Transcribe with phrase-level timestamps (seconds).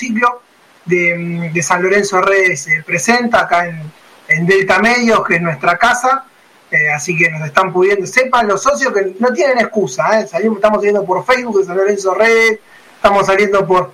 [0.00, 0.40] ciclo
[0.84, 6.24] de, San Lorenzo Redes se presenta acá en, Delta Medios, que es nuestra casa.
[6.70, 10.26] Eh, así que nos están pudiendo, sepan los socios que no tienen excusa, ¿eh?
[10.28, 12.60] Salimos, estamos saliendo por Facebook de San Lorenzo Redes,
[12.94, 13.92] estamos saliendo por,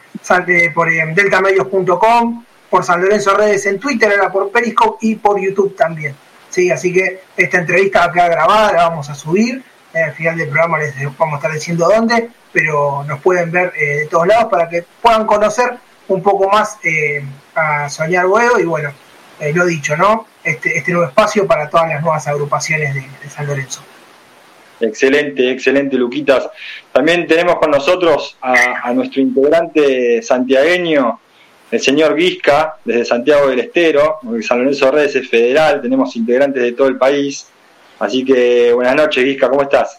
[0.75, 5.75] por eh, deltamedios.com, por San Lorenzo Redes en Twitter, ahora por Periscope y por YouTube
[5.75, 6.15] también.
[6.51, 9.65] Sí, así que esta entrevista va a quedar grabada, la vamos a subir.
[9.95, 14.07] al final del programa les vamos a estar diciendo dónde, pero nos pueden ver de
[14.11, 17.23] todos lados para que puedan conocer un poco más eh,
[17.55, 18.93] a Soñar Huevo y bueno,
[19.41, 20.27] eh, lo dicho, ¿no?
[20.43, 23.83] Este, este nuevo espacio para todas las nuevas agrupaciones de, San Lorenzo.
[24.81, 26.49] Excelente, excelente, Luquitas.
[26.93, 31.21] También tenemos con nosotros a, nuestro integrante santiagueño,
[31.71, 36.73] el señor Guisca, desde Santiago del Estero, San Lorenzo Redes es federal, tenemos integrantes de
[36.73, 37.49] todo el país.
[37.99, 39.97] Así que buenas noches, Guisca, ¿cómo estás?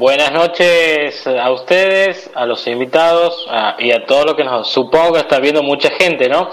[0.00, 3.46] Buenas noches a ustedes, a los invitados
[3.78, 6.50] y a todo lo que nos supongo que está viendo mucha gente, ¿no?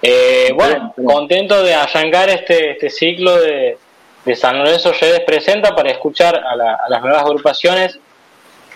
[0.00, 3.76] Eh, bueno, contento de arrancar este, este ciclo de,
[4.34, 6.56] San Lorenzo Redes Presenta para escuchar a,
[6.88, 7.98] las nuevas agrupaciones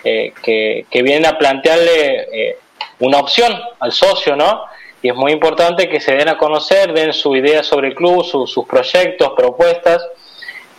[0.03, 2.59] eh, que, vienen a plantearle eh,
[2.99, 4.65] una opción al socio, ¿no?
[5.01, 8.23] Y es muy importante que se den a conocer, den su idea sobre el club,
[8.23, 10.07] sus proyectos, propuestas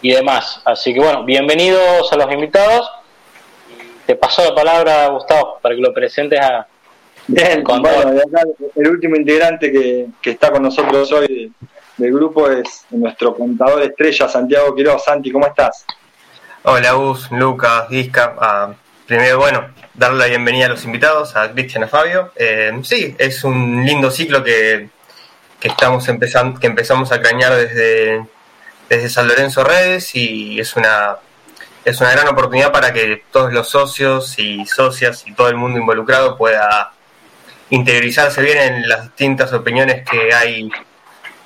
[0.03, 0.63] y demás.
[0.65, 2.89] Así que bueno, bienvenidos a los invitados
[4.09, 6.67] te paso la palabra, Gustavo, para que lo presentes a.
[7.27, 8.19] Bien, bueno,
[8.75, 11.53] el último integrante que, está con nosotros hoy
[11.99, 15.05] del grupo es nuestro contador estrella, Santiago Quiroz.
[15.05, 15.85] Santi, ¿cómo estás?
[16.63, 18.35] Hola, Gus, Lucas, Disca.
[18.39, 18.73] Ah,
[19.07, 22.33] primero, bueno, darle la bienvenida a los invitados, a Cristian, a Fabio.
[22.35, 24.89] Eh, sí, es un lindo ciclo que,
[25.61, 28.25] que estamos empezando, que empezamos a cañar desde,
[28.89, 31.19] desde San Lorenzo Redes y es una
[31.89, 35.79] es una gran oportunidad para que todos los socios y socias y todo el mundo
[35.79, 36.93] involucrado pueda
[37.71, 40.71] interiorizarse bien en las distintas opiniones que hay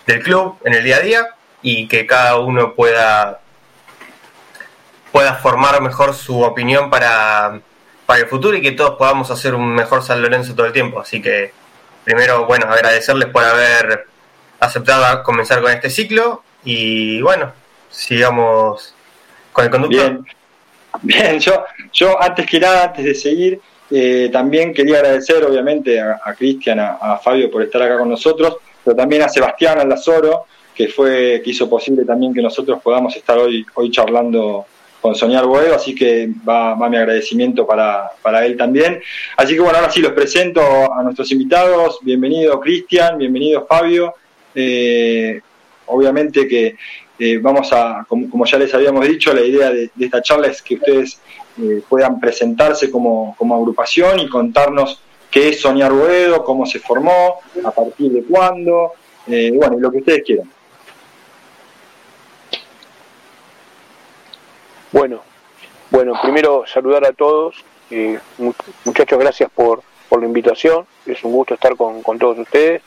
[0.04, 1.26] del club en el día a día
[1.62, 3.40] y que cada uno pueda
[5.12, 7.60] pueda formar mejor su opinión para,
[8.06, 11.00] para el futuro y que todos podamos hacer un mejor San Lorenzo todo el tiempo.
[11.00, 11.52] Así que
[12.02, 14.06] primero, bueno, agradecerles por haber
[14.58, 17.52] aceptado comenzar con este ciclo y bueno,
[17.90, 18.94] sigamos
[19.52, 20.20] con el conductor.
[21.02, 26.34] Bien, yo, yo antes que nada, antes de seguir, eh, también quería agradecer obviamente a,
[26.36, 31.42] Cristian, a, Fabio por estar acá con nosotros, pero también a Sebastián Alazoro, que fue,
[31.44, 34.66] que hizo posible también que nosotros podamos estar hoy, hoy charlando
[35.02, 39.02] con Soñar Boedo, así que va, mi agradecimiento para, para, él también.
[39.36, 41.98] Así que bueno, ahora sí los presento a nuestros invitados.
[42.02, 44.14] Bienvenido Cristian, bienvenido Fabio.
[44.54, 45.40] Eh,
[45.86, 46.76] obviamente que
[47.24, 50.74] eh, vamos a, como, ya les habíamos dicho, la idea de, esta charla es que
[50.74, 51.20] ustedes
[51.56, 55.00] eh, puedan presentarse como, agrupación y contarnos
[55.30, 58.94] qué es Soñar Ruedo, cómo se formó, a partir de cuándo,
[59.28, 60.50] eh, bueno, y lo que ustedes quieran.
[64.90, 65.22] Bueno,
[65.92, 67.54] bueno, primero saludar a todos.
[68.84, 70.86] muchachos, gracias por, por la invitación.
[71.06, 72.82] Es un gusto estar con, con todos ustedes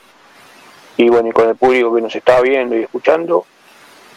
[0.98, 3.46] y bueno, y con el público que nos está viendo y escuchando.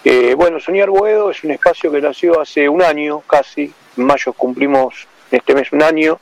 [0.03, 4.31] Eh, bueno, Soñar Boedo es un espacio que nació hace un año casi, en mayo
[4.31, 6.19] cumplimos este mes un año,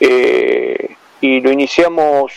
[0.00, 2.32] eh, y lo iniciamos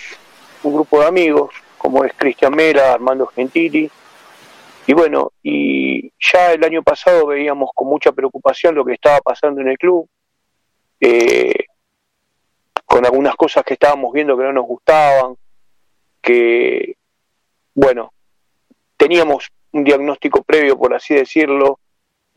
[0.64, 3.92] un grupo de amigos, como es Cristian Mera, Armando Gentili,
[4.86, 9.60] y bueno, y ya el año pasado veíamos con mucha preocupación lo que estaba pasando
[9.60, 10.08] en el club,
[11.02, 11.66] eh,
[12.86, 15.36] con algunas cosas que estábamos viendo que no nos gustaban,
[16.22, 16.96] que,
[17.74, 18.14] bueno,
[18.96, 21.80] teníamos un diagnóstico previo, por así decirlo,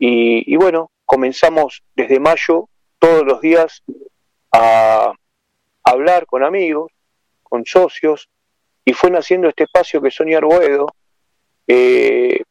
[0.03, 3.83] y, bueno, comenzamos desde mayo todos los días
[4.51, 5.13] a
[5.83, 6.91] hablar con amigos,
[7.43, 8.27] con socios,
[8.83, 10.43] y fue naciendo este espacio que es Soñar
[11.67, 12.41] eh,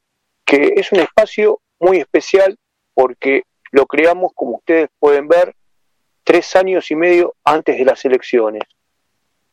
[0.45, 2.57] que es un espacio muy especial
[2.95, 3.43] porque
[3.73, 5.55] lo creamos, como ustedes pueden ver,
[6.23, 8.63] tres años y medio antes de las elecciones.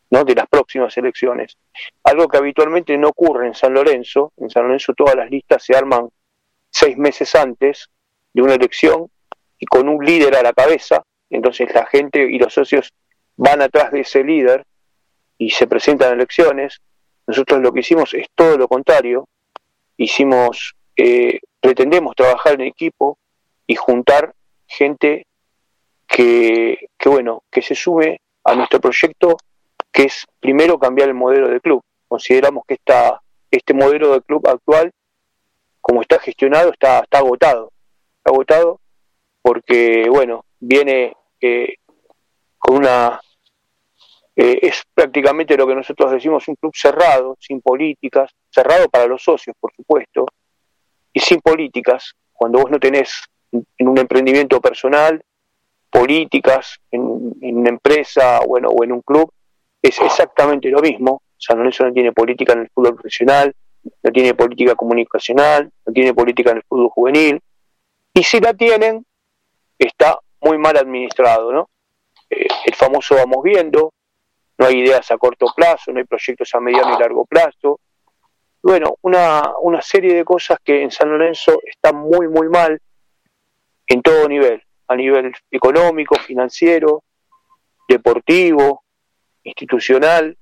[0.09, 0.23] ¿No?
[0.23, 1.57] de las próximas elecciones.
[2.03, 4.34] Algo que habitualmente no ocurre en San Lorenzo.
[4.37, 6.09] En San Lorenzo todas las listas se arman
[6.70, 7.90] seis meses antes
[8.34, 9.09] de una elección
[9.59, 11.03] y con un líder a la cabeza.
[11.29, 12.93] Entonces la gente y los socios
[13.35, 14.66] van atrás de ese líder
[15.37, 16.81] y se presentan elecciones.
[17.26, 19.28] Nosotros lo que hicimos es todo lo contrario.
[19.97, 23.17] Hicimos, eh, pretendemos trabajar en equipo
[23.66, 24.34] y juntar
[24.67, 25.26] gente
[26.08, 29.37] que, que, bueno, que se sube a nuestro proyecto
[29.97, 31.82] que es primero cambiar el modelo de club.
[32.08, 34.91] Consideramos que esta, este modelo de club actual,
[35.82, 37.72] como está gestionado, está, está agotado.
[38.20, 38.79] Está agotado
[39.41, 41.78] porque, bueno, viene eh,
[42.59, 43.20] con una
[44.35, 49.23] eh, es prácticamente lo que nosotros decimos un club cerrado, sin políticas, cerrado para los
[49.23, 50.28] socios, por supuesto,
[51.11, 55.20] y sin políticas, cuando vos no tenés en un emprendimiento personal
[55.90, 59.32] políticas en, una empresa bueno, o en un club,
[59.82, 61.22] es exactamente lo mismo.
[61.38, 63.53] San Lorenzo no tiene política en el fútbol profesional,
[64.03, 67.41] no tiene política comunicacional, no tiene política en el fútbol juvenil,
[68.14, 69.06] y si la tienen,
[69.78, 71.70] está muy mal administrado, ¿no?
[72.29, 73.94] Eh, el famoso vamos viendo,
[74.58, 77.79] no hay ideas a corto plazo, no hay proyectos a mediano y largo plazo.
[78.64, 82.82] Bueno, una, una serie de cosas que en San Lorenzo están muy, muy mal
[83.85, 87.03] en todo nivel, a nivel económico, financiero,
[87.88, 88.84] deportivo,
[89.47, 90.38] institucional.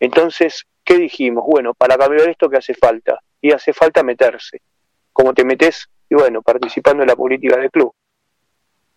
[0.00, 1.44] Entonces, ¿qué dijimos?
[1.46, 3.18] Bueno, para cambiar esto, ¿qué hace falta?
[3.40, 4.60] Y hace falta meterse.
[5.12, 5.86] ¿Cómo te metes?
[6.10, 7.94] Y bueno, participando en la política del club.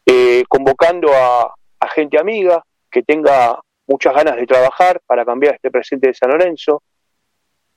[0.05, 5.69] Eh, convocando a, a gente amiga que tenga muchas ganas de trabajar para cambiar este
[5.69, 6.81] presente de San Lorenzo.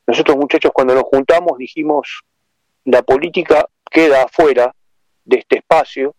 [0.07, 2.23] Nosotros muchachos cuando nos juntamos dijimos,
[2.85, 4.75] la política queda afuera
[5.25, 6.15] de este espacio,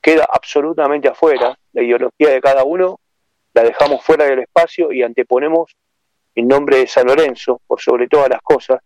[0.00, 3.00] queda absolutamente afuera, la ideología de cada uno
[3.54, 5.76] la dejamos fuera del espacio y anteponemos
[6.34, 8.80] el nombre de San Lorenzo por sobre todas las cosas,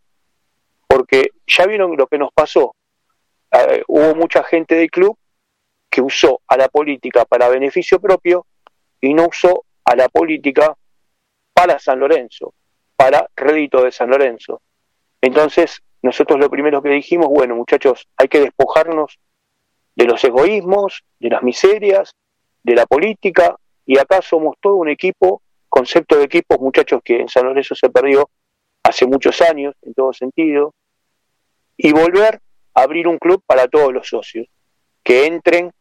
[0.87, 2.75] porque ya vieron lo que nos pasó.
[3.51, 5.17] Eh, hubo mucha gente del club
[5.91, 8.47] que usó a la política para beneficio propio
[9.01, 10.75] y no usó a la política
[11.53, 12.55] para San Lorenzo,
[12.97, 14.63] para rédito de San Lorenzo.
[15.21, 19.19] Entonces, nosotros lo primero que dijimos, bueno, muchachos, hay que despojarnos
[19.95, 22.15] de los egoísmos, de las miserias,
[22.63, 23.57] de la política,
[23.87, 27.91] y acá somos todo un equipo, concepto de equipos, muchachos, que en San Lorenzo se
[27.91, 28.29] perdió
[28.83, 30.75] hace muchos años, en todo sentido,
[31.77, 32.41] y volver
[32.75, 34.47] a abrir un club para todos los socios,
[35.03, 35.73] que entren,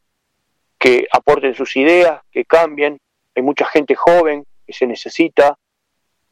[0.80, 3.00] que aporten sus ideas, que cambien,
[3.36, 5.57] hay mucha gente joven que se necesita,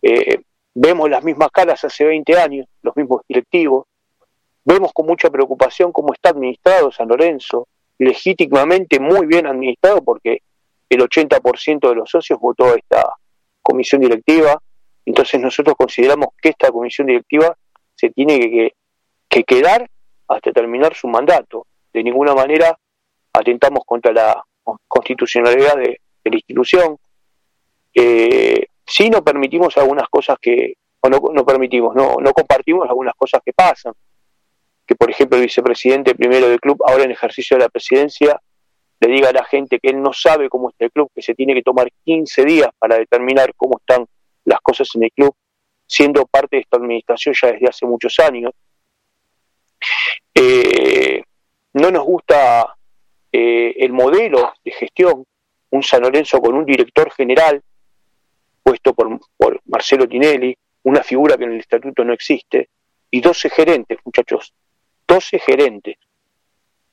[0.02, 0.42] eh,
[0.74, 3.86] vemos las mismas caras hace 20 años, los mismos directivos,
[4.64, 7.68] vemos con mucha preocupación cómo está administrado San Lorenzo,
[7.98, 10.42] legítimamente muy bien administrado porque
[10.90, 13.14] el 80% de los socios votó esta
[13.62, 14.60] comisión directiva,
[15.06, 17.56] entonces nosotros consideramos que esta comisión directiva
[17.96, 18.74] se tiene que,
[19.28, 19.90] que quedar
[20.28, 21.66] hasta terminar su mandato.
[21.94, 22.78] De ninguna manera
[23.34, 24.44] atentamos contra la
[24.88, 26.98] constitucionalidad de, la institución.
[27.94, 33.16] Eh, sí no permitimos algunas cosas que, o no, no permitimos, no, no compartimos algunas
[33.16, 33.94] cosas que pasan.
[34.86, 38.40] Que por ejemplo el vicepresidente primero del club, ahora en ejercicio de la presidencia,
[39.00, 41.36] le diga a la gente que él no sabe cómo está el club, que se
[41.36, 44.06] tiene que tomar 15 días para determinar cómo están
[44.46, 45.34] las cosas en el club,
[45.86, 48.52] siendo parte de esta administración ya desde hace muchos años.
[50.34, 51.24] Eh,
[51.74, 52.76] no nos gusta
[53.32, 55.24] eh, el modelo de gestión,
[55.72, 57.62] un San Lorenzo con un director general
[58.64, 62.70] puesto por, por Marcelo Tinelli, una figura que en el estatuto no existe,
[63.12, 64.54] y 12 gerentes, muchachos,
[65.08, 65.98] 12 gerentes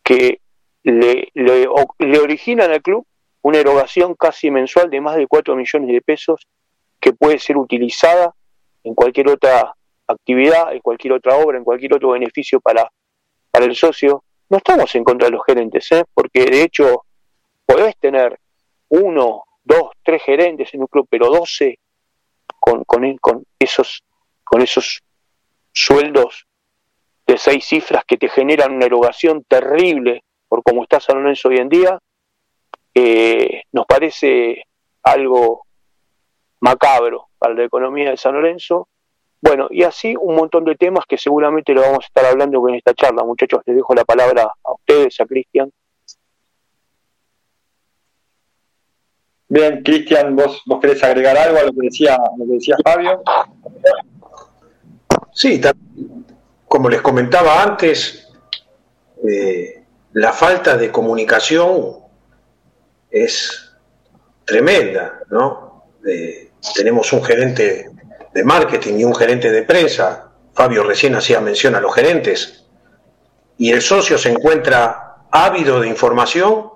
[0.02, 0.40] que
[0.86, 1.68] le, le,
[1.98, 3.04] le, originan al club
[3.42, 6.46] una erogación casi mensual de más de 4 millones de pesos
[7.00, 8.32] que puede ser utilizada
[8.84, 9.74] en cualquier otra
[10.06, 12.88] actividad, en cualquier otra obra, en cualquier otro beneficio para,
[13.50, 14.22] para el socio.
[14.48, 16.04] No estamos en contra de los gerentes, ¿eh?
[16.14, 17.02] porque de hecho
[17.64, 18.38] podés tener
[18.88, 21.80] uno, dos, tres gerentes en un club, pero doce
[22.60, 24.04] con, con, con, esos,
[24.44, 25.02] con esos
[25.72, 26.46] sueldos
[27.26, 31.58] de seis cifras que te generan una erogación terrible por cómo está San Lorenzo hoy
[31.58, 31.98] en día,
[32.94, 34.64] eh, nos parece
[35.02, 35.66] algo
[36.60, 38.88] macabro para la economía de San Lorenzo.
[39.40, 42.76] Bueno, y así un montón de temas que seguramente lo vamos a estar hablando en
[42.76, 43.22] esta charla.
[43.22, 45.70] Muchachos, les dejo la palabra a ustedes, a Cristian.
[49.48, 53.22] Bien, Cristian, ¿vos, ¿vos querés agregar algo a lo que decía, lo que decía Fabio?
[55.32, 55.60] Sí,
[56.66, 58.28] como les comentaba antes,
[59.28, 59.85] eh,
[60.16, 61.96] la falta de comunicación
[63.10, 63.70] es
[64.46, 65.84] tremenda, ¿no?
[66.74, 67.90] Tenemos un gerente
[68.32, 72.64] de marketing y un gerente de prensa, Fabio recién hacía mención a los gerentes,
[73.58, 76.70] y el socio se encuentra ávido de información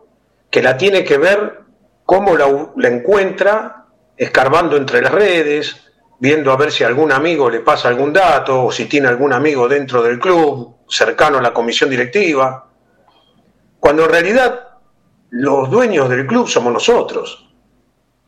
[0.51, 1.61] que la tiene que ver
[2.05, 2.47] cómo la,
[2.89, 3.87] encuentra
[4.19, 5.77] escarbando entre las redes,
[6.19, 9.67] viendo a ver si algún amigo le pasa algún dato o si tiene algún amigo
[9.67, 12.67] dentro del club, cercano a la comisión directiva,
[13.81, 14.69] cuando en realidad
[15.31, 17.49] los dueños del club somos nosotros.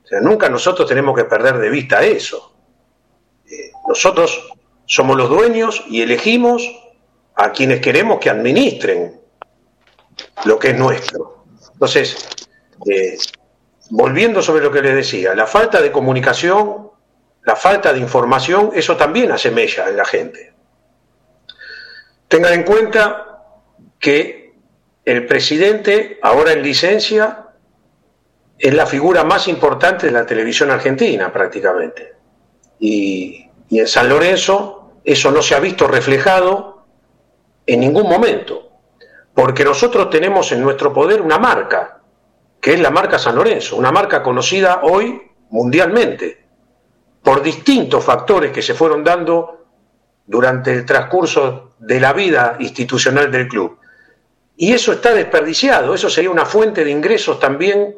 [0.02, 2.54] O sea, nunca nosotros tenemos que perder de vista eso.
[3.47, 4.49] Eh, nosotros
[4.87, 6.62] somos los dueños y elegimos
[7.35, 9.21] a quienes queremos que administren
[10.44, 11.44] lo que es nuestro.
[11.73, 12.28] Entonces,
[12.87, 13.16] eh,
[13.90, 16.90] volviendo sobre lo que les decía, la falta de comunicación,
[17.44, 20.52] la falta de información, eso también asemella en la gente.
[22.28, 23.44] Tengan en cuenta
[23.99, 24.41] que
[25.04, 27.47] el presidente, ahora en licencia,
[28.59, 32.14] es la figura más importante de la televisión argentina prácticamente.
[32.78, 36.85] Y, en San Lorenzo eso no se ha visto reflejado
[37.66, 38.71] en ningún momento,
[39.35, 42.00] porque nosotros tenemos en nuestro poder una marca,
[42.61, 46.44] que es la marca San Lorenzo, una marca conocida hoy mundialmente,
[47.23, 49.66] por distintos factores que se fueron dando
[50.26, 53.78] durante el transcurso de la vida institucional del club.
[54.56, 57.97] Y eso está desperdiciado, eso sería una fuente de ingresos también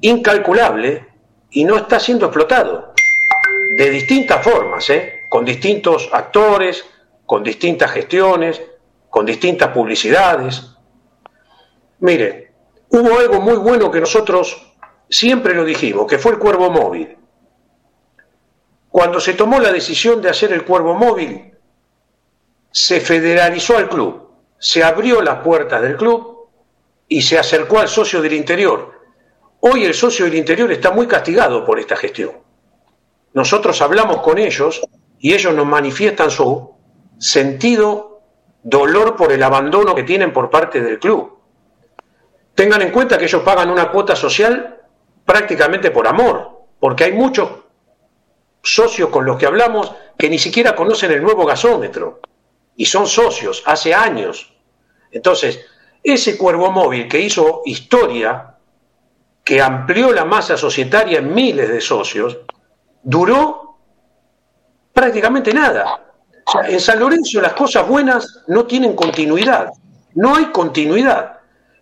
[0.00, 1.06] incalculable
[1.50, 2.92] y no está siendo explotado
[3.76, 5.20] de distintas formas, ¿eh?
[5.28, 6.84] con distintos actores,
[7.24, 8.62] con distintas gestiones,
[9.10, 10.76] con distintas publicidades.
[12.00, 12.52] Mire,
[12.90, 14.74] hubo algo muy bueno que nosotros
[15.08, 17.16] siempre lo dijimos, que fue el cuervo móvil.
[18.90, 21.52] Cuando se tomó la decisión de hacer el cuervo móvil,
[22.70, 24.25] se federalizó al club,
[24.58, 26.48] se abrió las puertas del club
[27.08, 28.92] y se acercó al socio del interior.
[29.60, 32.32] Hoy el socio del interior está muy castigado por esta gestión.
[33.32, 34.80] Nosotros hablamos con ellos
[35.18, 36.74] y ellos nos manifiestan su
[37.18, 38.22] sentido
[38.62, 41.38] dolor por el abandono que tienen por parte del club.
[42.54, 44.80] Tengan en cuenta que ellos pagan una cuota social
[45.24, 47.50] prácticamente por amor, porque hay muchos
[48.62, 52.20] socios con los que hablamos que ni siquiera conocen el nuevo gasómetro
[52.76, 54.52] y son socios hace años.
[55.10, 55.60] Entonces,
[56.02, 58.54] ese cuervo móvil que hizo historia,
[59.42, 62.38] que amplió la masa societaria en miles de socios,
[63.02, 63.78] duró
[64.92, 66.02] prácticamente nada.
[66.68, 69.70] En San Lorenzo las cosas buenas no tienen continuidad,
[70.14, 71.36] no hay continuidad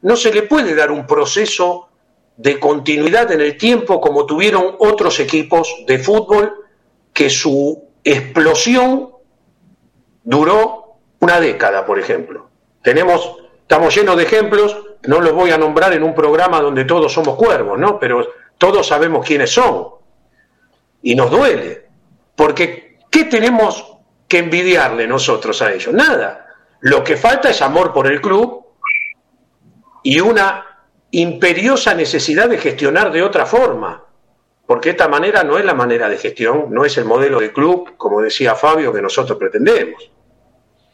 [0.04, 1.88] no se le puede dar un proceso
[2.36, 6.52] de continuidad en el tiempo como tuvieron otros equipos de fútbol
[7.14, 9.12] que su explosión
[10.22, 10.83] duró
[11.24, 12.50] una década, por ejemplo.
[12.82, 17.12] Tenemos, estamos llenos de ejemplos, no los voy a nombrar en un programa donde todos
[17.12, 17.98] somos cuervos, ¿no?
[17.98, 18.28] Pero
[18.58, 19.86] todos sabemos quiénes son.
[21.02, 21.86] Y nos duele.
[22.36, 23.96] Porque, ¿qué tenemos
[24.28, 25.94] que envidiarle nosotros a ellos?
[25.94, 26.46] Nada.
[26.80, 28.66] Lo que falta es amor por el club
[30.02, 30.66] y una
[31.10, 34.04] imperiosa necesidad de gestionar de otra forma,
[34.66, 37.96] porque esta manera no es la manera de gestión, no es el modelo de club,
[37.96, 40.10] como decía Fabio, que nosotros pretendemos.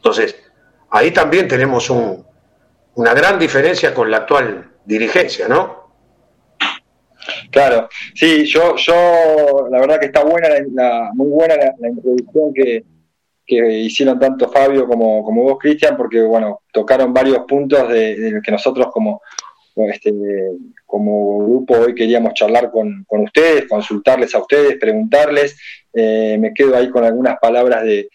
[0.01, 0.35] Entonces,
[0.89, 5.91] ahí también tenemos una gran diferencia con la actual dirigencia, ¿no?
[7.51, 12.83] Claro, sí, yo, yo, la verdad que está buena, la, muy buena la introducción que,
[13.45, 19.21] hicieron tanto Fabio como, vos, Cristian, porque bueno, tocaron varios puntos de, que nosotros como,
[19.75, 20.13] este,
[20.85, 25.59] como grupo hoy queríamos charlar con, ustedes, consultarles a ustedes, preguntarles.
[25.93, 28.07] Eh, me quedo ahí con algunas palabras de,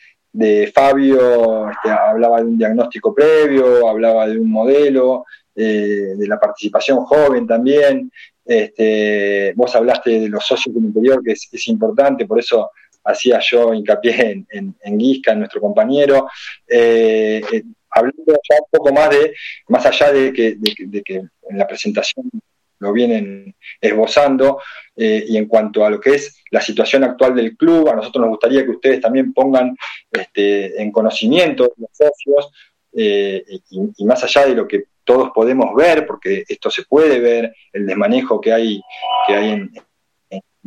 [0.73, 5.25] Fabio, este, hablaba de un diagnóstico previo, hablaba de un modelo,
[5.55, 8.13] eh, de la participación joven también.
[8.45, 12.71] Este, vos hablaste de los socios del interior, que es, importante, por eso
[13.05, 16.29] hacía yo hincapié en, en, Guisca, en nuestro compañero,
[16.69, 19.35] eh, eh, hablando ya un poco más de,
[19.69, 22.31] más allá de que, en la presentación
[22.79, 24.61] lo vienen esbozando,
[24.97, 28.23] eh, y en cuanto a lo que es la situación actual del club, a nosotros
[28.23, 29.77] nos gustaría que ustedes también pongan
[30.11, 32.53] este, en conocimiento los socios,
[32.99, 37.87] y, más allá de lo que todos podemos ver, porque esto se puede ver, el
[37.87, 38.81] desmanejo que hay,
[39.27, 39.71] que hay en,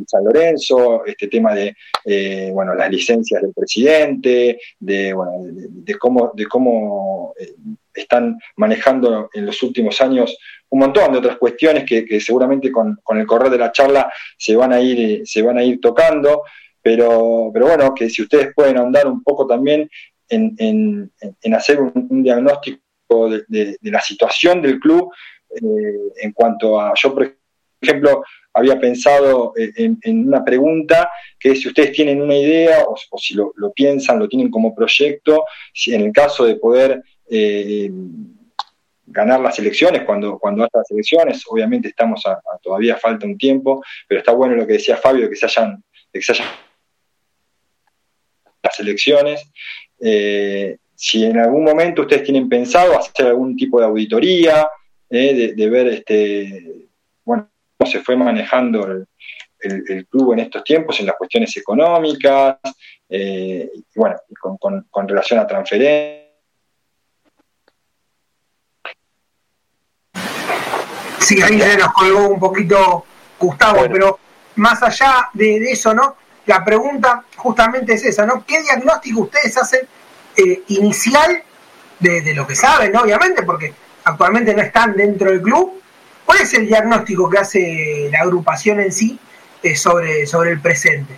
[0.07, 6.31] San Lorenzo, este tema de eh, bueno, las licencias del presidente, de, bueno, de, cómo,
[6.33, 7.53] de cómo eh,
[7.93, 10.37] están manejando en los últimos años
[10.69, 14.73] un montón de otras cuestiones que, seguramente con, el correr de la charla se van
[14.73, 16.43] a ir, se van a ir tocando,
[16.81, 19.89] pero, pero bueno, que si ustedes pueden ahondar un poco también
[20.29, 20.55] en,
[21.41, 25.11] en, hacer un, diagnóstico de, la situación del club
[25.49, 27.35] eh, en cuanto a, yo por
[27.81, 33.33] ejemplo, había pensado eh, en, una pregunta que si ustedes tienen una idea o, si
[33.33, 37.89] lo, piensan, lo tienen como proyecto, si en el caso de poder eh,
[39.05, 42.23] ganar las elecciones, cuando, cuando haya las elecciones, obviamente estamos
[42.61, 45.83] todavía falta un tiempo, pero está bueno lo que decía Fabio, de que se hayan,
[48.61, 49.51] las elecciones.
[50.01, 54.67] Eh, si en algún momento ustedes tienen pensado hacer algún tipo de auditoría,
[55.09, 56.89] de, de, ver este,
[57.85, 59.05] se fue manejando
[59.61, 62.57] el, club en estos tiempos, en las cuestiones económicas,
[63.09, 64.15] eh, bueno,
[64.89, 66.28] con, relación a transferencias.
[71.19, 73.05] Sí, ahí se nos colgó un poquito
[73.39, 74.19] Gustavo, pero
[74.55, 76.15] más allá de, eso, ¿no?
[76.45, 78.43] La pregunta justamente es esa, ¿no?
[78.45, 79.87] ¿Qué diagnóstico ustedes hacen
[80.35, 81.43] eh, inicial
[81.99, 83.01] de, lo que saben, ¿no?
[83.01, 83.73] Obviamente, porque
[84.03, 85.81] actualmente no están dentro del club.
[86.25, 89.19] ¿Cuál es el diagnóstico que hace la agrupación en sí
[89.63, 91.17] eh, sobre, sobre el presente?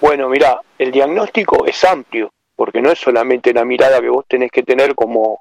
[0.00, 4.50] Bueno, mira, el diagnóstico es amplio, porque no es solamente la mirada que vos tenés
[4.50, 5.40] que tener como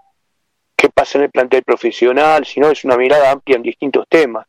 [0.84, 4.46] qué pasa en el plantel profesional, sino es una mirada amplia en distintos temas.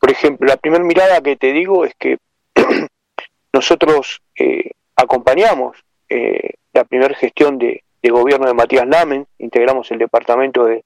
[0.00, 2.16] Por ejemplo, la primera mirada que te digo es que
[3.52, 5.76] nosotros eh, acompañamos
[6.08, 10.84] eh, la primera gestión de, gobierno de Matías Lamen, integramos el departamento de,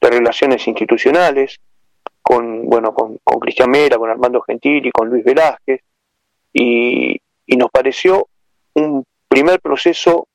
[0.00, 1.60] relaciones institucionales
[2.22, 5.82] con bueno con, Cristian Mera, con Armando Gentili, con Luis Velázquez
[6.54, 8.28] y, y nos pareció
[8.74, 10.26] un primer proceso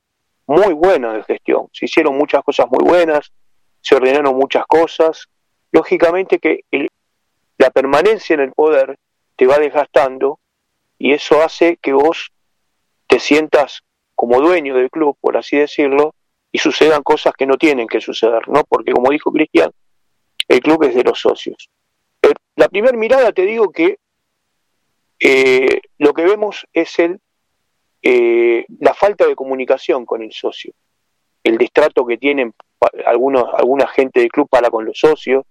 [0.46, 1.68] muy bueno de gestión.
[1.72, 3.32] Se hicieron muchas cosas muy buenas,
[3.86, 5.28] se ordenaron muchas cosas.
[5.70, 6.62] Lógicamente que
[7.56, 8.98] la permanencia en el poder
[9.36, 10.40] te va desgastando
[10.98, 12.32] y eso hace que vos
[13.06, 13.84] te sientas
[14.16, 16.14] como dueño del club, por así decirlo,
[16.50, 18.64] y sucedan cosas que no tienen que suceder, ¿no?
[18.64, 19.70] Porque como dijo Cristian,
[20.48, 21.70] el club es de los socios.
[22.22, 23.98] Eh, la primera mirada te digo que
[25.20, 27.20] eh, lo que vemos es el,
[28.02, 30.72] eh, la falta de comunicación con el socio,
[31.44, 32.52] el destrato que tienen
[33.04, 35.44] algunos, alguna gente del club para con los socios.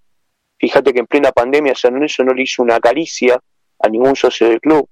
[0.57, 3.39] Fíjate que en plena pandemia San Lorenzo no le hizo una caricia
[3.79, 4.87] a ningún socio del club,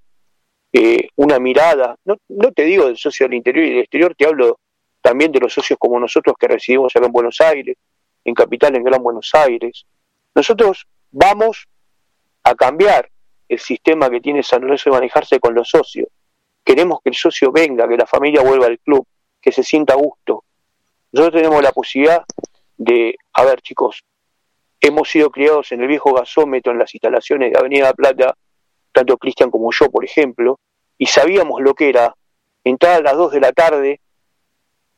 [0.74, 4.26] eh, una mirada, no, no te digo del socio del interior y del exterior, te
[4.26, 4.60] hablo
[5.02, 7.78] también de los socios como nosotros que residimos acá en Buenos Aires,
[8.26, 9.86] en Capital, en Gran Buenos Aires.
[10.34, 11.68] Nosotros vamos
[12.44, 13.10] a cambiar
[13.48, 16.08] el sistema que tiene San Lorenzo de manejarse con los socios.
[16.64, 19.06] Queremos que el socio venga, que la familia vuelva al club,
[19.42, 20.43] que se sienta a gusto,
[21.14, 22.24] nosotros tenemos la posibilidad
[22.76, 24.04] de, a ver chicos,
[24.82, 28.36] hemos sido criados en el viejo gasómetro en las instalaciones de Avenida Plata,
[28.92, 30.60] tanto Cristian como yo, por ejemplo,
[30.98, 32.16] y sabíamos lo que era
[32.64, 34.02] entrar a las 2 de la tarde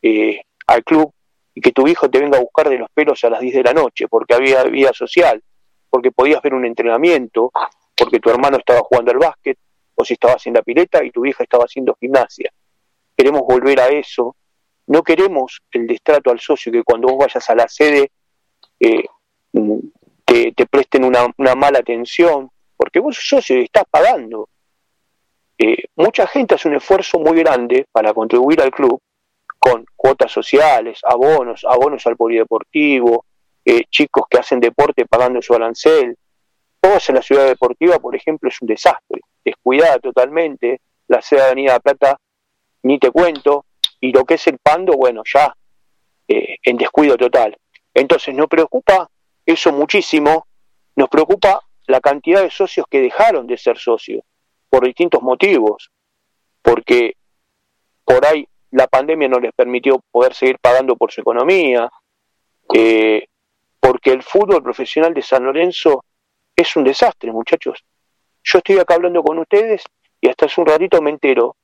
[0.02, 1.12] eh, al club
[1.54, 3.64] y que tu hijo te venga a buscar de los pelos a las 10 de
[3.64, 5.44] la noche, porque había vida social,
[5.90, 7.52] porque podías ver un entrenamiento,
[7.96, 9.58] porque tu hermano estaba jugando al básquet,
[9.96, 12.52] o si estabas en la pileta y tu hija estaba haciendo gimnasia.
[13.18, 14.36] Queremos volver a eso,
[14.88, 18.12] no queremos el destrato al socio, que cuando vos vayas a la sede
[18.80, 19.06] eh,
[20.26, 24.50] te, presten una, mala atención, porque vos socio y estás pagando.
[25.58, 29.00] Eh, mucha gente hace un esfuerzo muy grande para contribuir al club
[29.58, 33.26] con cuotas sociales, abonos, abonos al polideportivo,
[33.64, 36.16] eh, chicos que hacen deporte pagando su arancel.
[36.80, 40.82] Todos en la ciudad deportiva, por ejemplo, es un desastre, descuidada totalmente.
[41.08, 42.20] La sede de Avenida Plata,
[42.84, 43.66] ni te cuento,
[44.06, 45.56] y lo que es el Pando, bueno, ya
[46.28, 47.58] eh, en descuido total.
[47.92, 49.10] Entonces nos preocupa
[49.44, 50.46] eso muchísimo,
[50.96, 54.24] nos preocupa la cantidad de socios que dejaron de ser socios
[54.70, 55.90] por distintos motivos,
[56.62, 57.16] porque
[58.04, 61.90] por ahí la pandemia no les permitió poder seguir pagando por su economía,
[62.76, 63.26] eh,
[63.80, 66.06] porque el fútbol profesional de San Lorenzo
[66.56, 67.84] es un desastre, muchachos.
[68.44, 69.84] Yo estoy acá hablando con ustedes
[70.22, 71.56] y hasta hace un ratito me entero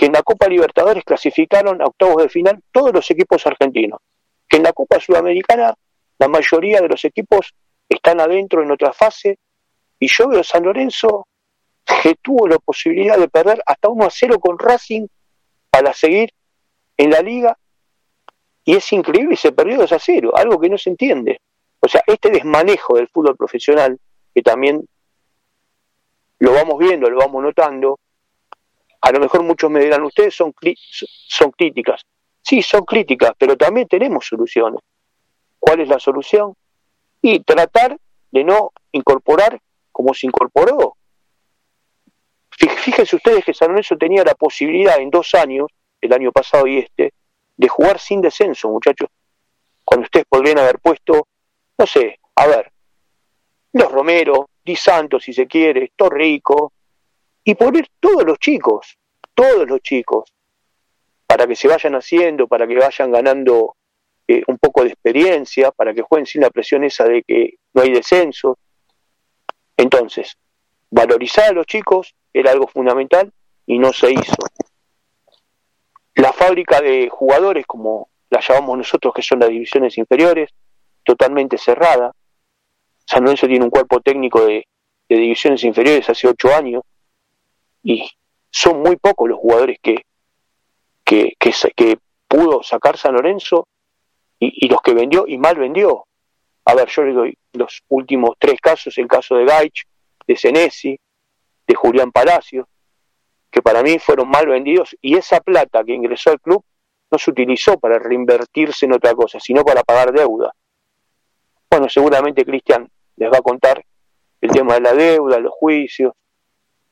[0.00, 4.00] que en la Copa Libertadores clasificaron a octavos de final todos los equipos argentinos,
[4.48, 5.74] que en la Copa Sudamericana
[6.18, 7.52] la mayoría de los equipos
[7.86, 9.36] están adentro en otra fase,
[9.98, 11.26] y yo veo San Lorenzo
[12.02, 15.06] que tuvo la posibilidad de perder hasta 1 a 0 con Racing
[15.68, 16.30] para seguir
[16.96, 17.58] en la liga,
[18.64, 21.42] y es increíble, se perdió 2 a 0, algo que no se entiende.
[21.78, 23.98] O sea, este desmanejo del fútbol profesional,
[24.34, 24.82] que también
[26.38, 27.98] lo vamos viendo, lo vamos notando,
[29.00, 30.54] a lo mejor muchos me dirán, ustedes son,
[31.28, 32.02] son críticas.
[32.42, 34.80] Sí, son críticas, pero también tenemos soluciones.
[35.58, 36.54] ¿Cuál es la solución?
[37.22, 37.96] Y tratar
[38.30, 39.60] de no incorporar
[39.92, 40.96] como se incorporó.
[42.50, 45.68] Fíjense ustedes que San Lorenzo tenía la posibilidad en dos años,
[46.00, 47.12] el año pasado y este,
[47.56, 49.08] de jugar sin descenso, muchachos.
[49.84, 51.26] Cuando ustedes podrían haber puesto,
[51.78, 52.70] no sé, a ver,
[53.72, 56.72] los Romero, Di Santos si se quiere, Torrico,
[57.44, 58.98] y poner todos los chicos,
[59.34, 60.32] todos los chicos,
[61.26, 63.76] para que se vayan haciendo, para que vayan ganando
[64.26, 67.82] eh, un poco de experiencia, para que jueguen sin la presión esa de que no
[67.82, 68.58] hay descenso.
[69.76, 70.36] Entonces,
[70.90, 73.32] valorizar a los chicos era algo fundamental
[73.66, 74.34] y no se hizo.
[76.16, 80.50] La fábrica de jugadores, como la llamamos nosotros, que son las divisiones inferiores,
[81.04, 82.12] totalmente cerrada.
[83.06, 84.66] San Lorenzo tiene un cuerpo técnico de
[85.08, 86.82] divisiones inferiores hace ocho años,
[87.82, 88.08] y
[88.50, 90.04] son muy pocos los jugadores que,
[91.04, 93.66] que, que, pudo sacar San Lorenzo
[94.38, 96.04] y, los que vendió y mal vendió.
[96.64, 99.84] A ver, yo le doy los últimos tres casos, el caso de Gaich,
[100.26, 100.98] de Senesi,
[101.66, 102.68] de Julián Palacio,
[103.50, 106.64] que para mí fueron mal vendidos y esa plata que ingresó al club
[107.10, 110.54] no se utilizó para reinvertirse en otra cosa, sino para pagar deuda.
[111.68, 113.84] Bueno, seguramente Cristian les va a contar
[114.40, 116.12] el tema de la deuda, los juicios.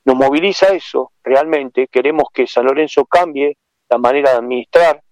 [0.09, 1.87] Nos moviliza eso, realmente.
[1.87, 3.59] Queremos que San Lorenzo cambie
[3.91, 5.03] la manera de administrar.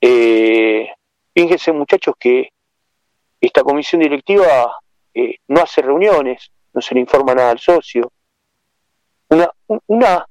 [0.00, 0.88] Eh,
[1.32, 2.48] fíjense, muchachos, que
[3.40, 4.80] esta comisión directiva
[5.14, 8.10] eh, no hace reuniones, no se le informa nada al socio.
[9.28, 9.48] Una,
[9.86, 10.26] una,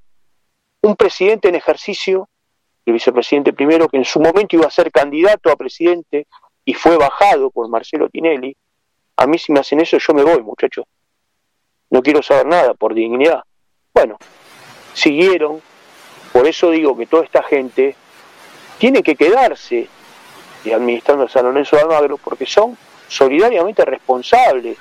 [0.82, 2.28] un presidente en ejercicio,
[2.86, 6.28] el vicepresidente primero, que en su momento iba a ser candidato a presidente
[6.66, 8.54] y fue bajado por Marcelo Tinelli.
[9.16, 10.84] A mí si me hacen eso yo me voy, muchachos.
[11.90, 13.44] No quiero saber nada por dignidad.
[13.94, 14.18] Bueno,
[14.94, 15.62] siguieron.
[16.32, 17.96] Por eso digo que toda esta gente
[18.78, 19.88] tiene que quedarse
[20.66, 24.78] administrando a San Lorenzo de Almagro porque son solidariamente responsables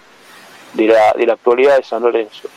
[0.74, 2.48] de la, de la actualidad de San Lorenzo.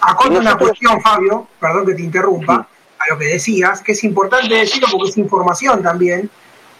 [0.00, 4.54] Acoto una cuestión, Fabio, perdón que te interrumpa, a lo que decías, que es importante
[4.54, 6.30] decirlo porque es información también,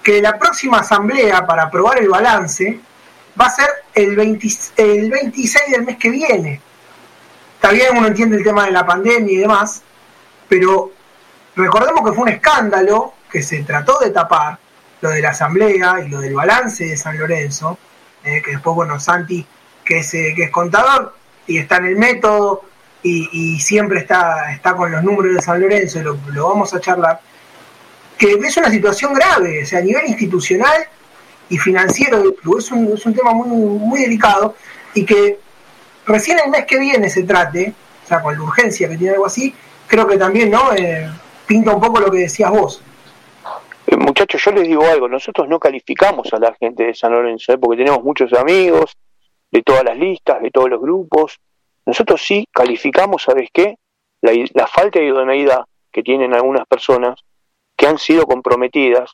[0.02, 2.80] que la próxima asamblea para aprobar el balance
[3.40, 6.60] va a ser el, 20, el 26 del mes que viene.
[7.58, 9.82] Está bien, uno entiende el tema de la pandemia y demás,
[10.48, 10.92] pero
[11.56, 14.60] recordemos que fue un escándalo que se trató de tapar,
[15.00, 17.76] lo de la asamblea y lo del balance de San Lorenzo,
[18.22, 19.44] eh, que después, bueno, Santi,
[19.84, 21.16] que es, eh, que es contador
[21.48, 22.62] y está en el método
[23.02, 27.20] y, siempre está, está con los números de San Lorenzo, y lo, vamos a charlar,
[28.16, 30.86] que es una situación grave, o sea, a nivel institucional
[31.48, 34.54] y financiero del club, es un, es un tema muy, muy delicado
[34.94, 35.40] y que
[36.08, 37.72] recién el mes que viene se trate,
[38.04, 39.54] o sea, con la urgencia que tiene algo así,
[39.86, 40.72] creo que también, ¿no?
[40.72, 41.08] Eh,
[41.46, 42.82] pinta un poco lo que decías vos.
[43.86, 47.52] Eh, muchachos, yo les digo algo, nosotros no calificamos a la gente de San Lorenzo,
[47.52, 47.58] ¿eh?
[47.58, 48.96] porque tenemos muchos amigos
[49.50, 51.38] de todas las listas, de todos los grupos.
[51.86, 53.76] Nosotros sí calificamos, ¿sabes qué?
[54.20, 57.20] La, falta de idoneidad que tienen algunas personas
[57.76, 59.12] que han sido comprometidas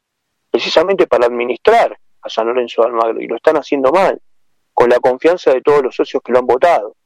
[0.51, 4.21] precisamente para administrar a San Lorenzo de Almagro y lo están haciendo mal,
[4.75, 6.97] con la confianza de todos los socios que lo han votado.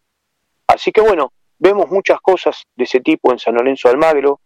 [0.66, 4.40] Así que bueno, vemos muchas cosas de ese tipo en San Lorenzo Almagro,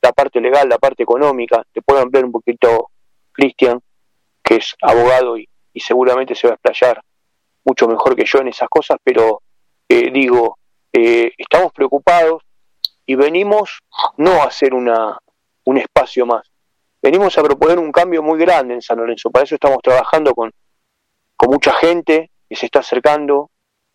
[0.00, 2.88] la parte legal, la parte económica, te puedo ampliar un poquito
[3.30, 3.80] Cristian,
[4.42, 7.02] que es abogado y, seguramente se va a explayar
[7.64, 9.40] mucho mejor que yo en esas cosas, pero
[9.88, 10.58] eh, digo,
[10.92, 12.42] eh, estamos preocupados
[13.06, 13.80] y venimos
[14.18, 15.18] no a hacer una,
[15.64, 16.42] un espacio más,
[17.00, 20.52] venimos a proponer un cambio muy grande en San Lorenzo, para eso estamos trabajando con,
[21.36, 23.50] con mucha gente que se está acercando,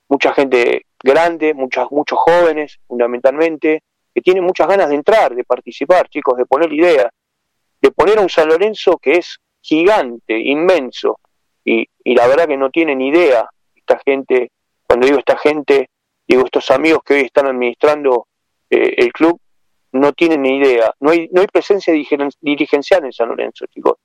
[0.09, 3.83] mucha gente grande, muchas, muchos jóvenes fundamentalmente,
[4.15, 7.05] que tienen muchas ganas de entrar, de participar, chicos, de poner ideas,
[7.79, 11.19] de poner a un San Lorenzo que es gigante, inmenso,
[11.63, 14.49] y, la verdad que no tienen idea esta gente,
[14.87, 15.91] cuando digo esta gente,
[16.27, 18.25] digo estos amigos que hoy están administrando
[18.71, 19.39] eh, el club,
[19.91, 21.93] no tienen ni idea, no hay, no hay presencia
[22.41, 23.97] dirigencial en San Lorenzo, chicos,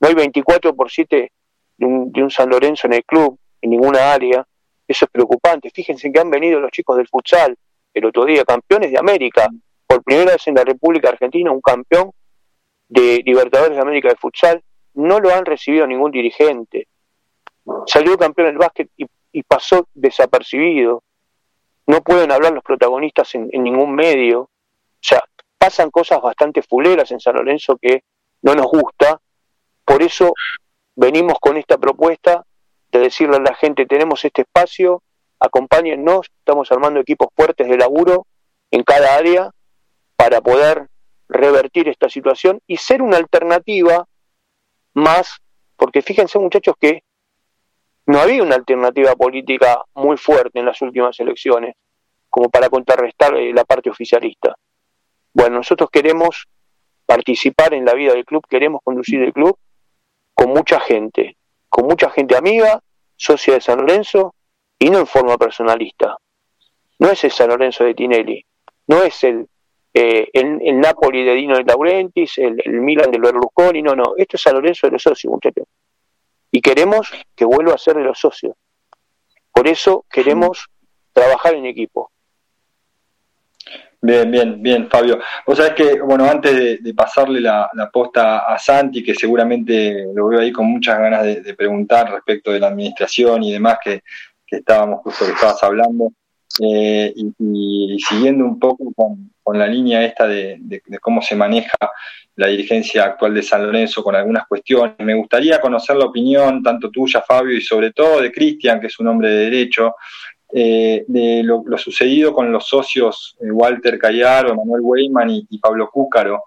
[0.00, 1.30] no hay 24 por 7
[1.76, 4.46] de un, de un San Lorenzo en el club, en ninguna área,
[4.86, 7.56] eso es preocupante, fíjense que han venido los chicos del futsal,
[7.92, 9.48] el otro día, campeones de América,
[9.86, 12.10] por primera vez en la República Argentina, un campeón
[12.88, 14.62] de Libertadores de América de futsal,
[14.94, 16.88] no lo han recibido ningún dirigente.
[17.86, 19.06] Salió campeón el básquet y,
[19.44, 21.04] pasó desapercibido.
[21.86, 24.40] No pueden hablar los protagonistas en, en ningún medio.
[24.40, 24.50] O
[25.00, 25.22] sea,
[25.56, 28.02] pasan cosas bastante fuleras en San Lorenzo que
[28.42, 29.20] no nos gusta.
[29.84, 30.34] Por eso
[30.96, 32.44] venimos con esta propuesta
[32.90, 35.02] de decirle a la gente, tenemos este espacio,
[35.38, 38.26] acompáñennos, estamos armando equipos fuertes de laburo
[38.70, 39.50] en cada área
[40.16, 40.88] para poder
[41.28, 44.06] revertir esta situación y ser una alternativa
[44.94, 45.38] más,
[45.76, 47.02] porque fíjense muchachos que
[48.06, 51.76] no había una alternativa política muy fuerte en las últimas elecciones
[52.30, 54.56] como para contrarrestar eh, la parte oficialista.
[55.32, 56.46] Bueno, nosotros queremos
[57.04, 59.58] participar en la vida del club, queremos conducir el club
[60.34, 61.36] con mucha gente,
[61.78, 62.82] con mucha gente amiga,
[63.14, 64.34] socia de San Lorenzo,
[64.80, 66.16] y no en forma personalista.
[66.98, 68.44] No es el San Lorenzo de Tinelli,
[68.88, 69.46] no es el,
[69.94, 74.36] eh, el, Napoli de Dino de Laurentiis, el, el, Milan de Berlusconi, no, no, esto
[74.36, 75.68] es San Lorenzo de los socios, muchachos.
[76.50, 78.56] Y queremos que vuelva a ser de los socios.
[79.52, 80.66] Por eso queremos
[81.12, 82.10] trabajar en equipo.
[84.00, 85.18] Bien, bien, bien, Fabio.
[85.44, 90.40] Vos sabés que, bueno, antes de, pasarle la, posta a Santi, que seguramente lo veo
[90.40, 94.02] ahí con muchas ganas de, de, preguntar respecto de la administración y demás, que,
[94.48, 96.12] que estábamos justo que estabas hablando.
[96.60, 101.78] eh, y, siguiendo un poco con, la línea esta de, cómo se maneja
[102.36, 106.90] la dirigencia actual de San Lorenzo con algunas cuestiones, me gustaría conocer la opinión tanto
[106.90, 109.94] tuya, Fabio, y sobre todo de Cristian, que es un hombre de derecho,
[110.52, 116.44] eh, de lo, sucedido con los socios eh, Walter Cayaro, Manuel Weyman y, Pablo Cúcaro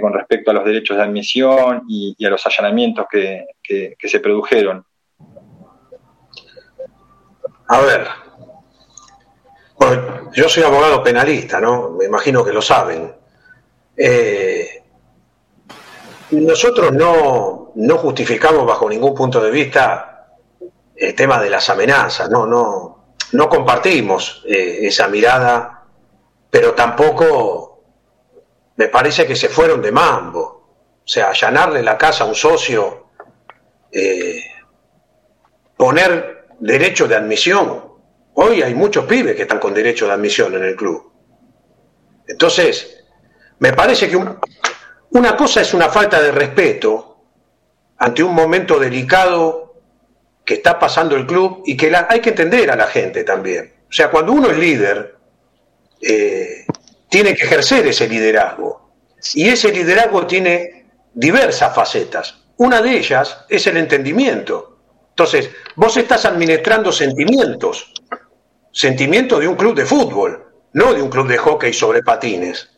[0.00, 4.84] con respecto a los derechos de admisión y, a los allanamientos que se produjeron.
[7.66, 8.06] A ver,
[10.32, 11.90] yo soy abogado penalista, ¿no?
[11.90, 13.12] Me imagino que lo saben.
[13.96, 14.82] Eh,
[16.30, 20.28] nosotros no, justificamos bajo ningún punto de vista
[20.94, 23.01] el tema de las amenazas, no, no,
[23.32, 25.84] no compartimos eh, esa mirada,
[26.50, 27.82] pero tampoco
[28.76, 30.40] me parece que se fueron de mambo.
[31.04, 33.08] O sea, allanarle la casa a un socio,
[33.90, 34.40] eh,
[35.76, 37.92] poner derecho de admisión
[38.34, 41.12] Hoy hay muchos pibes que están con derecho de admisión en el club.
[42.26, 43.04] Entonces,
[43.58, 47.18] me parece que una cosa es una falta de respeto
[47.98, 49.71] ante un momento delicado
[50.44, 53.72] que está pasando el club y que hay que entender a la gente también.
[53.88, 55.16] O sea, cuando uno es líder,
[56.00, 56.64] eh,
[57.08, 58.90] tiene que ejercer ese liderazgo.
[59.34, 62.42] Y ese liderazgo tiene diversas facetas.
[62.56, 64.78] Una de ellas es el entendimiento.
[65.10, 67.92] Entonces, vos estás administrando sentimientos
[68.72, 72.70] sentimiento de un club de fútbol, no de un club de hockey sobre patines,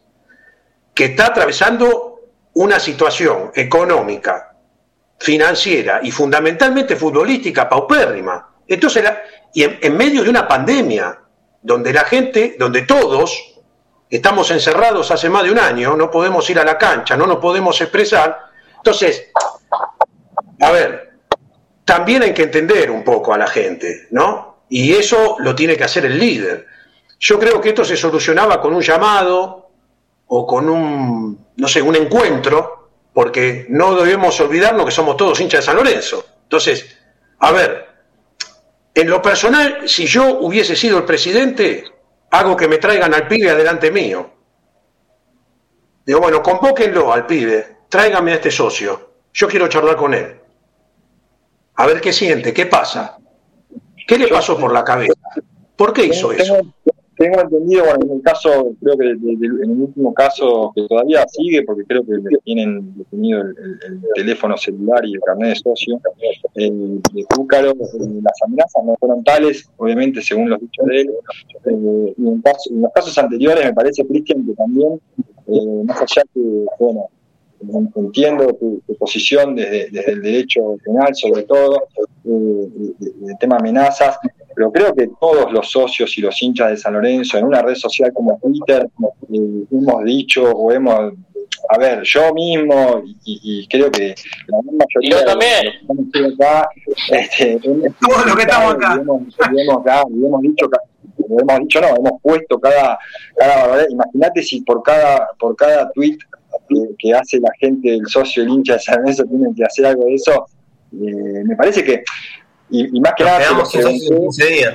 [0.92, 2.20] que está atravesando
[2.54, 4.53] una situación económica,
[5.24, 8.46] financiera y fundamentalmente futbolística paupérrima.
[8.68, 9.02] Entonces,
[9.54, 11.18] y en, medio de una pandemia,
[11.62, 13.54] donde la gente, donde todos
[14.10, 17.38] estamos encerrados hace más de un año, no podemos ir a la cancha, no nos
[17.38, 18.38] podemos expresar.
[18.76, 19.30] Entonces,
[20.60, 21.14] a ver,
[21.86, 24.64] también hay que entender un poco a la gente, ¿no?
[24.68, 26.66] Y eso lo tiene que hacer el líder.
[27.18, 29.70] Yo creo que esto se solucionaba con un llamado
[30.26, 32.83] o con un, no sé, un encuentro,
[33.14, 36.26] porque no debemos olvidarnos que somos todos hinchas de San Lorenzo.
[36.42, 36.98] Entonces,
[37.38, 37.86] a ver,
[38.92, 41.84] en lo personal, si yo hubiese sido el presidente,
[42.30, 44.30] hago que me traigan al pibe adelante mío.
[46.04, 50.40] Digo, bueno, convóquenlo al pibe, tráiganme a este socio, yo quiero charlar con él.
[51.76, 53.18] A ver qué siente, qué pasa.
[54.06, 55.14] ¿Qué le pasó por la cabeza?
[55.76, 56.58] ¿Por qué hizo eso?
[57.16, 61.62] Tengo entendido, bueno, en el caso, creo que en el último caso que todavía sigue,
[61.62, 62.12] porque creo que
[62.44, 63.54] tienen detenido el,
[64.14, 66.00] teléfono celular y el carnet de socio,
[66.54, 71.10] eh, de Cúcaro, eh, las amenazas no fueron tales, obviamente, según los dichos de él.
[71.66, 72.42] Eh, y en,
[72.82, 75.00] los casos anteriores, me parece, Cristian, que también,
[75.46, 76.40] eh, más allá que,
[76.78, 77.08] bueno,
[77.96, 81.88] entiendo tu, posición desde, el derecho penal, sobre todo,
[82.24, 82.92] eh,
[83.28, 84.18] el tema amenazas,
[84.54, 87.74] pero creo que todos los socios y los hinchas de San Lorenzo en una red
[87.74, 88.88] social como Twitter
[89.32, 91.14] eh, hemos dicho o hemos
[91.68, 94.14] a ver, yo mismo y, creo que
[94.48, 95.72] la mayoría yo también.
[96.12, 96.68] De acá,
[97.10, 100.68] este, todos los que estamos acá, hemos, hemos dicho
[101.18, 102.98] hemos dicho no, hemos puesto cada,
[103.36, 106.18] cada imagínate si por cada por cada tweet
[106.98, 110.04] que, hace la gente, el socio, el hincha de San Lorenzo, tienen que hacer algo
[110.04, 110.46] de eso,
[110.92, 112.02] eh, me parece que,
[112.70, 114.66] y, más que nada, se los pregunté,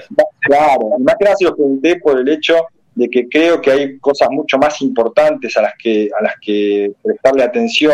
[0.42, 2.56] claro, y más que nada se los pregunté por el hecho
[3.00, 6.92] de que creo que hay cosas mucho más importantes a las que a las que
[7.02, 7.94] prestarle atención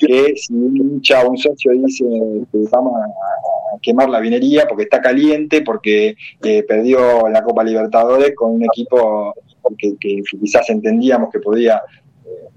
[0.00, 2.04] que si un hincha o un socio dice
[2.50, 8.34] que vamos a, quemar la vinería porque está caliente, porque eh, perdió la Copa Libertadores
[8.34, 9.34] con un equipo
[9.76, 11.82] que, que, quizás entendíamos que podía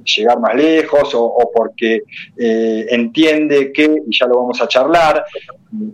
[0.04, 2.04] llegar más lejos o, porque
[2.38, 5.24] eh, entiende que, y ya lo vamos a charlar,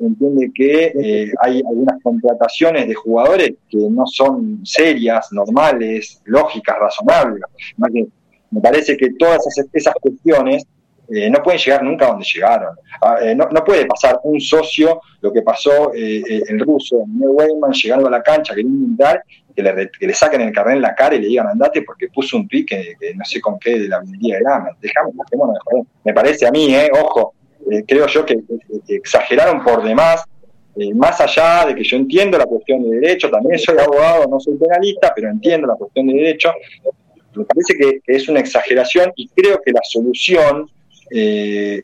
[0.01, 7.43] entiende que eh, hay algunas contrataciones de jugadores que no son serias, normales, lógicas, razonables.
[8.49, 10.65] Me parece que todas esas, cuestiones
[11.09, 12.75] eh, no pueden llegar nunca a donde llegaron.
[13.01, 18.23] Ah, no, puede pasar un socio lo que pasó el ruso, Weyman, llegando a la
[18.23, 19.23] cancha, queriendo entrar
[19.57, 22.47] que le, saquen el carnet en la cara y le digan andate porque puso un
[22.47, 24.69] tweet que, no sé con qué de la minería de Gama.
[24.79, 25.15] Dejamos,
[26.03, 27.33] Me parece a mí, eh, ojo,
[27.71, 28.37] eh, creo yo que,
[28.87, 30.23] exageraron por demás,
[30.75, 34.39] eh, más allá de que yo entiendo la cuestión de derecho, también soy abogado, no
[34.39, 36.51] soy penalista, pero entiendo la cuestión de derecho,
[37.33, 40.69] me parece que, es una exageración y creo que la solución,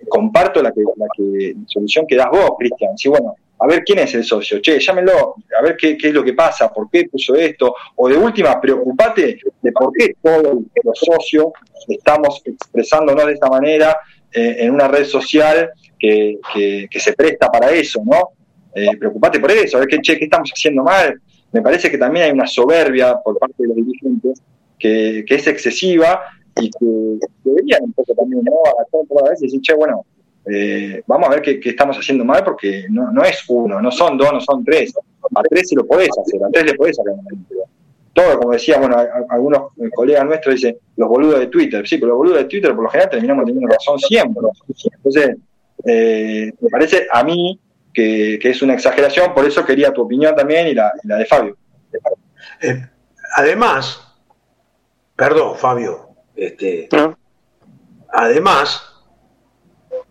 [0.09, 3.99] comparto la, que, la que, solución que das vos, Cristian, sí, bueno, a ver quién
[3.99, 7.33] es el socio, che, llámenlo, a ver qué, es lo que pasa, por qué puso
[7.33, 11.45] esto, o de última, preocupate de por qué todos los socios
[11.87, 13.97] estamos expresándonos de esta manera
[14.33, 16.39] eh, en una red social que,
[16.91, 18.31] se presta para eso, ¿no?
[18.75, 21.21] Eh, preocupate por eso, a ver qué, che, qué estamos haciendo mal.
[21.53, 24.41] me parece que también hay una soberbia por parte de los dirigentes
[24.77, 26.21] que, es excesiva
[26.59, 28.55] y que deberían un poco también, ¿no?
[29.21, 30.05] A veces decir, che, bueno,
[30.45, 34.17] eh, vamos a ver qué, estamos haciendo mal porque no, no, es uno, no son
[34.17, 34.93] dos, no son tres.
[35.35, 37.13] A tres sí lo podés hacer, a tres le podés sacar
[38.13, 38.95] todo, como decía, bueno,
[39.29, 41.87] algunos colegas nuestros dicen, los boludos de Twitter.
[41.87, 44.43] Sí, pero los boludos de Twitter por lo general terminamos teniendo razón siempre.
[44.97, 45.37] Entonces,
[45.85, 47.59] eh, me parece a mí
[47.91, 51.57] que, es una exageración, por eso quería tu opinión también y la, de Fabio.
[52.61, 52.85] Eh,
[53.35, 53.99] además,
[55.15, 56.89] perdón, Fabio, este,
[58.09, 58.92] además,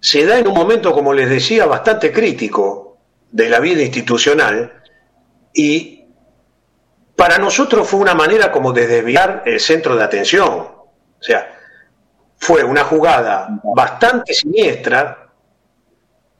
[0.02, 2.98] se da en un momento, como les decía, bastante crítico
[3.30, 4.82] de la vida institucional
[5.54, 6.06] y
[7.14, 10.50] para nosotros fue una manera como de desviar el centro de atención.
[10.50, 11.56] O sea,
[12.36, 15.30] fue una jugada bastante siniestra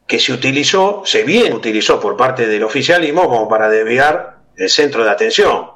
[0.08, 5.04] que se utilizó, se bien utilizó por parte del oficialismo como para desviar el centro
[5.04, 5.70] de atención.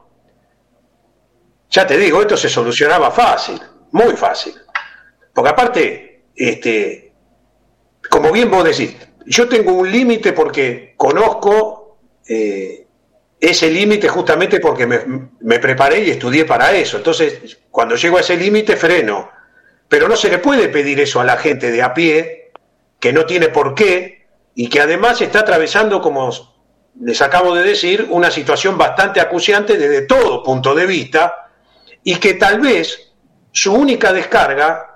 [1.70, 3.60] Ya te digo, esto se solucionaba fácil,
[3.92, 4.54] muy fácil.
[5.32, 7.05] Porque aparte, este,
[8.16, 12.86] como bien vos decís, yo tengo un límite porque conozco eh,
[13.38, 16.96] ese límite justamente porque me, preparé y estudié para eso.
[16.96, 19.28] Entonces, cuando llego a ese límite, freno.
[19.86, 22.52] Pero no se le puede pedir eso a la gente de a pie,
[22.98, 26.30] que no tiene por qué, y que además está atravesando, como
[26.98, 31.50] les acabo de decir, una situación bastante acuciante desde todo punto de vista,
[32.02, 33.12] y que tal vez
[33.52, 34.95] su única descarga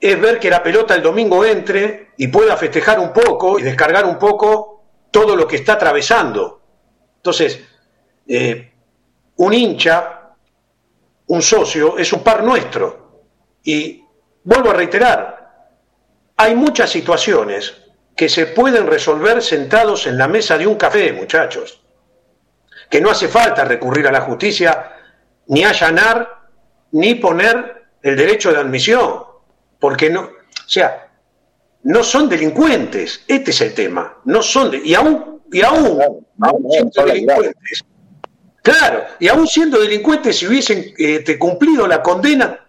[0.00, 4.04] es ver que la pelota el domingo entre y pueda festejar un poco y descargar
[4.04, 6.60] un poco todo lo que está atravesando.
[7.16, 7.60] Entonces,
[8.26, 8.72] eh,
[9.36, 10.34] un hincha,
[11.28, 13.24] un socio, es un par nuestro.
[13.64, 14.04] Y
[14.44, 15.66] vuelvo a reiterar,
[16.36, 17.74] hay muchas situaciones
[18.14, 21.82] que se pueden resolver sentados en la mesa de un café, muchachos.
[22.88, 24.92] Que no hace falta recurrir a la justicia
[25.48, 26.48] ni allanar
[26.92, 29.24] ni poner el derecho de admisión.
[29.78, 31.08] Porque no, o sea,
[31.86, 36.26] no son delincuentes, este es el tema, no son, y aún, y aún,
[36.68, 37.84] siendo delincuentes,
[38.62, 42.66] claro, y aún siendo delincuentes, si hubiesen este, cumplido la condena,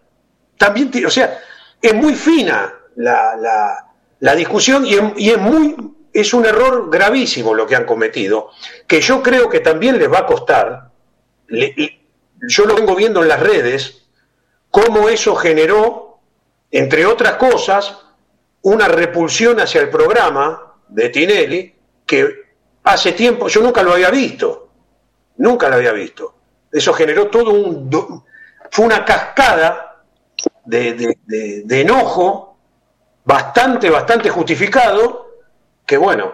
[0.57, 1.39] también, o sea,
[1.81, 5.75] es muy fina la, discusión y, y es muy,
[6.13, 8.51] es un error gravísimo lo que han cometido,
[8.85, 10.91] que yo creo que también les va a costar,
[11.47, 14.03] yo lo vengo viendo en las redes,
[14.69, 16.06] cómo eso generó
[16.71, 17.97] entre otras cosas,
[18.61, 21.75] una repulsión hacia el programa de Tinelli
[22.05, 22.47] que
[22.83, 24.69] hace tiempo yo nunca lo había visto,
[25.37, 26.35] nunca lo había visto.
[26.71, 28.23] Eso generó todo un...
[28.69, 30.03] fue una cascada
[30.65, 31.17] de,
[31.69, 32.57] enojo
[33.23, 35.27] bastante, bastante justificado,
[35.85, 36.33] que bueno,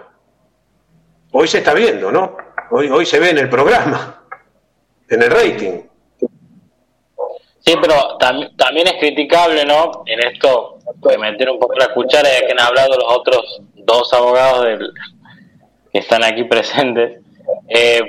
[1.31, 2.37] hoy se está viendo, ¿no?
[2.71, 4.23] Hoy, hoy se ve en el programa,
[5.07, 5.81] en el rating.
[7.65, 10.03] Sí, pero también es criticable, ¿no?
[10.05, 14.11] En esto, de meter un poco la cuchara, ya que han hablado los otros dos
[14.11, 14.91] abogados del,
[15.91, 17.21] que están aquí presentes,
[17.69, 18.01] eh,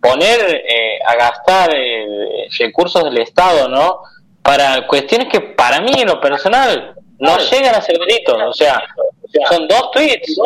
[0.00, 4.00] poner eh, a gastar eh, recursos del Estado, ¿no?
[4.42, 8.40] Para cuestiones que para mí, en lo personal, no llegan a ser delitos.
[8.42, 8.82] O sea,
[9.50, 10.38] son dos tweets.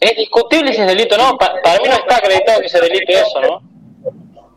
[0.00, 1.36] Es discutible si es delito o no.
[1.36, 3.73] para mí no está acreditado que sea delito eso, ¿no?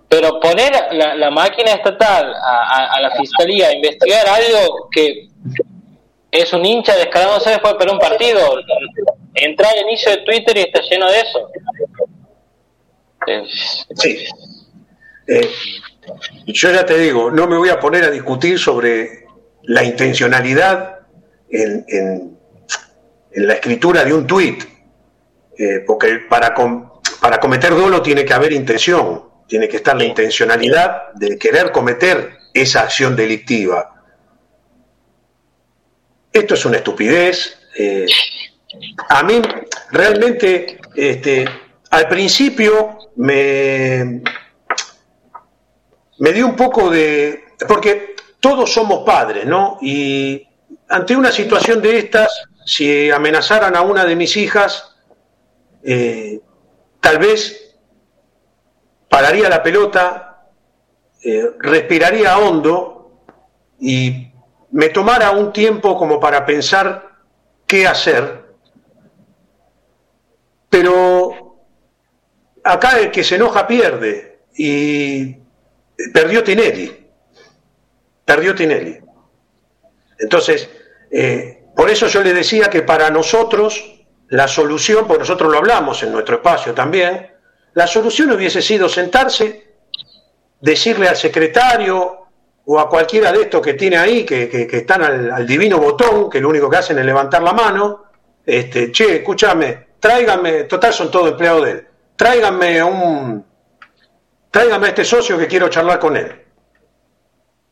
[0.10, 5.28] Pero poner la, máquina estatal a, la fiscalía a investigar algo que
[6.32, 8.40] es un hincha descarándose después de un partido,
[9.34, 11.52] entra al inicio de Twitter y está lleno de eso.
[13.96, 14.26] Sí.
[15.28, 15.50] Eh,
[16.46, 19.26] yo ya te digo, no me voy a poner a discutir sobre
[19.64, 21.00] la intencionalidad
[21.50, 22.38] en, en,
[23.46, 24.64] la escritura de un tuit,
[25.58, 26.56] eh, porque para,
[27.22, 32.38] para cometer dolo tiene que haber intención tiene que estar la intencionalidad de querer cometer
[32.54, 34.04] esa acción delictiva.
[36.32, 37.58] Esto es una estupidez.
[37.76, 38.06] Eh,
[39.10, 39.42] a mí
[39.92, 41.46] realmente, este,
[41.90, 44.22] al principio me,
[46.20, 47.44] me dio un poco de...
[47.68, 49.78] porque todos somos padres, ¿no?
[49.82, 50.48] Y
[50.90, 52.30] ante una situación de estas,
[52.66, 54.96] si amenazaran a una de mis hijas,
[55.84, 56.40] eh,
[57.00, 57.67] tal vez
[59.10, 60.48] pararía la pelota,
[61.24, 63.24] eh, respiraría hondo
[63.80, 64.32] y
[64.72, 67.18] me tomara un tiempo como para pensar
[67.66, 68.46] qué hacer.
[70.70, 71.58] Pero
[72.64, 75.36] acá el que se enoja pierde y
[76.14, 77.08] perdió Tinelli.
[78.26, 79.00] Perdió Tinelli.
[80.20, 80.70] Entonces,
[81.12, 83.98] eh, por eso yo le decía que para nosotros
[84.30, 87.32] la solución, porque nosotros lo hablamos en nuestro espacio también,
[87.78, 89.76] la solución hubiese sido sentarse
[90.60, 92.26] decirle al secretario
[92.66, 96.50] o a cualquiera de estos que tiene ahí, que, están al, divino botón, que lo
[96.50, 98.06] único que hacen es levantar la mano,
[98.44, 103.46] este, che, escúchame, tráigame, total son todos empleados de él, tráigame un,
[104.50, 106.32] tráigame a este socio que quiero charlar con él.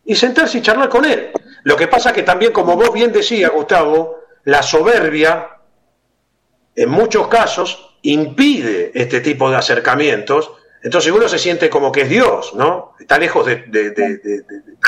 [0.03, 1.31] Y sentarse y charlar con él.
[1.63, 5.49] Lo que pasa que también, como vos bien decías, Gustavo, la soberbia,
[6.75, 10.51] en muchos casos, impide este tipo de acercamientos
[10.85, 12.91] entonces uno se siente como que es Dios, ¿no?
[12.99, 13.65] Está lejos de,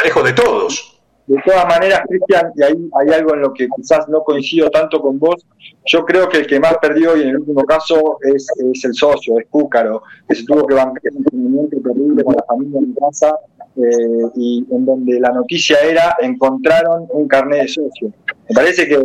[0.06, 1.02] lejos de todos.
[1.26, 5.02] De todas maneras, Cristian, y ahí hay algo en lo que quizás no coincido tanto
[5.02, 5.44] con vos,
[5.86, 9.40] yo creo que el que más perdió y en el último caso es, el socio,
[9.40, 13.36] es Cúcaro, que se tuvo que bancar un movimiento terrible con la familia en casa
[13.78, 18.14] eh, y en donde la noticia era encontraron un carnet de socio.
[18.48, 19.04] Me parece que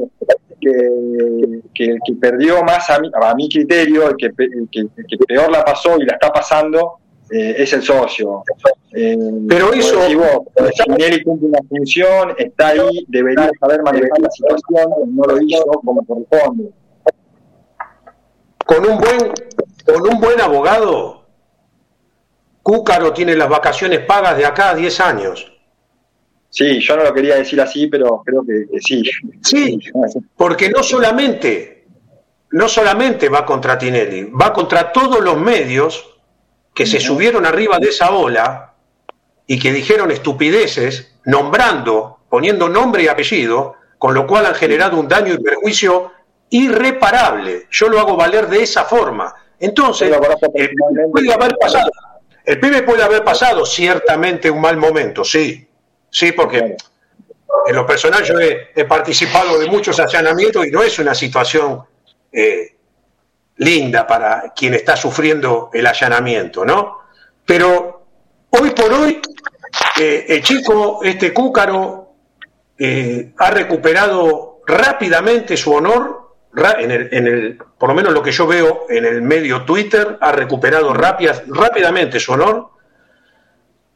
[0.63, 4.31] que, el que perdió más a mi, a mi criterio, el que,
[4.71, 6.99] que, peor la pasó y la está pasando,
[7.31, 8.45] eh, es el socio.
[8.93, 9.17] Eh,
[9.49, 10.03] Pero eso.
[10.07, 16.05] él cumple una función, está ahí, debería saber manejar la situación, no lo hizo como
[16.05, 16.71] corresponde.
[18.65, 19.33] Con un buen,
[19.85, 21.25] con un buen abogado,
[22.63, 25.53] Cúcaro tiene las vacaciones pagas de acá a 10 años.
[26.53, 29.03] Sí, yo no lo quería decir así, pero creo que, sí.
[29.43, 29.79] Sí,
[30.37, 31.87] porque no solamente,
[32.51, 36.15] no solamente va contra Tinelli, va contra todos los medios
[36.75, 38.75] que se subieron arriba de esa ola
[39.47, 45.09] y que dijeron estupideces, nombrando, poniendo nombre y apellido, con lo cual han generado un
[45.09, 46.13] daño y perjuicio
[46.51, 47.67] irreparable.
[47.71, 49.35] Yo lo hago valer de esa forma.
[49.59, 50.13] Entonces,
[50.53, 51.91] el pibe puede haber pasado,
[52.45, 55.67] el pibe puede haber pasado ciertamente un mal momento, sí,
[56.13, 56.77] Sí, porque
[57.67, 61.83] en lo personal yo he, participado de muchos allanamientos y no es una situación
[62.31, 62.77] eh,
[63.57, 66.99] linda para quien está sufriendo el allanamiento, ¿no?
[67.47, 68.05] Pero
[68.51, 69.23] hoy por hoy
[69.99, 72.13] eh, el chico, este cúcaro,
[72.79, 76.35] eh, ha recuperado rápidamente su honor,
[76.79, 80.93] en el, por lo menos lo que yo veo en el medio Twitter, ha recuperado
[80.93, 82.69] rápidamente su honor.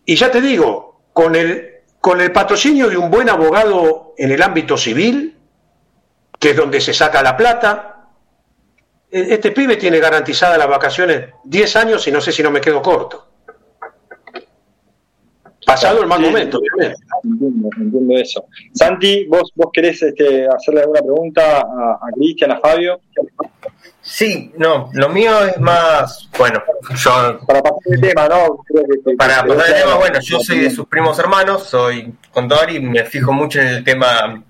[0.06, 1.75] Y ya te digo, con el
[2.06, 5.34] con el patrocinio de un buen abogado en el ámbito civil,
[6.38, 8.10] que es donde se saca la plata,
[9.10, 12.60] e-, este pibe tiene garantizadas las vacaciones 10 años y no sé si no me
[12.60, 13.26] quedo corto.
[15.66, 17.02] Pasado el mal momento, obviamente.
[17.24, 18.44] Entiendo, entiendo, eso.
[18.72, 23.00] Santi, ¿vos, vos querés este, hacerle alguna pregunta a, a Cristian, a Fabio?
[24.08, 26.62] Sí, no, lo mío es más, bueno,
[26.94, 27.40] yo...
[27.44, 28.64] Para pasar el tema, ¿no?
[29.18, 33.04] para pasar el tema, bueno, yo soy de sus primos hermanos, soy contador y me
[33.04, 34.44] fijo mucho en el tema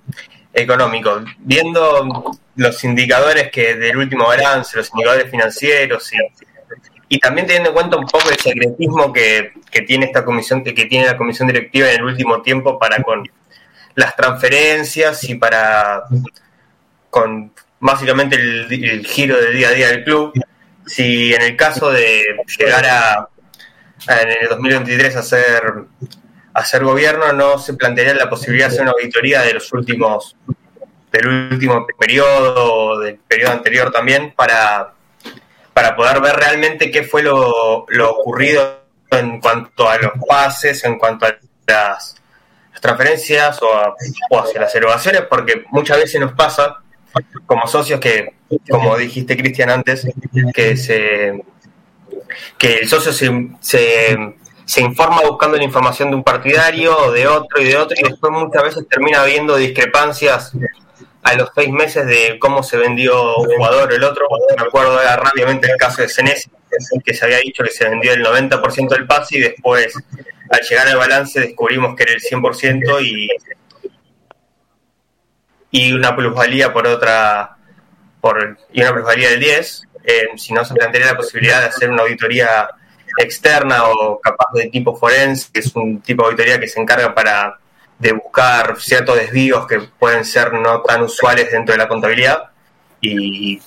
[0.52, 1.22] económico.
[1.38, 6.18] Viendo los indicadores que del último balance, los indicadores financieros y,
[7.09, 10.74] y también teniendo en cuenta un poco el secretismo que, que tiene esta comisión, que,
[10.74, 13.26] que tiene la comisión directiva en el último tiempo para con
[13.94, 16.04] las transferencias y para
[17.09, 20.33] con básicamente el, giro del día a día del club.
[20.87, 22.24] Si en el caso de
[22.59, 23.29] llegar a,
[24.09, 25.62] en el 2023 a ser,
[26.55, 30.37] a ser gobierno, no se plantearía la posibilidad de hacer una auditoría de los últimos
[31.12, 34.93] del último periodo, del periodo anterior también, para,
[35.72, 41.27] para poder ver realmente qué fue lo, ocurrido en cuanto a los pases, en cuanto
[41.27, 42.16] a las,
[42.81, 43.97] transferencias o,
[44.31, 46.83] o hacia las erogaciones, porque muchas veces nos pasa
[47.47, 48.35] como socios que,
[48.69, 50.07] como dijiste Cristian antes,
[50.55, 51.43] que se
[52.59, 57.64] que el socio se, se, informa buscando la información de un partidario de otro y
[57.64, 60.53] de otro y después muchas veces termina habiendo discrepancias
[61.23, 64.27] a los seis meses de cómo se vendió un jugador o el otro.
[64.57, 66.51] Me acuerdo rápidamente el caso de Senesi,
[67.05, 69.93] que se había dicho que se vendió el 90% del pase y después
[70.51, 73.29] al llegar al balance descubrimos que era el 100% y
[75.77, 77.59] y una plusvalía por otra,
[78.22, 81.91] por, y una plusvalía del 10, eh, si no se plantearía la posibilidad de hacer
[81.91, 82.70] una auditoría
[83.18, 87.14] externa o capaz de tipo forense, que es un tipo de auditoría que se encarga
[87.14, 87.59] para
[87.99, 92.51] de buscar ciertos desvíos que pueden ser no tan usuales dentro de la contabilidad
[93.03, 93.61] y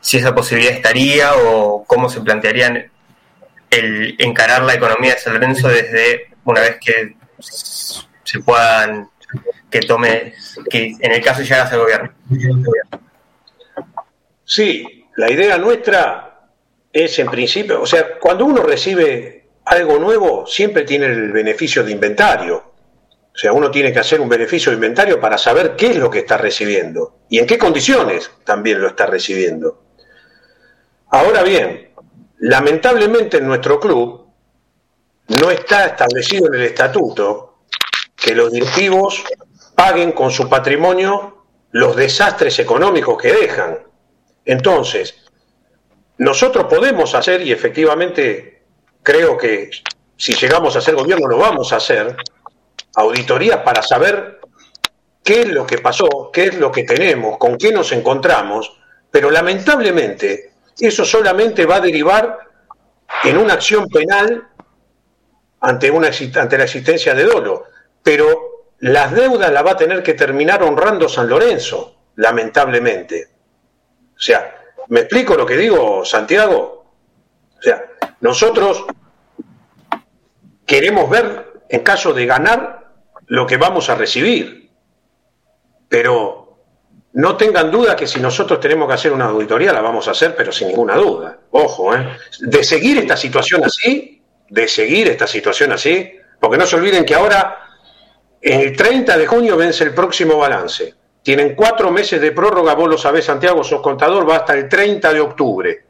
[0.00, 2.90] si esa posibilidad estaría o cómo se plantearían
[3.70, 9.08] el encarar la economía de San Lorenzo desde una vez que se puedan
[9.70, 10.34] que tome,
[10.70, 12.12] que en el caso llegas al gobierno.
[14.44, 16.48] Sí, la idea nuestra
[16.92, 21.92] es en principio, o sea, cuando uno recibe algo nuevo, siempre tiene el beneficio de
[21.92, 22.56] inventario.
[22.56, 26.10] O sea, uno tiene que hacer un beneficio de inventario para saber qué es lo
[26.10, 29.82] que está recibiendo y en qué condiciones también lo está recibiendo.
[31.10, 31.90] Ahora bien,
[32.38, 34.26] lamentablemente en nuestro club
[35.28, 37.45] no está establecido en el estatuto
[38.16, 39.22] que los directivos
[39.74, 43.78] paguen con su patrimonio los desastres económicos que dejan.
[44.44, 45.14] Entonces,
[46.18, 48.62] nosotros podemos hacer, y efectivamente
[49.02, 49.70] creo que
[50.16, 52.16] si llegamos a ser gobierno lo vamos a hacer,
[52.94, 54.40] auditorías para saber
[55.22, 58.78] qué es lo que pasó, qué es lo que tenemos, con qué nos encontramos,
[59.10, 62.38] pero lamentablemente eso solamente va a derivar
[63.24, 64.48] en una acción penal
[65.60, 67.64] ante, una, ante la existencia de dolo.
[68.06, 73.30] Pero las deudas las va a tener que terminar honrando San Lorenzo, lamentablemente.
[74.16, 76.84] O sea, ¿me explico lo que digo, Santiago?
[77.58, 77.84] O sea,
[78.20, 78.84] nosotros
[80.64, 82.92] queremos ver, en caso de ganar,
[83.26, 84.70] lo que vamos a recibir.
[85.88, 86.60] Pero
[87.14, 90.36] no tengan duda que si nosotros tenemos que hacer una auditoría, la vamos a hacer,
[90.36, 91.40] pero sin ninguna duda.
[91.50, 92.16] Ojo, ¿eh?
[92.38, 97.16] De seguir esta situación así, de seguir esta situación así, porque no se olviden que
[97.16, 97.65] ahora,
[98.46, 100.94] el 30 de junio, vence el próximo balance.
[101.22, 105.12] Tienen cuatro meses de prórroga, vos lo sabés, Santiago, sos contador, va hasta el 30
[105.12, 105.84] de octubre.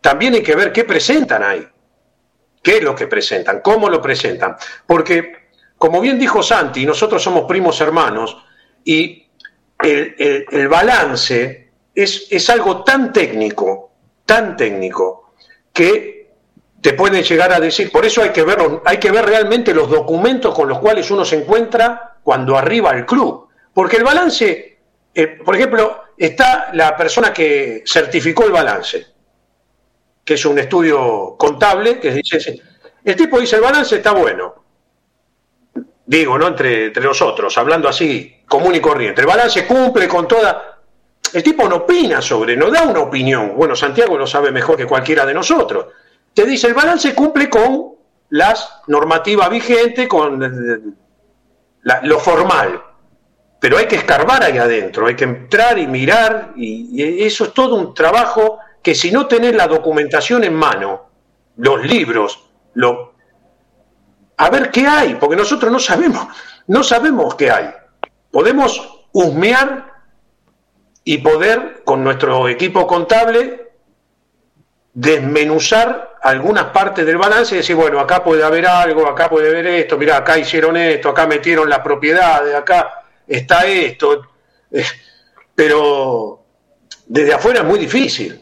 [0.00, 1.66] También hay que ver qué presentan ahí.
[2.62, 3.60] ¿Qué es lo que presentan?
[3.60, 4.56] ¿Cómo lo presentan?
[4.86, 8.36] Porque, como bien dijo Santi, nosotros somos primos hermanos
[8.84, 9.26] y
[9.80, 13.90] el, balance es, es, algo tan técnico,
[14.24, 15.32] tan técnico,
[15.72, 16.21] que
[16.82, 19.88] te pueden llegar a decir, por eso hay que, ver, hay que ver realmente los
[19.88, 23.48] documentos con los cuales uno se encuentra cuando arriba al club.
[23.72, 24.78] Porque el balance,
[25.14, 29.06] eh, por ejemplo, está la persona que certificó el balance,
[30.24, 32.60] que es un estudio contable, que dice,
[33.04, 34.64] el tipo dice, el balance está bueno,
[36.04, 36.48] digo, ¿no?
[36.48, 39.20] Entre, entre nosotros, hablando así, común y corriente.
[39.20, 40.80] El balance cumple con toda...
[41.32, 43.54] El tipo no opina sobre, no da una opinión.
[43.56, 45.86] Bueno, Santiago lo sabe mejor que cualquiera de nosotros.
[46.34, 47.92] Te dice, el balance cumple con
[48.30, 50.78] las normativas vigentes, con eh,
[52.02, 52.82] lo formal.
[53.60, 57.76] Pero hay que escarbar ahí adentro, hay que entrar y mirar, y, eso es todo
[57.76, 61.10] un trabajo que si no tenés la documentación en mano,
[61.58, 62.42] los libros,
[62.74, 63.14] lo,
[64.36, 66.26] a ver qué hay, porque nosotros no sabemos,
[66.66, 67.70] no sabemos qué hay.
[68.30, 69.92] Podemos husmear
[71.04, 73.72] y poder, con nuestro equipo contable,
[74.94, 79.66] desmenuzar algunas partes del balance y decir, bueno, acá puede haber algo, acá puede haber
[79.66, 84.22] esto, mira, acá hicieron esto, acá metieron las propiedades, acá está esto.
[85.54, 86.44] Pero
[87.06, 88.40] desde afuera es muy difícil.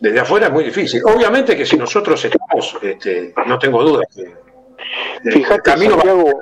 [0.00, 1.02] Desde afuera es muy difícil.
[1.04, 4.48] Obviamente que si nosotros estamos, este, no tengo dudas que
[5.24, 6.40] Fíjate, Santiago,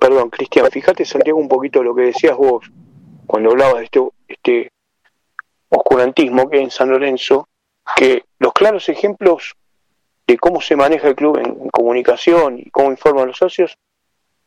[0.00, 2.64] perdón, Cristian, fíjate, Santiago, un poquito lo que decías vos
[3.26, 4.72] cuando hablabas de este, este
[5.68, 7.48] oscurantismo que hay en San Lorenzo,
[7.94, 9.54] que los claros ejemplos
[10.26, 13.78] de cómo se maneja el club en, comunicación y cómo informan los socios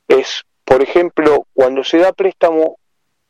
[0.08, 2.78] es, por ejemplo, cuando se da préstamo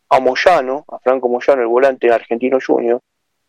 [0.09, 2.99] a Moyano, a Franco Moyano, el volante argentino junior,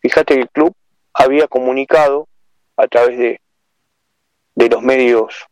[0.00, 0.74] fíjate que el club
[1.14, 2.28] había comunicado
[2.76, 3.40] a través de
[4.60, 5.46] de los medios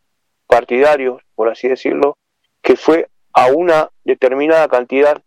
[0.47, 2.17] partidarios, por así decirlo,
[2.61, 5.21] que fue a una determinada cantidad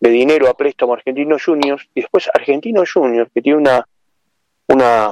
[0.00, 3.88] de dinero a préstamo Argentino Juniors y después Argentino Juniors, que tiene una,
[4.68, 5.10] una,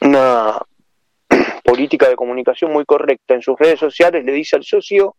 [0.00, 0.58] una
[1.64, 5.16] política de comunicación muy correcta en sus redes sociales, le dice al socio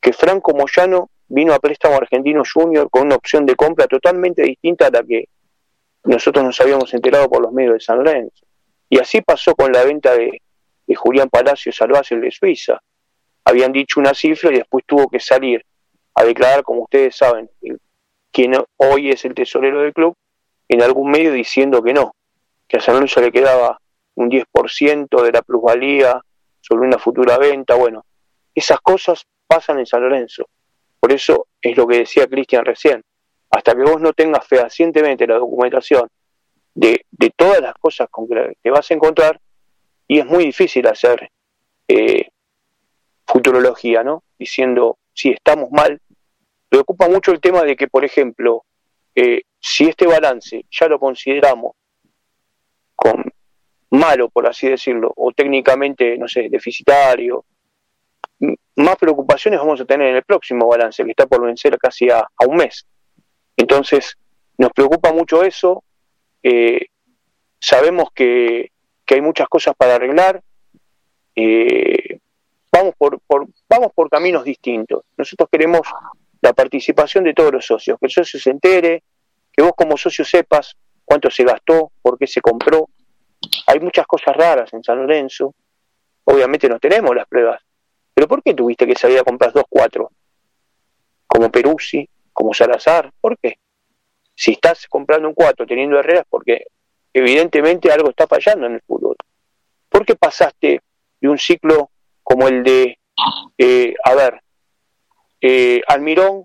[0.00, 4.86] que Franco Moyano vino a préstamo Argentino Junior con una opción de compra totalmente distinta
[4.86, 5.26] a la que
[6.04, 8.46] nosotros nos habíamos enterado por los medios de San Lorenzo.
[8.88, 10.42] Y así pasó con la venta de,
[10.92, 12.80] Julián Palacios al Basel de Suiza.
[13.44, 15.64] Habían dicho una cifra y después tuvo que salir
[16.16, 17.48] a declarar, como ustedes saben,
[18.32, 20.16] quien hoy es el tesorero del club,
[20.68, 22.16] en algún medio diciendo que no,
[22.70, 23.80] que a San Lorenzo le quedaba
[24.14, 26.22] un 10% de la plusvalía
[26.60, 27.74] sobre una futura venta.
[27.74, 28.04] Bueno,
[28.54, 30.48] esas cosas pasan en San Lorenzo.
[31.00, 33.02] Por eso es lo que decía Cristian recién.
[33.50, 36.08] Hasta que vos no tengas fehacientemente la documentación
[36.72, 37.04] de,
[37.34, 39.40] todas las cosas con que te vas a encontrar
[40.06, 41.28] y es muy difícil hacer
[41.88, 42.28] eh,
[43.26, 44.22] futurología, ¿no?
[44.38, 46.00] Diciendo si estamos mal.
[46.68, 48.64] Preocupa mucho el tema de que, por ejemplo,
[49.16, 51.72] eh, si este balance ya lo consideramos
[53.00, 53.24] con
[53.90, 57.44] malo, por así decirlo, o técnicamente, no sé, deficitario,
[58.76, 62.26] más preocupaciones vamos a tener en el próximo balance, que está por vencer casi a
[62.46, 62.86] un mes.
[63.56, 64.16] Entonces,
[64.58, 65.82] nos preocupa mucho eso,
[66.42, 66.86] eh,
[67.58, 68.72] sabemos que,
[69.06, 70.40] hay muchas cosas para arreglar.
[71.34, 72.20] Eh,
[72.70, 73.18] vamos, por,
[73.68, 75.02] vamos por caminos distintos.
[75.16, 75.80] Nosotros queremos
[76.40, 79.02] la participación de todos los socios, que el socio se entere,
[79.52, 80.76] que vos como socio sepas
[81.10, 82.88] cuánto se gastó, por qué se compró,
[83.66, 85.52] hay muchas cosas raras en San Lorenzo.
[86.22, 87.60] Obviamente no tenemos las pruebas.
[88.14, 90.12] Pero ¿por qué tuviste que salir a comprar dos cuatro?
[91.26, 93.10] Como Peruzzi, como Salazar.
[93.20, 93.58] ¿Por qué?
[94.36, 96.66] Si estás comprando un cuatro teniendo Herreras, porque
[97.12, 99.16] evidentemente algo está fallando en el fútbol.
[99.88, 100.80] ¿Por qué pasaste
[101.20, 101.90] de un ciclo
[102.22, 103.00] como el de,
[103.58, 104.40] eh, a ver,
[105.40, 106.44] eh, Almirón,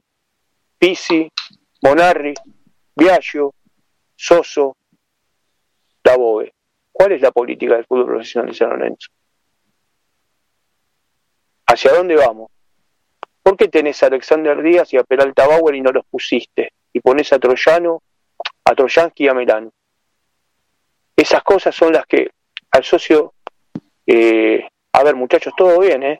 [0.80, 1.32] Pisi,
[1.84, 2.34] Monarri,
[2.96, 3.54] Viaggio,
[4.26, 4.76] Soso,
[6.04, 6.52] Dabove?
[6.92, 9.12] ¿Cuál es la política del fútbol profesional de San Lorenzo?
[11.68, 12.50] ¿Hacia dónde vamos?
[13.44, 16.72] ¿Por qué tenés a Alexander Díaz y a Peralta Bauer y no los pusiste?
[16.92, 18.02] Y pones a Troyano,
[18.64, 19.72] a Troyansky y a Melano.
[21.16, 22.32] Esas cosas son las que
[22.72, 23.36] al socio,
[24.08, 26.20] eh, a ver muchachos, todo bien, ¿eh?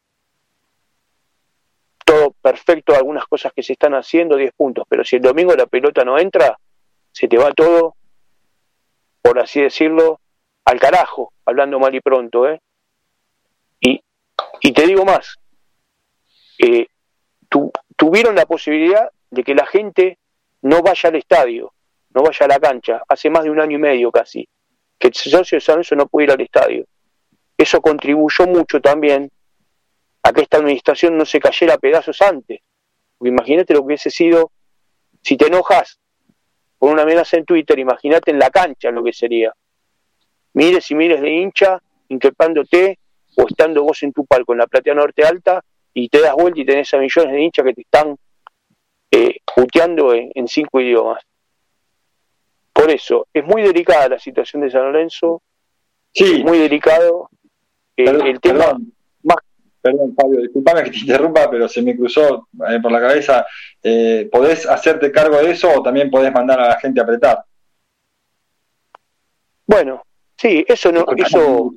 [2.06, 5.66] Todo perfecto, algunas cosas que se están haciendo, 10 puntos, pero si el domingo la
[5.66, 6.56] pelota no entra,
[7.16, 7.96] se te va todo,
[9.22, 10.20] por así decirlo,
[10.66, 12.60] al carajo, hablando mal y pronto, ¿eh?
[13.80, 14.02] Y,
[14.60, 15.38] y te digo más,
[16.60, 16.88] eh,
[17.96, 20.20] tuvieron la posibilidad de que la gente
[20.62, 21.74] no vaya al estadio,
[22.10, 24.46] no vaya a la cancha, hace más de un año y medio casi,
[25.00, 26.86] que el socio de San no pudo ir al estadio.
[27.58, 29.32] Eso contribuyó mucho también
[30.22, 32.60] a que esta administración no se cayera a pedazos antes.
[33.22, 34.52] Imagínate lo que hubiese sido,
[35.24, 35.98] si te enojas
[36.78, 39.54] por una amenaza en Twitter, imagínate en la cancha lo que sería.
[40.54, 43.00] Miles y miles de hinchas increpándote
[43.36, 45.64] o estando vos en tu palco en la platea norte alta
[45.94, 48.16] y te das vuelta y tenés a millones de hinchas que te están
[49.12, 51.24] eh, puteando en, cinco idiomas.
[52.74, 55.42] Por eso, es muy delicada la situación de San Lorenzo,
[56.14, 56.44] sí.
[56.44, 57.30] muy delicado
[57.96, 58.60] eh, el tema.
[58.60, 58.95] Perdón,
[60.16, 63.46] Fabio, disculpame que te interrumpa, pero se me cruzó eh, por la cabeza.
[63.82, 67.44] Eh, ¿Podés hacerte cargo de eso o también podés mandar a la gente a apretar?
[69.68, 70.04] Bueno,
[70.38, 71.74] sí, eso no, eso,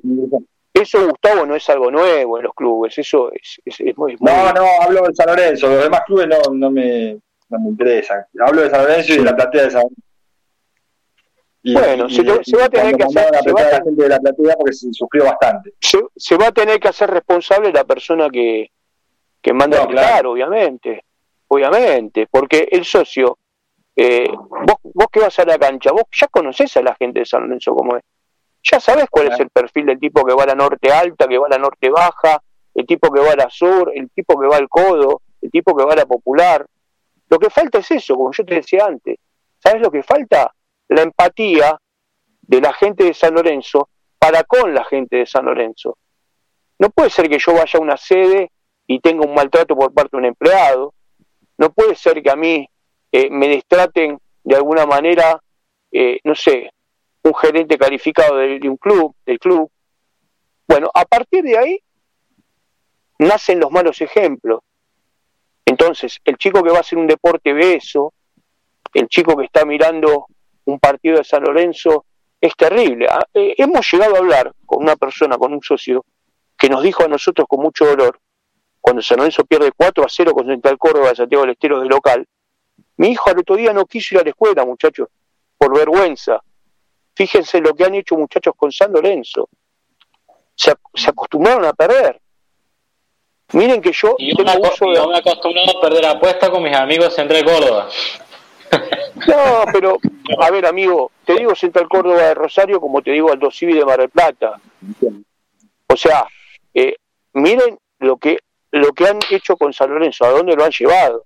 [0.73, 4.65] eso, Gustavo, no es algo nuevo en los clubes, eso es, es, muy, No, no,
[4.81, 8.25] hablo de San Lorenzo, los demás clubes no, no, me, no me interesan.
[8.39, 10.08] Hablo de San Lorenzo y de la platea de San Lorenzo.
[11.63, 13.27] Bueno, se, va a tener que hacer.
[13.43, 15.73] Se va, la gente de la platea porque se suscribió bastante.
[15.79, 18.71] Se, va a tener que hacer responsable la persona que,
[19.41, 20.31] que manda a claro.
[20.31, 21.03] obviamente.
[21.51, 23.39] Obviamente, porque el socio,
[23.95, 27.25] eh, vos, vos que vas a la cancha, vos ya conoces a la gente de
[27.25, 28.03] San Lorenzo como es
[28.63, 31.37] ya sabes cuál es el perfil del tipo que va a la norte alta, que
[31.37, 32.41] va a la norte baja,
[32.73, 35.75] el tipo que va a la sur, el tipo que va al codo, el tipo
[35.75, 36.65] que va a la popular.
[37.29, 39.17] Lo que falta es eso, como yo te decía antes.
[39.59, 40.53] ¿Sabes lo que falta?
[40.89, 41.79] La empatía
[42.41, 45.97] de la gente de San Lorenzo para con la gente de San Lorenzo.
[46.77, 48.51] No puede ser que yo vaya a una sede
[48.87, 50.93] y tenga un maltrato por parte de un empleado.
[51.57, 52.67] No puede ser que a mí
[53.11, 55.41] eh, me destraten de alguna manera,
[55.91, 56.71] eh, no sé,
[57.23, 59.69] un gerente calificado de, un club, del club.
[60.67, 61.79] Bueno, a partir de ahí
[63.19, 64.61] nacen los malos ejemplos.
[65.65, 68.13] Entonces, el chico que va a hacer un deporte ve eso,
[68.93, 70.27] el chico que está mirando
[70.69, 72.05] un partido de San Lorenzo,
[72.39, 73.07] es terrible.
[73.09, 76.05] Ah, eh, hemos llegado a hablar con una persona, con un socio,
[76.57, 78.19] que nos dijo a nosotros con mucho dolor,
[78.81, 82.27] cuando San Lorenzo pierde 4 a 0 con Central Córdoba, Santiago del Estero de local,
[82.97, 85.07] mi hijo al otro día no quiso ir a la escuela, muchachos,
[85.57, 86.41] por vergüenza.
[87.15, 89.49] Fíjense lo que han hecho muchachos con San Lorenzo.
[90.55, 90.73] Se,
[91.07, 92.19] acostumbraron a perder.
[93.53, 97.89] Miren que yo, yo me, he acostumbrado a perder apuestas con mis amigos Central Córdoba.
[99.27, 99.97] No, pero,
[100.39, 103.85] a ver, amigo, te digo Central Córdoba de Rosario como te digo Aldo Civi de
[103.85, 104.59] Mar del Plata.
[105.87, 106.25] O sea,
[106.73, 106.95] eh,
[107.33, 108.39] miren lo que,
[108.71, 111.25] lo que han hecho con San Lorenzo, a dónde lo han llevado.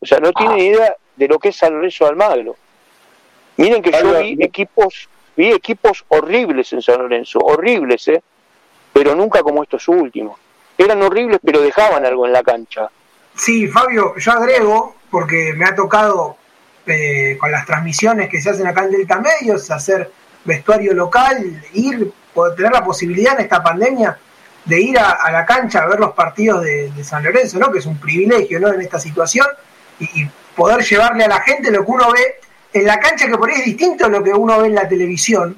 [0.00, 2.56] O sea, no tienen idea de lo que es San Lorenzo de Almagro.
[3.56, 8.22] Miren que yo vi equipos, vi equipos horribles en San Lorenzo, horribles, ¿eh?
[8.92, 10.38] pero nunca como estos últimos.
[10.76, 12.88] Eran horribles, pero dejaban algo en la cancha.
[13.34, 16.36] Sí, Fabio, yo agrego, porque me ha tocado
[16.86, 20.10] eh, con las transmisiones que se hacen acá en Delta Medios, hacer
[20.44, 24.18] vestuario local, ir, poder tener la posibilidad en esta pandemia
[24.64, 27.72] de ir a, la cancha a ver los partidos de, San Lorenzo, ¿no?
[27.72, 29.46] que es un privilegio en esta situación,
[29.98, 32.40] y, y, poder llevarle a la gente lo que uno ve
[32.72, 34.88] en la cancha que por ahí es distinto a lo que uno ve en la
[34.88, 35.56] televisión.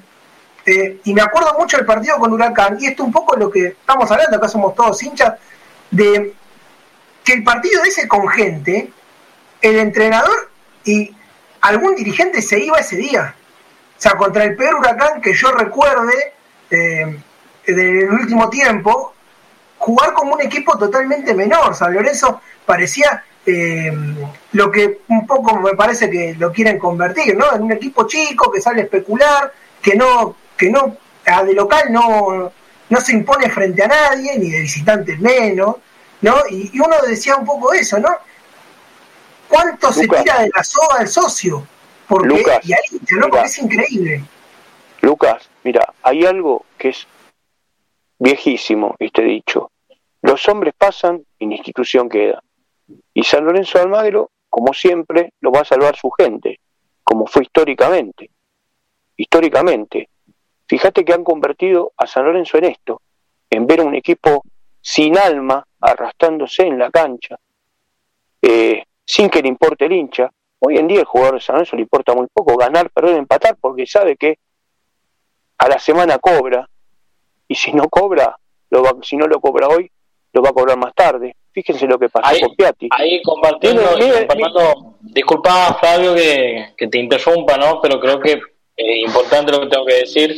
[0.67, 3.69] Eh, y me acuerdo mucho del partido con Huracán, y esto un poco lo que
[3.69, 5.35] estamos hablando, acá somos todos hinchas,
[5.91, 6.35] de
[7.25, 8.93] que el partido ese con gente,
[9.61, 10.51] el entrenador
[10.85, 11.15] y
[11.61, 13.35] algún dirigente se iba ese día.
[13.99, 16.33] O sea, contra el peor huracán que yo recuerde
[16.71, 17.19] eh,
[17.67, 19.15] del último tiempo,
[19.79, 21.75] jugar como un equipo totalmente menor.
[21.75, 23.93] San Lorenzo parecía eh,
[24.53, 27.55] lo que un poco me parece que lo quieren convertir, ¿no?
[27.55, 30.97] En un equipo chico que sale a especular, que no, que no,
[31.45, 32.53] de local no,
[32.89, 35.77] no se impone frente a nadie, ni de visitante menos,
[36.21, 36.37] ¿no?
[36.51, 38.11] Y, uno decía un poco eso, ¿no?
[39.51, 41.67] ¿Cuánto se tira de la soga del socio?
[42.09, 43.29] Porque, Lucas, y ahí, ¿no?
[43.29, 44.25] Porque es increíble.
[45.03, 47.07] Lucas, mira, hay algo que es
[48.19, 49.73] viejísimo, este dicho.
[50.23, 52.43] Los hombres pasan y la institución queda.
[53.13, 56.61] Y San Lorenzo de Almagro, como siempre, lo va a salvar su gente,
[57.03, 58.31] como fue históricamente.
[59.17, 60.09] Históricamente.
[60.69, 63.03] Fíjate que han convertido a San Lorenzo en esto,
[63.51, 64.45] en ver a un equipo
[64.81, 67.37] sin alma arrastrándose en la cancha,
[68.43, 70.31] eh, sin que le importe el hincha.
[70.61, 73.57] Hoy en día el jugador de San Lorenzo le importa muy poco ganar, perder, empatar,
[73.61, 74.39] porque sabe que
[75.59, 76.69] a la semana cobra,
[77.49, 78.39] y si no cobra,
[78.71, 79.91] lo va, si no lo cobra hoy,
[80.33, 81.35] lo va a cobrar más tarde.
[81.53, 82.89] Fíjense lo que pasó con Piatti.
[82.93, 83.83] Ahí compartiendo,
[85.01, 87.81] disculpa Fabio que, te interrumpa, ¿no?
[87.81, 88.41] Pero creo que
[88.77, 90.37] es importante lo que tengo que decir,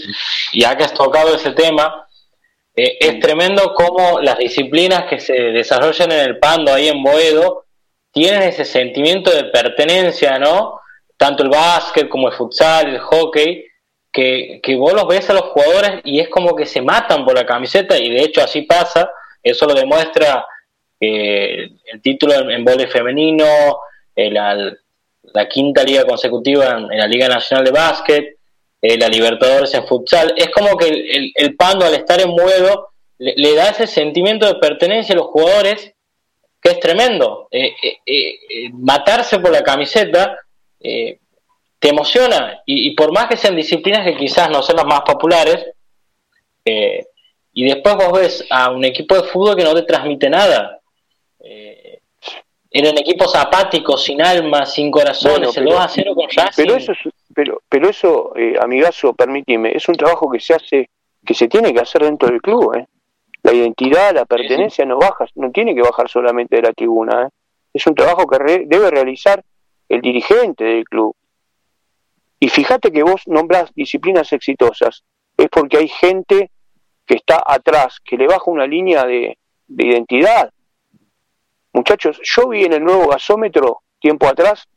[0.55, 2.09] ya que has tocado ese tema,
[2.75, 7.67] eh, es tremendo cómo las disciplinas que se desarrollan en el Pando, ahí en Boedo,
[8.13, 10.81] tienen ese sentimiento de pertenencia, ¿no?
[11.17, 13.65] Tanto el básquet como el futsal, el hockey,
[14.13, 17.35] que, que vos los ves a los jugadores y es como que se matan por
[17.35, 19.11] la camiseta y de hecho así pasa
[19.43, 20.47] eso lo demuestra
[21.01, 23.45] eh, el título en, en femenino,
[24.15, 28.37] eh, la, quinta liga consecutiva en, la Liga Nacional de Básquet,
[28.81, 30.33] eh, la Libertadores en futsal.
[30.37, 35.15] Es como que el, Pando al estar en vuelo le, da ese sentimiento de pertenencia
[35.15, 35.92] a los jugadores
[36.63, 37.49] que es tremendo.
[38.73, 40.39] matarse por la camiseta
[40.79, 45.01] te emociona y, y, por más que sean disciplinas que quizás no sean las más
[45.01, 45.67] populares,
[46.65, 47.05] eh,
[47.53, 50.81] y después vos ves a un equipo de fútbol que no te transmite nada.
[51.41, 52.01] Eh,
[52.71, 56.63] eran equipos apáticos, sin alma, sin corazones, el 2 a 0 con Racing.
[56.65, 56.93] Pero eso,
[57.35, 60.89] pero, pero eso eh, amigazo, permíteme, es un trabajo que se hace,
[61.25, 62.75] que se tiene que hacer dentro del club.
[62.77, 62.87] ¿eh?
[63.43, 67.25] La identidad, la pertenencia no baja, no tiene que bajar solamente de la tribuna.
[67.25, 67.29] ¿eh?
[67.73, 69.43] Es un trabajo que debe realizar
[69.89, 71.15] el dirigente del club.
[72.41, 75.05] Y fíjate que vos nombrás disciplinas exitosas,
[75.37, 76.51] es porque hay gente
[77.07, 79.39] que está atrás, que le baja una línea de,
[79.69, 80.51] identidad.
[81.73, 84.69] Muchachos, yo vi en el nuevo gasómetro, tiempo atrás,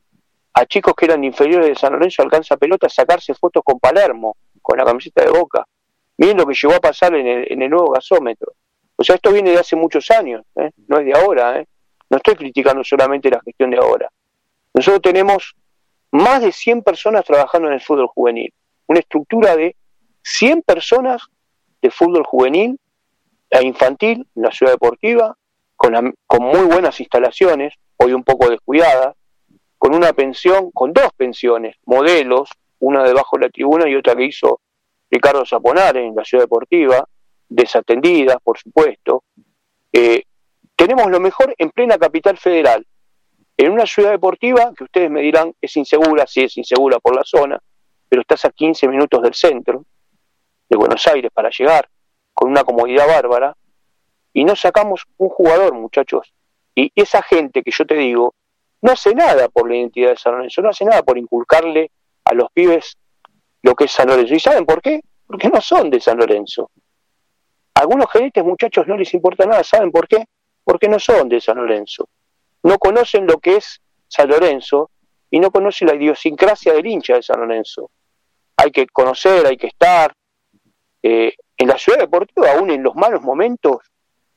[0.53, 4.77] a chicos que eran inferiores de San Lorenzo alcanza pelota sacarse fotos con Palermo, con
[4.77, 5.65] la camiseta de Boca.
[6.17, 8.53] Miren lo que llegó a pasar en el, nuevo gasómetro.
[8.95, 10.71] O sea, esto viene de hace muchos años, ¿eh?
[10.87, 11.59] no es de ahora.
[11.59, 11.67] ¿eh?
[12.09, 14.09] No estoy criticando solamente la gestión de ahora.
[14.73, 15.55] Nosotros tenemos
[16.11, 18.53] más de 100 personas trabajando en el fútbol juvenil.
[18.87, 19.75] Una estructura de
[20.23, 21.23] 100 personas
[21.81, 22.79] de fútbol juvenil
[23.49, 25.35] e infantil en la ciudad deportiva,
[25.75, 29.15] con, con muy buenas instalaciones, hoy un poco descuidadas,
[29.77, 32.49] con una pensión, con dos pensiones, modelos,
[32.79, 34.61] una debajo de la tribuna y otra que hizo
[35.15, 37.07] Ricardo Zaponare en la ciudad deportiva,
[37.47, 39.23] desatendidas, por supuesto.
[39.93, 40.23] Eh,
[40.75, 42.85] tenemos lo mejor en plena capital federal,
[43.55, 47.23] en una ciudad deportiva que ustedes me dirán es insegura, sí es insegura por la
[47.23, 47.57] zona,
[48.09, 49.85] pero estás a 15 minutos del centro,
[50.67, 51.87] de Buenos Aires para llegar
[52.33, 53.55] con una comodidad bárbara
[54.33, 56.33] y no sacamos un jugador, muchachos.
[56.75, 58.35] Y esa gente que yo te digo,
[58.81, 61.89] no hace nada por la identidad de San Lorenzo, no hace nada por inculcarle
[62.25, 62.97] a los pibes
[63.65, 64.35] lo que es San Lorenzo.
[64.35, 65.01] ¿Y saben por qué?
[65.25, 66.69] Porque no son de San Lorenzo.
[67.73, 69.63] algunos gerentes, muchachos, no les importa nada.
[69.63, 70.23] ¿Saben por qué?
[70.63, 72.07] Porque no son de San Lorenzo.
[72.61, 74.91] No conocen lo que es San Lorenzo
[75.31, 77.89] y no conocen la idiosincrasia del hincha de San Lorenzo.
[78.55, 80.13] Hay que conocer, hay que estar,
[81.01, 83.77] eh, en la ciudad deportiva, aún en los malos momentos,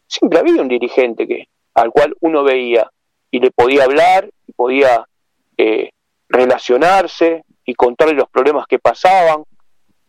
[0.06, 2.90] siempre había un dirigente que, al cual uno veía
[3.30, 5.06] y le podía hablar, y podía
[5.58, 5.90] eh,
[6.28, 9.44] relacionarse y contarle los problemas que pasaban.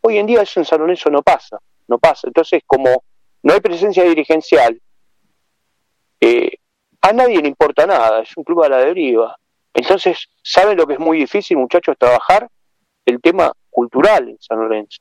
[0.01, 2.27] Hoy en día eso en San Lorenzo no pasa, no pasa.
[2.27, 3.03] Entonces, como
[3.43, 4.81] no hay presencia dirigencial,
[6.21, 6.51] eh,
[7.01, 9.35] a nadie le importa nada, es un club a la deriva.
[9.73, 12.49] Entonces, ¿saben lo que es muy difícil, muchachos, trabajar?
[13.05, 14.99] El tema cultural en San Lorenzo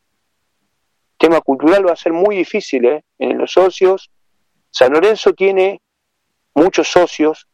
[1.19, 3.05] tema cultural va a ser muy difícil ¿eh?
[3.19, 4.11] en los socios.
[4.71, 5.83] San Lorenzo tiene
[6.55, 7.47] muchos socios,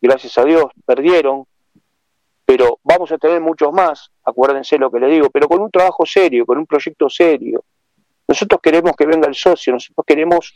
[0.00, 1.44] gracias a Dios, perdieron,
[2.50, 6.04] pero vamos a tener muchos más, acuérdense lo que le digo, pero con un trabajo
[6.04, 7.62] serio, con un proyecto serio.
[8.26, 10.52] Nosotros queremos que venga el socio, nosotros queremos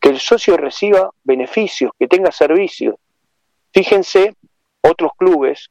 [0.00, 2.94] que el socio reciba beneficios, que tenga servicios.
[3.72, 4.36] Fíjense
[4.82, 5.68] otros clubes,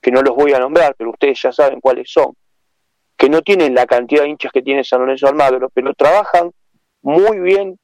[0.00, 2.34] que no los voy a nombrar, pero ustedes ya saben cuáles son,
[3.16, 6.50] que no tienen la cantidad de hinchas que tiene San Lorenzo Almagro, pero trabajan
[7.00, 7.78] muy bien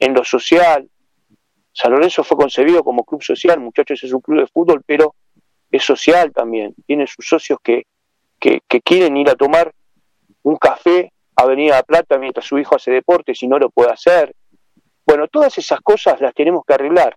[0.00, 0.86] en lo social.
[1.72, 5.14] San Lorenzo fue concebido como club social, muchachos, es un club de fútbol, pero
[5.76, 6.74] es social también.
[6.86, 7.84] Tiene sus socios que,
[8.38, 9.72] que, quieren ir a tomar
[10.42, 13.70] un café a venir a La Plata mientras su hijo hace deporte si no lo
[13.70, 14.32] puede hacer.
[15.04, 17.16] Bueno, todas esas cosas las tenemos que arreglar,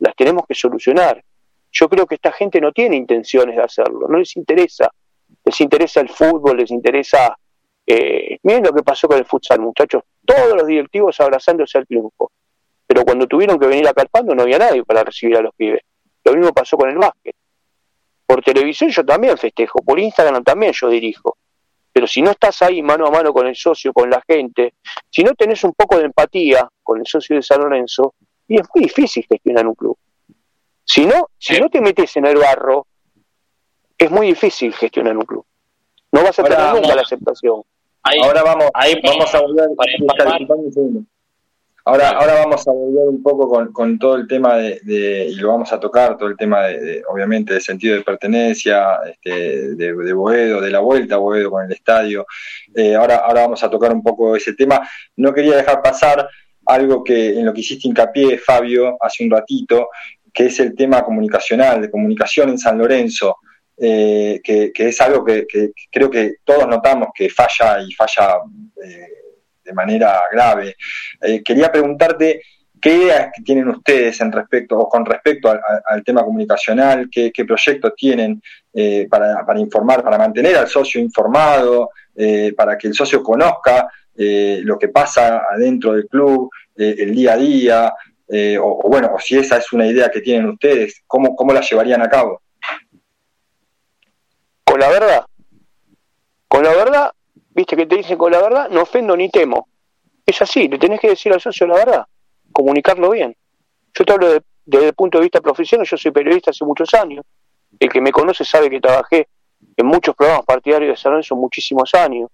[0.00, 1.22] las tenemos que solucionar.
[1.70, 4.90] Yo creo que esta gente no tiene intenciones de hacerlo, no les interesa.
[5.44, 7.36] Les interesa el fútbol, les interesa...
[7.86, 10.02] Eh, miren lo que pasó con el futsal, muchachos.
[10.24, 12.32] Todos los directivos abrazándose al triunfo.
[12.86, 15.82] Pero cuando tuvieron que venir a no había nadie para recibir a los pibes.
[16.24, 17.34] Lo mismo pasó con el básquet.
[18.30, 21.36] Por televisión yo también festejo, por Instagram también yo dirijo.
[21.92, 24.74] Pero si no estás ahí mano a mano con el socio, con la gente,
[25.10, 28.14] si no tenés un poco de empatía con el socio de San Lorenzo,
[28.46, 29.98] y es muy difícil gestionar un club.
[30.84, 32.86] Si no, si no te metes en el barro,
[33.98, 35.44] es muy difícil gestionar un club.
[36.12, 37.64] No vas a tener nunca la aceptación.
[38.22, 39.70] ahora vamos, ahí, vamos a volver.
[41.90, 45.72] Ahora, ahora vamos a volver un poco con, todo el tema de, y lo vamos
[45.72, 50.60] a tocar, todo el tema de, obviamente, de sentido de pertenencia, este, de, de, Boedo,
[50.60, 52.26] de la vuelta a Boedo con el estadio.
[52.76, 54.88] Eh, ahora, ahora vamos a tocar un poco ese tema.
[55.16, 56.28] No quería dejar pasar
[56.64, 59.88] algo que en lo que hiciste hincapié, Fabio, hace un ratito,
[60.32, 63.38] que es el tema comunicacional, de comunicación en San Lorenzo.
[63.76, 65.44] Eh, que, es algo que,
[65.90, 68.36] creo que todos notamos que falla y falla
[68.84, 69.19] eh,
[69.70, 70.76] de manera grave.
[71.20, 72.42] Eh, quería preguntarte
[72.80, 78.42] qué ideas tienen ustedes en respecto o con respecto al, tema comunicacional, qué, proyectos tienen
[78.72, 83.88] eh, para, informar, para mantener al socio informado, eh, para que el socio conozca
[84.62, 87.94] lo que pasa adentro del club, el día a día,
[88.60, 92.02] o, bueno, o si esa es una idea que tienen ustedes, ¿cómo, cómo la llevarían
[92.02, 92.42] a cabo?
[94.62, 95.24] Con la verdad,
[96.48, 97.12] con la verdad,
[97.50, 99.68] viste que te dicen con la verdad, no ofendo ni temo.
[100.24, 102.06] Es así, le tenés que decir al socio la verdad,
[102.52, 103.34] comunicarlo bien.
[103.94, 107.24] Yo te hablo desde el punto de vista profesional, yo soy periodista hace muchos años.
[107.78, 109.28] El que me conoce sabe que trabajé
[109.76, 112.30] en muchos programas partidarios de San Lorenzo muchísimos años.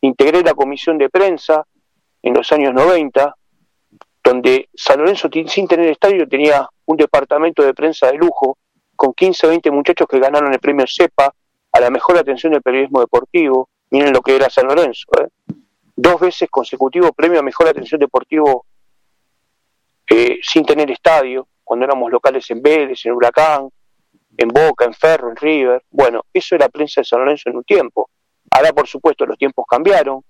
[0.00, 1.66] Integré la comisión de prensa
[2.22, 3.34] en los años 90,
[4.22, 8.58] donde San Lorenzo sin tener estadio tenía un departamento de prensa de lujo
[8.96, 11.32] con 15 o 20 muchachos que ganaron el premio CEPA
[11.72, 15.06] a la mejor atención del periodismo deportivo, Miren lo que era San Lorenzo.
[15.20, 15.28] ¿eh?
[15.96, 18.66] Dos veces consecutivo premio a mejor atención deportivo
[20.08, 23.68] eh, sin tener estadio, cuando éramos locales en Vélez, en Huracán,
[24.36, 25.84] en Boca, en Ferro, en River.
[25.90, 28.10] Bueno, eso era prensa de San Lorenzo en un tiempo.
[28.50, 30.24] Ahora, por supuesto, los tiempos cambiaron,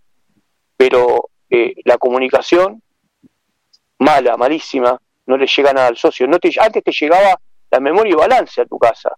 [0.76, 2.82] pero eh, la comunicación,
[3.98, 6.26] mala, malísima, no le llega nada al socio.
[6.26, 7.40] No te, antes te llegaba
[7.70, 9.16] la memoria y balance a tu casa.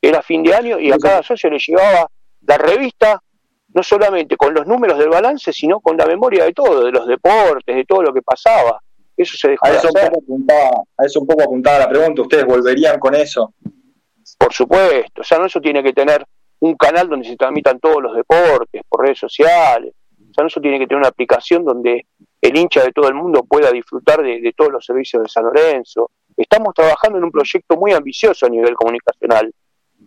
[0.00, 2.08] Era fin de año y a cada socio le llegaba
[2.42, 3.20] la revista
[3.72, 7.06] no solamente con los números del balance, sino con la memoria de todo, de los
[7.06, 8.80] deportes, de todo lo que pasaba.
[9.16, 12.22] Eso se dejó a eso, Un poco apuntaba, a eso un poco apuntaba la pregunta,
[12.22, 13.54] ¿ustedes volverían con eso?
[14.38, 16.24] Por supuesto, o sea, no eso tiene que tener
[16.60, 19.94] un canal donde se transmitan todos los deportes, por redes sociales.
[20.30, 22.06] O sea, eso tiene que tener una aplicación donde
[22.40, 26.10] el hincha de todo el mundo pueda disfrutar de, todos los servicios de San Lorenzo.
[26.36, 29.52] Estamos trabajando en un proyecto muy ambicioso a nivel comunicacional,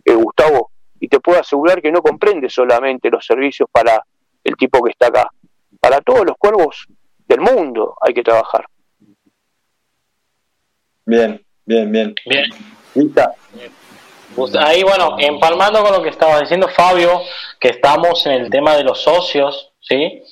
[0.04, 0.70] eh, Gustavo,
[1.04, 4.02] y te puedo asegurar que no comprende solamente los servicios para
[4.42, 5.28] el tipo que está acá.
[5.78, 6.86] Para todos los cuervos
[7.28, 8.64] del mundo hay que trabajar.
[11.04, 12.14] Bien, bien, bien.
[12.24, 12.48] Bien.
[14.34, 17.20] Pues ahí, bueno, empalmando con lo que estaba diciendo Fabio,
[17.60, 20.22] que estamos en el tema de los socios, ¿sí?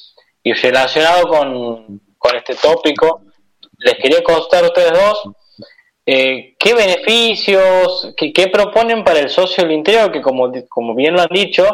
[0.43, 3.21] Y relacionado con, con este tópico,
[3.77, 5.23] les quería contar a ustedes dos
[6.05, 10.11] eh, ¿Qué beneficios, qué, proponen para el socio del interior?
[10.11, 11.65] Que como, como bien lo han dicho,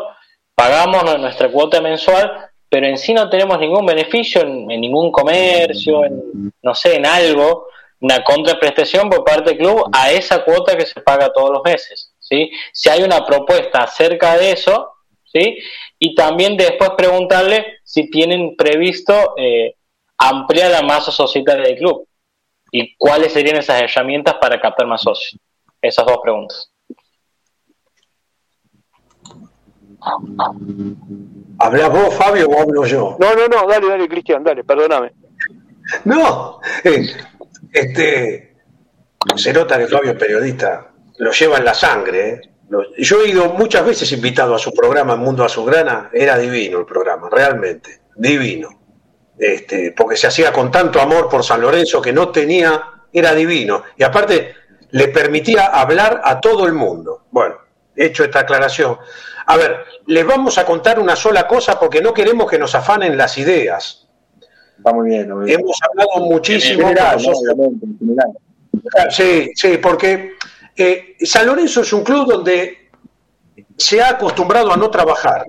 [0.54, 6.52] pagamos nuestra cuota mensual, pero en sí no tenemos ningún beneficio en, ningún comercio, en,
[6.62, 7.68] no sé, en algo,
[8.00, 12.12] una contraprestación por parte del club a esa cuota que se paga todos los meses.
[12.18, 12.50] ¿sí?
[12.72, 14.92] Si hay una propuesta acerca de eso,
[15.24, 15.58] ¿sí?
[15.98, 19.74] y también después preguntarle si tienen previsto eh,
[20.18, 22.07] ampliar la masa societaria del club
[22.70, 25.40] ¿Y cuáles serían esas herramientas para captar más socios?
[25.80, 26.70] Esas dos preguntas.
[31.58, 33.16] ¿Hablas vos, Fabio, o hablo yo?
[33.18, 35.12] No, no, no, dale, dale, Cristian, dale, perdóname.
[36.04, 37.06] No, eh,
[37.72, 38.56] este,
[39.34, 42.30] se nota que Fabio es periodista, lo lleva en la sangre.
[42.30, 42.40] Eh.
[42.98, 46.86] Yo he ido muchas veces invitado a su programa en Mundo Azulgrana, era divino el
[46.86, 48.77] programa, realmente, divino
[49.38, 52.82] este, porque se hacía con tanto amor por San Lorenzo que no tenía,
[53.12, 53.82] era divino.
[53.96, 54.54] Y aparte
[54.90, 57.22] le permitía hablar a todo el mundo.
[57.30, 57.56] Bueno,
[57.94, 58.98] hecho esta aclaración.
[59.46, 63.16] A ver, les vamos a contar una sola cosa porque no queremos que nos afanen
[63.16, 64.06] las ideas.
[64.76, 65.30] Está muy bien.
[65.46, 66.90] Hemos hablado muchísimo.
[69.10, 70.34] Sí, sí, porque
[70.76, 72.90] eh, San Lorenzo es un club donde
[73.76, 75.46] se ha acostumbrado a no trabajar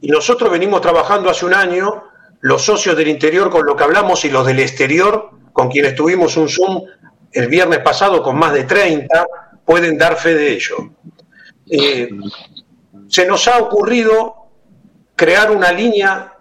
[0.00, 2.04] y nosotros venimos trabajando hace un año,
[2.46, 6.36] los socios del interior con lo que hablamos y los del exterior, con quienes tuvimos
[6.36, 6.84] un Zoom
[7.32, 9.26] el viernes pasado con más de 30,
[9.64, 10.76] pueden dar fe de ello.
[11.68, 12.08] Eh,
[13.08, 14.46] se nos ha ocurrido
[15.16, 16.34] crear una línea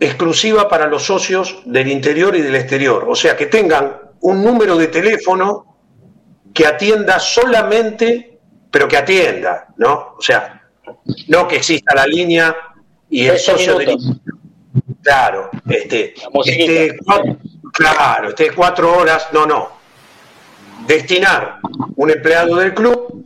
[0.00, 4.78] exclusiva para los socios del interior y del exterior, o sea, que tengan un número
[4.78, 5.76] de teléfono
[6.54, 8.38] que atienda solamente,
[8.70, 10.14] pero que atienda, ¿no?
[10.16, 10.62] O sea,
[11.28, 12.56] no que exista la línea
[13.10, 13.98] y el socio del
[15.02, 16.98] Claro, este, este,
[17.72, 19.80] claro, este cuatro horas, no, no.
[20.86, 21.58] Destinar
[21.96, 23.24] un empleado del club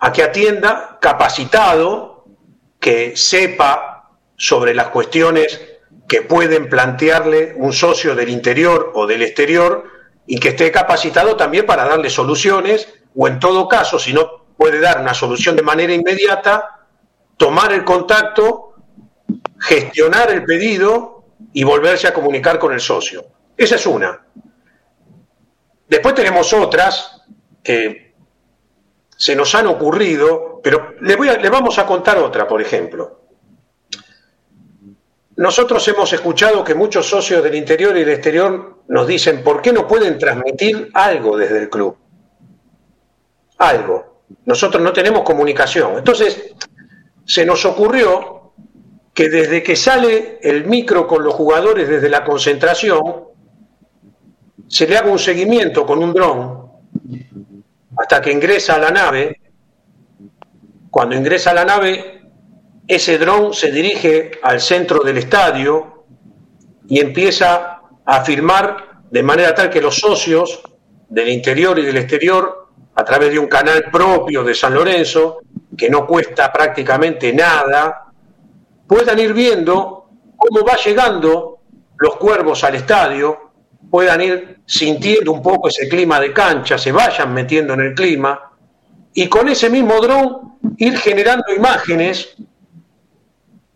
[0.00, 2.24] a que atienda capacitado,
[2.80, 5.60] que sepa sobre las cuestiones
[6.08, 9.84] que pueden plantearle un socio del interior o del exterior
[10.26, 14.80] y que esté capacitado también para darle soluciones o en todo caso, si no puede
[14.80, 16.86] dar una solución de manera inmediata,
[17.36, 18.67] tomar el contacto,
[19.60, 23.26] gestionar el pedido y volverse a comunicar con el socio.
[23.56, 24.24] Esa es una.
[25.88, 27.22] Después tenemos otras
[27.62, 28.14] que
[29.16, 33.18] se nos han ocurrido, pero le, voy le vamos a contar otra, por ejemplo.
[35.36, 39.72] Nosotros hemos escuchado que muchos socios del interior y del exterior nos dicen, ¿por qué
[39.72, 41.96] no pueden transmitir algo desde el club?
[43.58, 44.22] Algo.
[44.44, 45.98] Nosotros no tenemos comunicación.
[45.98, 46.54] Entonces,
[47.24, 48.47] se nos ocurrió
[49.18, 53.24] que desde que sale el micro con los jugadores desde la concentración,
[54.68, 56.70] se le haga un seguimiento con un dron
[57.98, 59.40] hasta que ingresa a la nave.
[60.88, 62.30] Cuando ingresa a la nave,
[62.86, 66.04] ese dron se dirige al centro del estadio
[66.86, 70.62] y empieza a filmar de manera tal que los socios
[71.08, 75.40] del interior y del exterior, a través de un canal propio de San Lorenzo,
[75.76, 78.04] que no cuesta prácticamente nada,
[78.88, 81.58] puedan ir viendo cómo va llegando
[81.98, 83.50] los cuervos al estadio,
[83.90, 88.50] puedan ir sintiendo un poco ese clima de cancha, se vayan metiendo en el clima,
[89.12, 92.36] y con ese mismo dron ir generando imágenes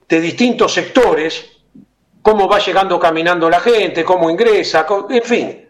[0.09, 1.45] de distintos sectores,
[2.21, 5.69] cómo va llegando caminando la gente, cómo ingresa, en fin,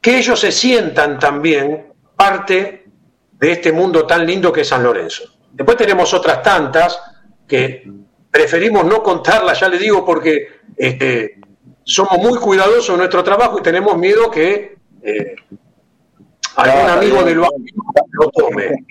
[0.00, 2.84] que ellos se sientan también parte
[3.32, 5.24] de este mundo tan lindo que es San Lorenzo.
[5.52, 7.00] Después tenemos otras tantas
[7.48, 7.90] que
[8.30, 11.40] preferimos no contarlas, ya le digo, porque este,
[11.84, 15.34] somos muy cuidadosos en nuestro trabajo y tenemos miedo que eh,
[16.56, 17.74] algún amigo del barrio
[18.12, 18.84] lo tome.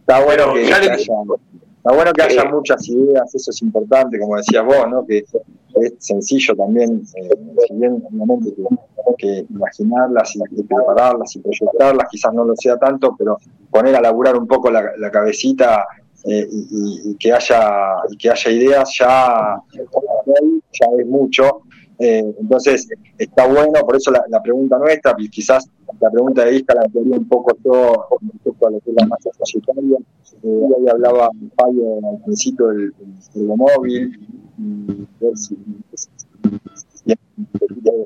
[0.00, 1.38] Está bueno que ya le digo,
[1.78, 5.06] Está bueno que haya muchas ideas, eso es importante, como decías vos, ¿no?
[5.06, 5.24] que
[5.80, 7.30] es sencillo también, eh,
[7.66, 8.52] si bien obviamente
[9.16, 13.38] que, imaginarlas y, prepararlas y proyectarlas, quizás no lo sea tanto, pero
[13.70, 15.86] poner a laburar un poco la, cabecita
[16.28, 21.62] eh, y, que haya y que haya ideas ya, ya es mucho.
[21.98, 25.68] Eh, entonces está bueno, por eso la, pregunta nuestra, y quizás
[26.00, 29.06] la pregunta de Isca la ampliaría un poco todo respecto a lo que es la
[29.06, 29.98] masa societaria
[30.42, 32.92] eh, ahí hablaba Fabio al principio del,
[33.34, 34.20] móvil,
[35.20, 35.56] ver si,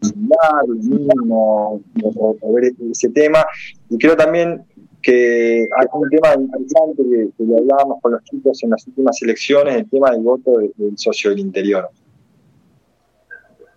[0.02, 3.44] similar, mínimo, o, ver ese tema.
[3.90, 4.64] Y creo también
[5.02, 9.20] que hay un tema interesante que, que lo hablábamos con los chicos en las últimas
[9.22, 11.90] elecciones, el tema del voto del, socio del interior.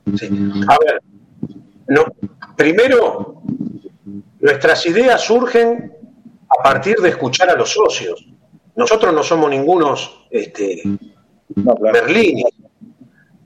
[0.08, 1.02] A ver,
[1.88, 2.06] no,
[2.56, 3.42] primero,
[4.40, 5.94] nuestras ideas surgen
[6.48, 8.28] a partir de escuchar a los socios.
[8.76, 10.84] Nosotros no somos ningunos este,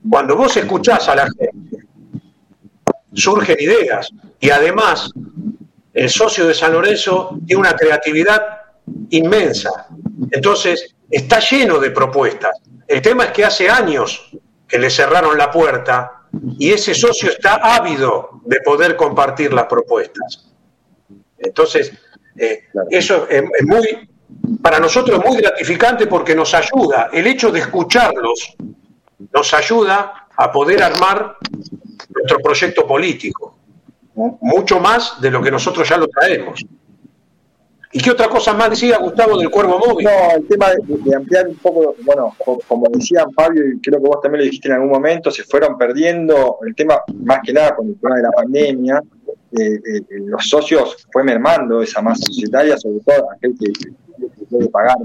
[0.08, 1.86] Cuando vos escuchás a la gente,
[3.12, 4.10] surgen ideas.
[4.38, 5.10] Y además,
[5.92, 8.42] el socio de San Lorenzo tiene una creatividad
[9.10, 9.88] inmensa.
[10.30, 12.58] Entonces, está lleno de propuestas.
[12.86, 14.30] El tema es que hace años
[14.66, 16.22] que le cerraron la puerta
[16.58, 20.48] y ese socio está ávido de poder compartir las propuestas.
[21.38, 21.92] Entonces,
[22.36, 24.08] eh, eso es muy
[24.62, 28.56] para nosotros es muy gratificante porque nos ayuda, el hecho de escucharlos
[29.32, 31.36] nos ayuda a poder armar
[32.08, 33.49] nuestro proyecto político,
[34.40, 36.64] mucho más de lo que nosotros ya lo traemos.
[37.92, 40.06] ¿Y qué otra cosa más decía Gustavo del Cuervo Móvil?
[40.06, 42.36] No, el tema de, ampliar un poco, bueno,
[42.68, 45.76] como decían Fabio, y creo que vos también lo dijiste en algún momento, se fueron
[45.76, 49.02] perdiendo el tema, más que nada con el tema de la pandemia,
[49.58, 53.72] eh, eh, los socios fue mermando esa masa societaria, sobre todo aquel que
[54.48, 54.96] puede pagar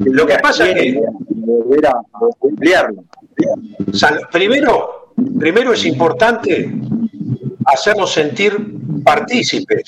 [0.00, 2.00] Lo que pasa es que volver a
[2.42, 3.04] emplearlo.
[4.32, 6.72] Primero, primero es importante
[7.66, 8.56] hacernos sentir
[9.04, 9.82] partícipes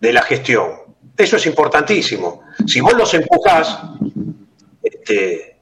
[0.00, 0.70] de la gestión.
[1.16, 2.42] Eso es importantísimo.
[2.66, 3.78] Si vos los empujás,
[4.82, 5.56] este,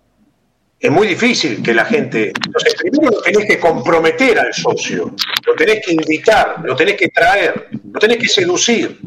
[0.80, 2.32] es muy difícil que la gente.
[2.46, 5.14] Entonces, primero lo tenés que comprometer al socio,
[5.46, 8.98] lo tenés que invitar, lo tenés que traer, lo tenés que seducir.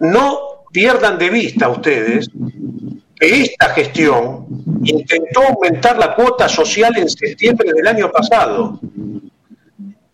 [0.00, 2.28] No pierdan de vista ustedes
[3.18, 4.46] que esta gestión
[4.84, 8.78] intentó aumentar la cuota social en septiembre del año pasado.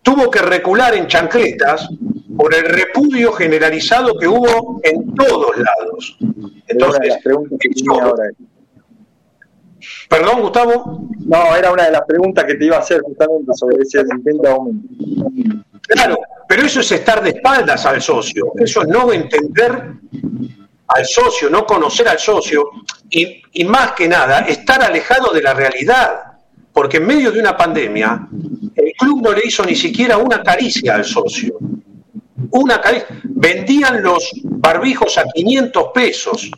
[0.05, 1.89] Tuvo que recular en chancletas
[2.37, 6.17] por el repudio generalizado que hubo en todos lados.
[6.69, 7.19] Entonces,
[10.09, 11.09] Perdón, Gustavo.
[11.27, 14.49] No, era una de las preguntas que te iba a hacer justamente sobre ese intento
[14.49, 14.89] aumento.
[15.89, 16.17] Claro,
[16.49, 19.95] pero eso es estar de espaldas al socio, eso es no entender
[20.87, 22.71] al socio, no conocer al socio
[23.11, 26.34] y, y más que nada estar alejado de la realidad,
[26.75, 28.29] porque en medio de una pandemia
[28.75, 31.57] el club no le hizo ni siquiera una caricia al socio.
[32.51, 33.07] Una caricia.
[33.25, 36.51] Vendían los barbijos a 500 pesos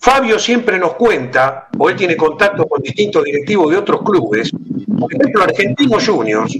[0.00, 4.52] Fabio siempre nos cuenta, o él tiene contacto con distintos directivos de otros clubes,
[4.96, 6.56] por ejemplo, Argentinos Juniors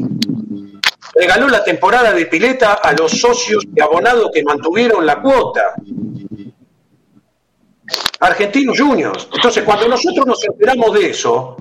[1.14, 5.74] regaló la temporada de pileta a los socios y abonados que mantuvieron la cuota.
[8.20, 9.28] Argentinos Juniors.
[9.32, 11.57] Entonces, cuando nosotros nos enteramos de eso,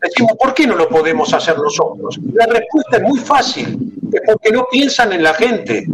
[0.00, 2.18] decimos, ¿por qué no lo podemos hacer nosotros?
[2.32, 5.86] La respuesta es muy fácil, es porque no piensan en la gente,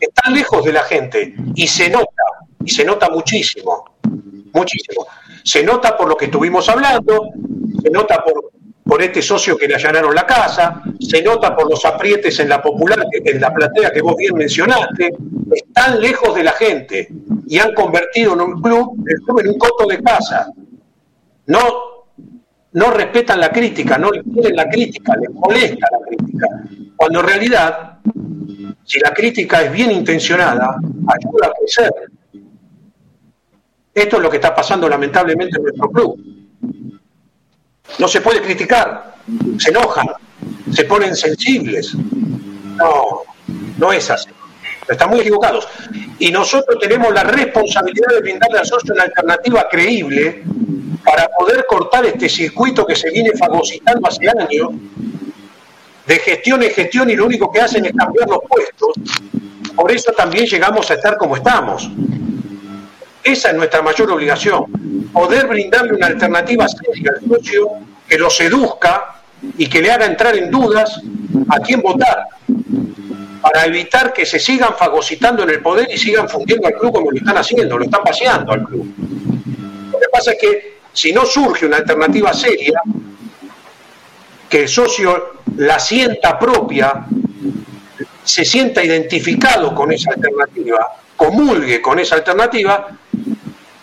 [0.00, 2.22] están lejos de la gente y se nota,
[2.64, 3.96] y se nota muchísimo
[4.56, 5.06] muchísimo.
[5.44, 7.28] Se nota por lo que estuvimos hablando,
[7.82, 8.50] se nota por,
[8.84, 12.60] por este socio que le allanaron la casa, se nota por los aprietes en la
[12.62, 15.12] popular, en la platea que vos bien mencionaste,
[15.52, 17.08] están lejos de la gente
[17.46, 20.50] y han convertido en un club, el club en un coto de casa.
[21.46, 21.58] No,
[22.76, 26.46] no respetan la crítica, no quieren la crítica, les molesta la crítica.
[26.94, 27.98] Cuando en realidad,
[28.84, 30.76] si la crítica es bien intencionada,
[31.08, 31.90] ayuda a crecer.
[33.94, 36.20] Esto es lo que está pasando lamentablemente en nuestro club.
[37.98, 39.14] No se puede criticar,
[39.56, 40.08] se enojan,
[40.70, 41.94] se ponen sensibles.
[41.94, 43.22] No,
[43.78, 44.28] no es así.
[44.86, 45.66] Están muy equivocados.
[46.18, 50.44] Y nosotros tenemos la responsabilidad de brindarle al socio una alternativa creíble
[51.06, 54.70] para poder cortar este circuito que se viene fagocitando hace años,
[56.04, 58.90] de gestión en gestión, y lo único que hacen es cambiar los puestos.
[59.76, 61.88] Por eso también llegamos a estar como estamos.
[63.22, 64.64] Esa es nuestra mayor obligación,
[65.12, 67.68] poder brindarle una alternativa seria al socio
[68.08, 69.20] que lo seduzca
[69.56, 71.00] y que le haga entrar en dudas
[71.48, 72.26] a quién votar,
[73.40, 77.12] para evitar que se sigan fagocitando en el poder y sigan fundiendo al club como
[77.12, 78.92] lo están haciendo, lo están paseando al club.
[79.92, 82.80] Lo que pasa es que si no surge una alternativa seria,
[84.48, 87.04] que el socio la sienta propia,
[88.24, 92.88] se sienta identificado con esa alternativa, comulgue con esa alternativa,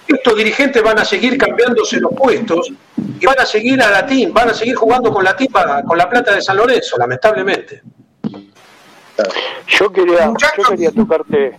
[0.07, 2.73] estos dirigentes van a seguir cambiándose los puestos
[3.19, 5.49] y van a seguir a Latín, van a seguir jugando con Latín
[5.85, 7.83] con la plata de San Lorenzo, lamentablemente.
[9.67, 11.57] Yo quería, yo quería tocarte,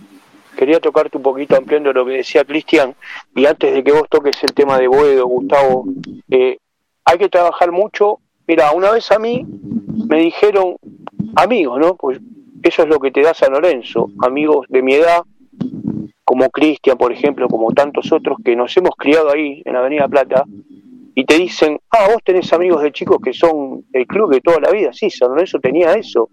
[0.55, 2.95] quería tocarte un poquito ampliando lo que decía Cristian,
[3.35, 5.85] y antes de que vos toques el tema de Boedo, Gustavo,
[6.29, 6.57] eh,
[7.03, 8.19] hay que trabajar mucho.
[8.47, 9.45] Mira, una vez a mí
[10.09, 10.75] me dijeron,
[11.35, 11.95] amigos, ¿no?
[11.95, 12.19] Pues
[12.63, 15.23] eso es lo que te da San Lorenzo, amigos de mi edad,
[16.23, 20.43] como Cristian, por ejemplo, como tantos otros que nos hemos criado ahí en Avenida Plata,
[21.15, 24.59] y te dicen, ah, vos tenés amigos de chicos que son el club de toda
[24.59, 24.91] la vida.
[24.91, 26.29] Sí, San Lorenzo tenía eso.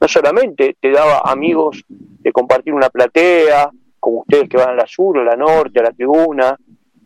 [0.00, 4.86] No solamente te daba amigos de compartir una platea, como ustedes que van a la
[4.86, 6.56] sur, a la norte, a la tribuna.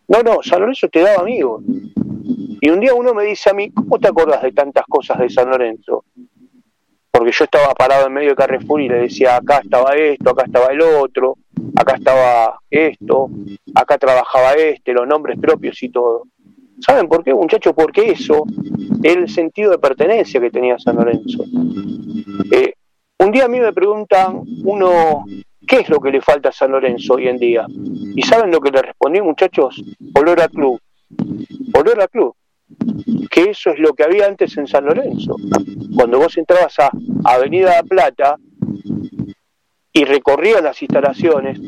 [0.09, 1.63] No, no, San Lorenzo te daba amigos.
[2.61, 5.31] Y un día uno me dice a mí, ¿cómo te acordás de tantas cosas de
[5.31, 6.05] San Lorenzo?
[7.11, 10.45] Porque yo estaba parado en medio de Carrefour y le decía, acá estaba esto, acá
[10.45, 11.39] estaba el otro,
[11.77, 13.31] acá estaba esto,
[13.75, 16.25] acá trabajaba este, los nombres propios y todo.
[16.81, 17.75] ¿Saben por qué, muchachos?
[17.77, 18.45] Porque eso
[19.03, 21.45] es el sentido de pertenencia que tenía San Lorenzo.
[22.51, 22.75] Eh,
[23.25, 25.25] un día a mí me preguntan, uno,
[25.67, 27.67] ¿qué es lo que le falta a San Lorenzo hoy en día?
[27.69, 29.83] ¿Y saben lo que le respondí, muchachos?
[30.15, 30.81] Olor a club.
[31.75, 32.35] Olor a club.
[33.31, 35.37] Que eso es lo que había antes en San Lorenzo.
[35.95, 36.91] Cuando vos entrabas a
[37.25, 38.37] Avenida La Plata,
[39.93, 41.61] y recorría las instalaciones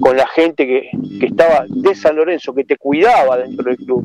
[0.00, 0.90] con la gente que,
[1.26, 4.04] estaba de San Lorenzo, que te cuidaba dentro del club.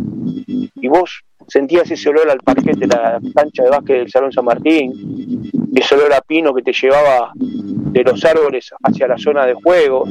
[0.76, 4.46] Y vos sentías ese olor al parquete de la cancha de básquet del Salón San
[4.46, 9.54] Martín, ese olor a pino que te llevaba de los árboles hacia la zona de
[9.54, 10.10] juegos,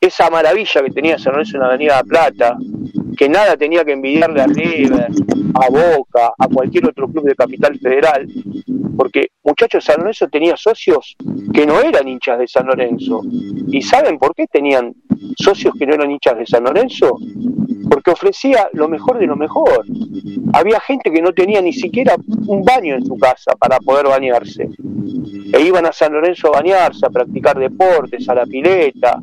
[0.00, 2.56] esa maravilla que tenía San Lorenzo en la Avenida Plata,
[3.16, 5.08] que nada tenía que envidiarle a River,
[5.54, 8.26] a Boca, a cualquier otro club de Capital Federal,
[8.96, 11.16] porque muchachos, San Lorenzo tenía socios
[11.52, 13.22] que no eran hinchas de San Lorenzo.
[13.68, 14.94] ¿Y saben por qué tenían
[15.36, 17.16] socios que no eran hinchas de San Lorenzo?
[17.90, 19.84] porque ofrecía lo mejor de lo mejor.
[20.52, 22.14] Había gente que no tenía ni siquiera
[22.46, 24.68] un baño en su casa para poder bañarse.
[25.52, 29.18] E iban a San Lorenzo a bañarse, a practicar deportes, a la pileta,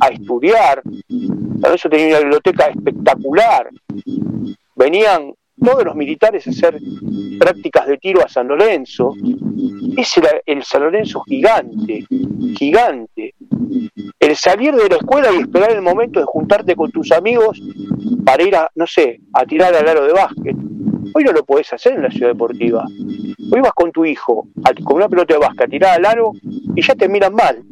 [0.00, 0.82] a estudiar.
[0.82, 3.68] San Lorenzo tenía una biblioteca espectacular.
[4.74, 6.78] Venían todos los militares hacer
[7.38, 9.14] prácticas de tiro a San Lorenzo.
[9.96, 12.04] Ese era el San Lorenzo gigante,
[12.56, 13.34] gigante.
[14.20, 17.60] El salir de la escuela y esperar el momento de juntarte con tus amigos
[18.24, 20.56] para ir a, no sé, a tirar al aro de básquet.
[21.14, 22.84] Hoy no lo podés hacer en la ciudad deportiva.
[23.50, 24.48] Hoy vas con tu hijo
[24.84, 26.32] con una pelota de básquet a tirar al aro
[26.74, 27.62] y ya te miran mal.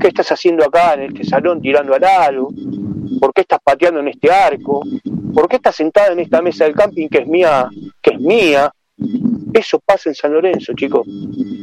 [0.00, 2.48] ¿Qué estás haciendo acá en este salón tirando al aro?
[3.20, 4.82] ¿Por qué estás pateando en este arco?
[5.34, 7.68] ¿Por qué estás sentada en esta mesa del camping que es mía,
[8.00, 8.72] que es mía?
[9.52, 11.06] Eso pasa en San Lorenzo, chicos.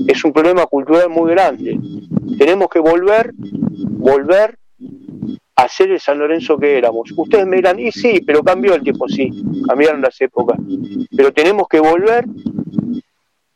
[0.07, 1.77] Es un problema cultural muy grande.
[2.37, 4.57] Tenemos que volver, volver
[5.55, 7.11] a ser el San Lorenzo que éramos.
[7.15, 9.29] Ustedes me dirán, y sí, pero cambió el tiempo, sí,
[9.67, 10.59] cambiaron las épocas.
[11.15, 12.25] Pero tenemos que volver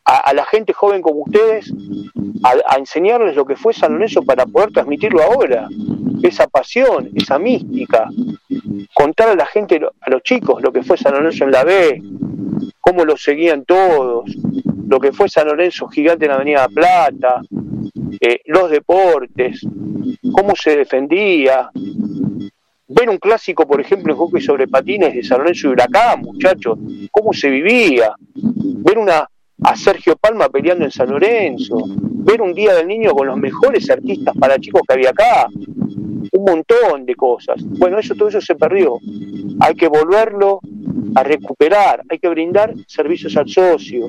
[0.06, 1.74] a, la gente joven como ustedes
[2.44, 5.68] a, enseñarles lo que fue San Lorenzo para poder transmitirlo ahora.
[6.22, 8.08] Esa pasión, esa mística.
[8.94, 12.02] Contar a la gente, a los chicos, lo que fue San Lorenzo en la B,
[12.80, 14.36] cómo lo seguían todos,
[14.88, 17.42] lo que fue San Lorenzo gigante en la Avenida Plata,
[18.20, 19.62] eh, los deportes,
[20.32, 21.70] cómo se defendía.
[22.88, 26.78] Ver un clásico, por ejemplo, en hockey sobre patines de San Lorenzo y Huracán, muchachos,
[27.12, 28.14] cómo se vivía.
[28.34, 29.28] Ver una,
[29.66, 33.90] a Sergio Palma peleando en San Lorenzo, ver un Día del Niño con los mejores
[33.90, 37.64] artistas para chicos que había acá, un montón de cosas.
[37.64, 39.00] Bueno, eso todo eso se perdió.
[39.60, 40.60] Hay que volverlo
[41.16, 44.08] a recuperar, hay que brindar servicios al socio,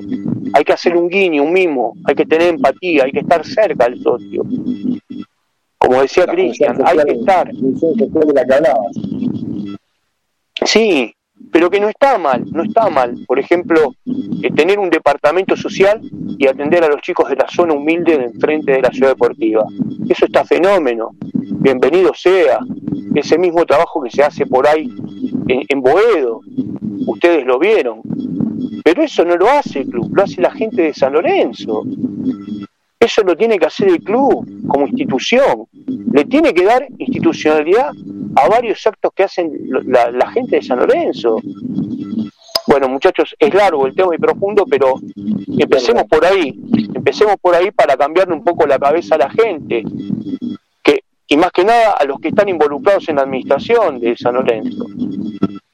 [0.53, 3.85] hay que hacer un guiño, un mimo, hay que tener empatía, hay que estar cerca
[3.85, 4.43] del socio.
[5.79, 7.51] Como decía Cristian, hay que estar.
[10.65, 11.15] Sí,
[11.51, 13.15] pero que no está mal, no está mal.
[13.27, 13.95] Por ejemplo,
[14.43, 16.01] eh, tener un departamento social
[16.37, 19.65] y atender a los chicos de la zona humilde de enfrente de la ciudad deportiva.
[20.09, 21.11] Eso está fenómeno.
[21.21, 22.59] Bienvenido sea.
[23.15, 24.89] Ese mismo trabajo que se hace por ahí
[25.47, 26.41] en, en Boedo,
[27.07, 28.01] ustedes lo vieron.
[28.83, 31.83] Pero eso no lo hace el club, lo hace la gente de San Lorenzo.
[32.99, 35.65] Eso lo tiene que hacer el club como institución.
[36.11, 37.91] Le tiene que dar institucionalidad
[38.35, 39.51] a varios actos que hacen
[39.85, 41.39] la, gente de San Lorenzo.
[42.65, 44.95] Bueno, muchachos, es largo el tema y profundo, pero
[45.47, 46.59] empecemos por ahí.
[46.93, 49.83] Empecemos por ahí para cambiarle un poco la cabeza a la gente.
[50.83, 54.35] Que, y más que nada a los que están involucrados en la administración de San
[54.35, 54.85] Lorenzo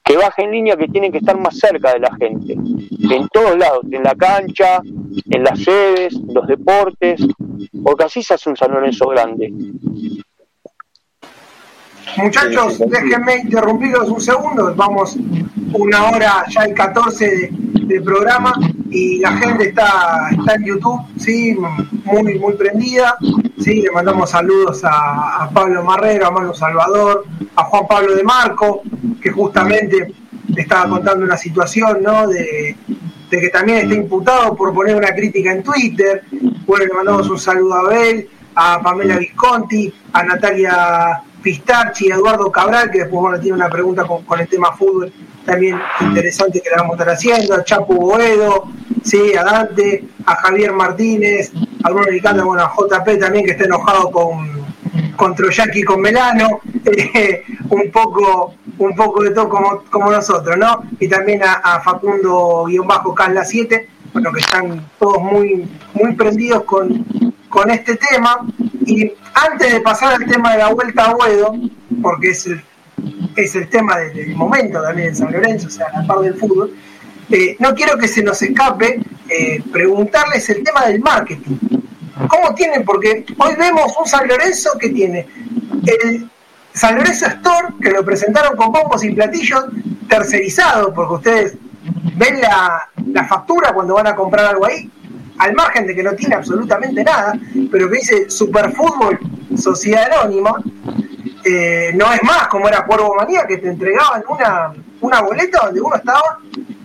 [0.03, 3.85] que bajen línea que tienen que estar más cerca de la gente, en todos lados,
[3.91, 4.81] en la cancha,
[5.29, 7.21] en las sedes, los deportes,
[7.83, 9.51] porque así se hace un San Lorenzo grande.
[12.17, 15.17] Muchachos, déjenme interrumpirlos un segundo, vamos
[15.73, 17.49] una hora, ya el 14
[17.87, 18.53] de, programa
[18.89, 21.55] y la gente está, está en YouTube, sí,
[22.05, 23.17] muy, muy prendida,
[23.59, 27.25] sí, le mandamos saludos a, Pablo Marrero, a Manu Salvador,
[27.55, 28.81] a Juan Pablo de Marco,
[29.21, 30.13] que justamente
[30.55, 32.27] estaba contando una situación, ¿no?
[32.27, 32.75] De,
[33.29, 36.23] de que también está imputado por poner una crítica en Twitter.
[36.67, 42.51] Bueno, le mandamos un saludo a Abel, a Pamela Visconti, a Natalia Pistarchi, a Eduardo
[42.51, 45.11] Cabral, que después bueno, tiene una pregunta con, el tema fútbol
[45.45, 48.63] también interesante que le vamos a estar haciendo, a Chapo Boedo,
[49.03, 51.51] sí, a Dante, a Javier Martínez,
[51.83, 54.65] a Bruno Licanda, bueno, a JP también que está enojado con,
[55.17, 60.57] con Troyaki y con Melano, eh, un poco un poco de todo como, como nosotros,
[60.57, 60.83] ¿no?
[60.99, 67.05] Y también a, Facundo-Casla 7, bueno, que están todos muy, muy prendidos con,
[67.49, 68.45] con este tema.
[68.85, 71.55] Y antes de pasar al tema de la vuelta a Huedo,
[72.01, 72.63] porque es el,
[73.35, 76.75] es el tema del, momento también en San Lorenzo, o sea, la par del fútbol,
[77.29, 81.57] eh, no quiero que se nos escape eh, preguntarles el tema del marketing.
[82.27, 82.83] ¿Cómo tienen?
[82.83, 85.27] Porque hoy vemos un San Lorenzo que tiene
[85.85, 86.29] el
[86.73, 89.65] San Lorenzo Store, que lo presentaron con bombos y platillos
[90.07, 91.57] tercerizado, porque ustedes
[92.15, 92.89] ven la,
[93.27, 94.89] factura cuando van a comprar algo ahí,
[95.37, 97.33] al margen de que no tiene absolutamente nada,
[97.71, 99.19] pero que dice Superfútbol
[99.57, 100.55] Sociedad Anónima,
[101.45, 105.81] eh, no es más como era Cuervo Manía, que te entregaban una, una boleta donde
[105.81, 106.39] uno estaba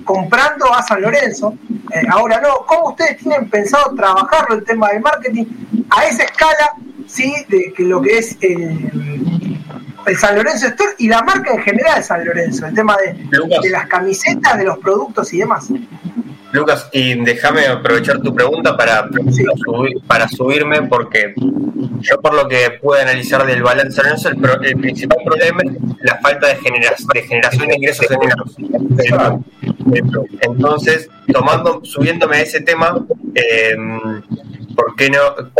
[0.04, 1.54] comprando a San Lorenzo.
[1.92, 5.44] Eh, ahora no, ¿cómo ustedes tienen pensado trabajarlo el tema del marketing
[5.90, 6.72] a esa escala,
[7.06, 9.18] sí, de que lo que es el
[10.08, 13.70] el San Lorenzo Store y la marca en general de San Lorenzo, el tema de,
[13.70, 15.68] las camisetas, de los productos y demás.
[16.52, 19.08] Lucas, y déjame aprovechar tu pregunta para,
[20.06, 21.34] para subirme, porque
[22.00, 25.72] yo por lo que pude analizar del balance el, el principal problema es
[26.02, 29.44] la falta de, de generación de ingresos en
[30.40, 32.96] Entonces, tomando, subiéndome a ese tema,
[33.34, 33.76] eh,
[34.74, 35.18] ¿por qué no?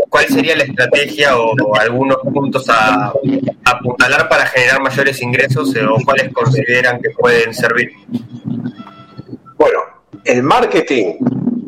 [0.09, 3.13] ¿Cuál sería la estrategia o, algunos puntos a,
[3.65, 7.91] apuntalar para generar mayores ingresos eh, o cuáles consideran que pueden servir?
[9.59, 9.98] Bueno,
[10.29, 11.15] el marketing,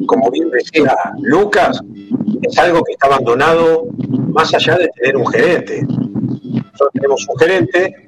[0.07, 1.81] como bien decía Lucas,
[2.43, 3.87] es algo que está abandonado
[4.35, 5.83] más allá de tener un gerente.
[5.83, 8.07] Nosotros tenemos un gerente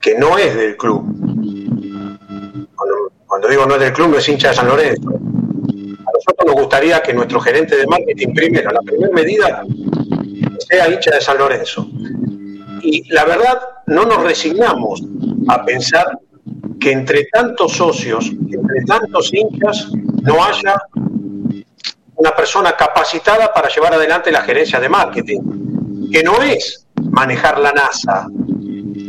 [0.00, 1.04] que no es del club.
[3.26, 5.08] Cuando, digo no es del club, no es hincha de San Lorenzo.
[5.10, 9.64] A nosotros nos gustaría que nuestro gerente de marketing, primero, la primera medida,
[10.70, 11.88] sea hincha de San Lorenzo.
[12.82, 15.02] Y la verdad, no nos resignamos
[15.48, 16.18] a pensar
[16.82, 19.88] que entre tantos socios, entre tantos hinchas,
[20.22, 20.74] no haya
[22.16, 25.40] una persona capacitada para llevar adelante la gerencia de marketing,
[26.10, 28.26] que no es manejar la NASA.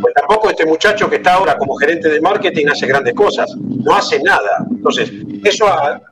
[0.02, 3.96] Pues tampoco este muchacho que está ahora como gerente de marketing hace grandes cosas, no
[3.96, 4.66] hace nada.
[4.70, 5.12] Entonces,
[5.44, 5.66] eso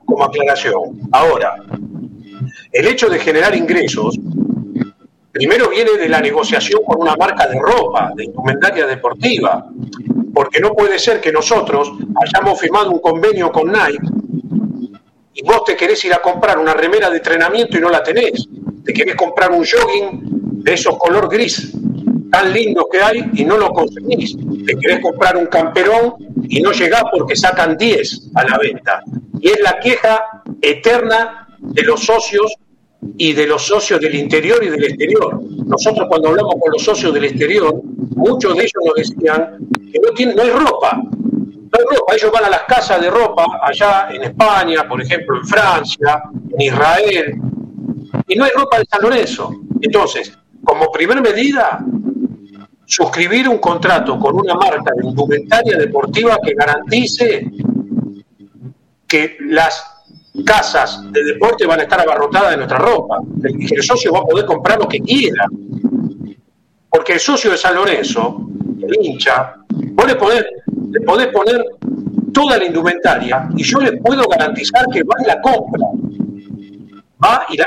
[0.06, 1.00] como aclaración.
[1.12, 1.58] Ahora,
[2.72, 4.18] el hecho de generar ingresos
[5.32, 9.66] primero viene de la negociación con una marca de ropa, de indumentaria deportiva
[10.34, 11.92] porque no puede ser que nosotros
[12.24, 14.00] hayamos firmado un convenio con Nike
[15.34, 18.48] y vos te querés ir a comprar una remera de entrenamiento y no la tenés.
[18.84, 21.74] Te querés comprar un jogging de esos color gris
[22.32, 24.36] tan lindos que hay y no lo conseguís.
[24.66, 26.16] Te querés comprar un camperón
[26.48, 29.04] y no llegás porque sacan 10 a la venta.
[29.40, 32.54] Y es la queja eterna de los socios
[33.18, 35.42] y de los socios del interior y del exterior.
[35.66, 37.82] Nosotros cuando hablamos con los socios del exterior,
[38.16, 39.58] muchos de ellos nos decían
[39.92, 41.02] que no, tienen, hay ropa.
[41.04, 45.38] No hay ropa, ellos van a las casas de ropa allá en España, por ejemplo,
[45.38, 47.36] en Francia, en Israel,
[48.28, 49.52] y no hay ropa de San Lorenzo.
[49.82, 51.84] Entonces, como primer medida,
[52.86, 57.50] suscribir un contrato con una marca de indumentaria deportiva que garantice
[59.08, 60.01] que las
[60.46, 63.20] casas de deporte van a estar abarrotadas de nuestra ropa.
[63.44, 65.46] El, el socio va a poder comprar lo que quiera.
[66.90, 68.48] Porque el socio de San Lorenzo,
[68.82, 70.46] el hincha, le podés,
[70.92, 71.66] le poner
[72.34, 75.88] toda la indumentaria y yo le puedo garantizar que va y la compra.
[77.24, 77.58] Va y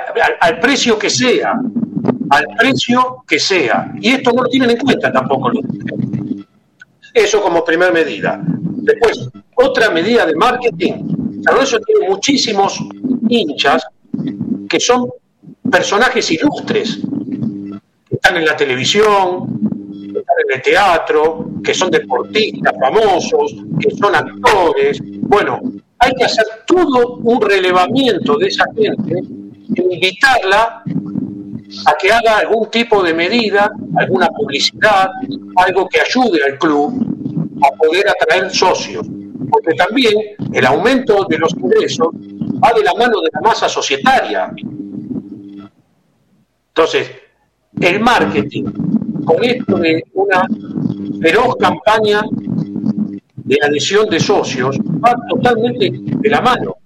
[0.40, 1.54] al, precio que sea.
[2.30, 3.92] Al precio que sea.
[4.00, 5.52] Y esto no lo tienen en cuenta tampoco
[7.12, 8.40] Eso como primera medida.
[8.42, 12.80] Después, otra medida de marketing San Lorenzo tiene muchísimos
[13.28, 13.84] hinchas
[14.68, 15.10] que son
[15.70, 17.00] personajes ilustres,
[18.08, 19.60] que están en la televisión,
[19.90, 24.98] que están en el teatro, que son deportistas famosos, que son actores.
[25.02, 25.60] Bueno,
[25.98, 29.14] hay que hacer todo un relevamiento de esa gente
[29.76, 30.82] e invitarla
[31.86, 35.10] a que haga algún tipo de medida, alguna publicidad,
[35.56, 37.04] algo que ayude al club
[37.62, 39.06] a poder atraer socios
[39.50, 40.14] porque también
[40.52, 42.08] el aumento de los ingresos
[42.62, 44.52] va de la mano de la masa societaria.
[46.68, 47.10] Entonces,
[47.80, 48.64] el marketing,
[49.24, 50.46] con esto de una
[51.20, 52.22] feroz campaña
[53.36, 56.76] de adhesión de socios, va totalmente de la mano.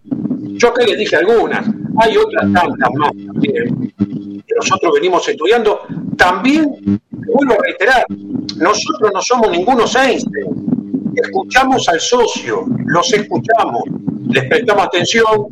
[0.58, 1.66] Yo acá les dije algunas,
[2.00, 3.92] hay otras tantas más también
[4.46, 5.80] que nosotros venimos estudiando.
[6.16, 8.04] También, vuelvo a reiterar,
[8.56, 10.77] nosotros no somos ningunos Einstein
[11.22, 13.82] escuchamos al socio, los escuchamos,
[14.30, 15.46] les prestamos atención,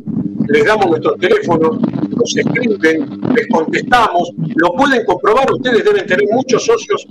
[0.47, 1.79] les damos nuestros teléfonos,
[2.15, 7.07] nos escriben, les contestamos, lo pueden comprobar, ustedes deben tener muchos socios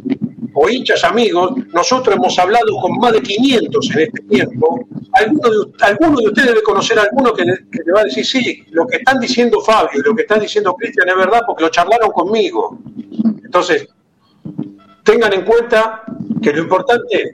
[0.54, 6.22] o hinchas amigos, nosotros hemos hablado con más de 500 en este tiempo, alguno de,
[6.22, 8.96] de ustedes debe conocer a alguno que, que, le va a decir, sí, lo que
[8.96, 12.78] están diciendo Fabio y lo que están diciendo Cristian es verdad porque lo charlaron conmigo.
[13.44, 13.86] Entonces,
[15.04, 16.02] tengan en cuenta
[16.42, 17.32] que lo importante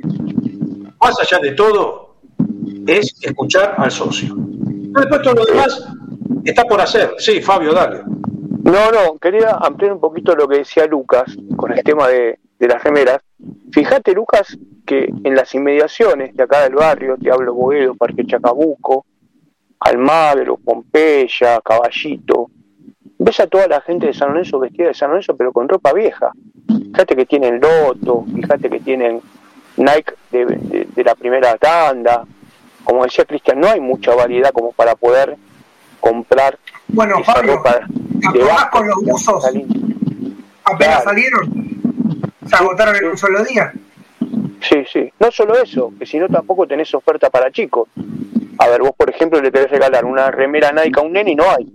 [1.03, 2.17] más allá de todo,
[2.87, 4.35] es escuchar al socio.
[4.37, 5.89] Después todo lo demás
[6.45, 7.15] está por hacer.
[7.19, 8.03] Sí, Fabio, dale.
[8.65, 12.83] No, no, quería ampliar un poquito lo que decía Lucas con el tema de, las
[12.83, 13.19] remeras.
[13.73, 14.57] Fíjate, Lucas,
[14.87, 19.05] que en las inmediaciones de acá del barrio, te hablo Boedo, Parque Chacabuco,
[19.81, 22.51] Almagro, Pompeya, Caballito,
[23.19, 25.93] ves a toda la gente de San Lorenzo vestida de San Lorenzo, pero con ropa
[25.93, 26.31] vieja.
[26.69, 29.21] Fíjate que tienen loto, fíjate que tienen
[29.77, 32.25] Nike de, la primera tanda.
[32.85, 35.37] Como decía Cristian, no hay mucha variedad como para poder
[36.01, 36.59] comprar
[36.89, 39.45] bueno, esa Fabio, ropa con los buzos?
[40.65, 41.51] Apenas salieron,
[42.47, 43.73] se agotaron en un solo día.
[44.61, 45.13] Sí, sí.
[45.19, 47.89] No solo eso, que si no tampoco tenés oferta para chicos.
[48.59, 51.35] A ver, vos por ejemplo le querés regalar una remera Nike a un nene y
[51.35, 51.67] no hay.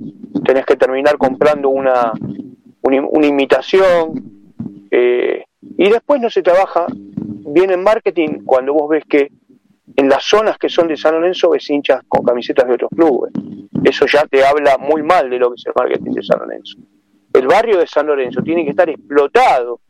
[0.46, 2.14] Tenés que terminar comprando una,
[2.82, 4.24] una, imitación.
[4.90, 5.44] Eh,
[5.78, 6.86] y después no se trabaja
[7.58, 9.32] bien en marketing cuando vos ves que
[9.96, 13.34] en las zonas que son de San Lorenzo ves hinchas con camisetas de otros clubes.
[13.84, 16.78] Eso ya te habla muy mal de lo que es el marketing de San Lorenzo.
[17.34, 19.82] El barrio de San Lorenzo tiene que estar explotado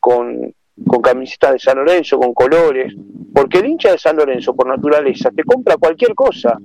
[0.00, 0.52] con,
[0.86, 2.94] con camisetas de San Lorenzo, con colores,
[3.32, 6.58] porque el hincha de San Lorenzo, por naturaleza, te compra cualquier cosa,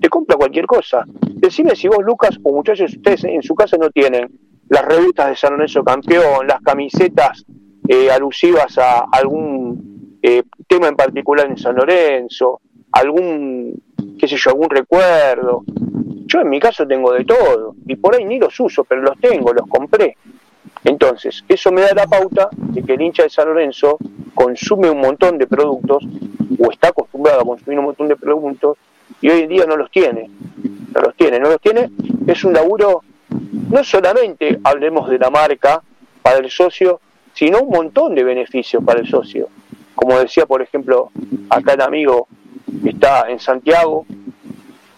[0.00, 1.04] te compra cualquier cosa.
[1.22, 4.28] Decime si vos, Lucas, o muchachos, ustedes en su casa no tienen
[4.68, 7.44] las revistas de San Lorenzo campeón, las camisetas
[7.88, 12.60] eh, alusivas a algún eh, tema en particular en San Lorenzo,
[12.92, 13.82] algún,
[14.18, 15.64] qué sé yo, algún recuerdo.
[16.26, 19.18] Yo en mi caso tengo de todo, y por ahí ni los uso, pero los
[19.18, 20.16] tengo, los compré.
[20.84, 23.98] Entonces, eso me da la pauta de que el hincha de San Lorenzo
[24.34, 26.04] consume un montón de productos
[26.58, 28.78] o está acostumbrado a consumir un montón de productos
[29.20, 30.30] y hoy en día no los tiene.
[30.94, 31.90] No los tiene, no los tiene.
[32.26, 33.02] Es un laburo,
[33.70, 35.82] no solamente hablemos de la marca
[36.22, 37.00] para el socio,
[37.40, 39.48] sino un montón de beneficios para el socio.
[39.94, 41.10] Como decía, por ejemplo,
[41.48, 42.28] acá el amigo
[42.84, 44.04] está en Santiago,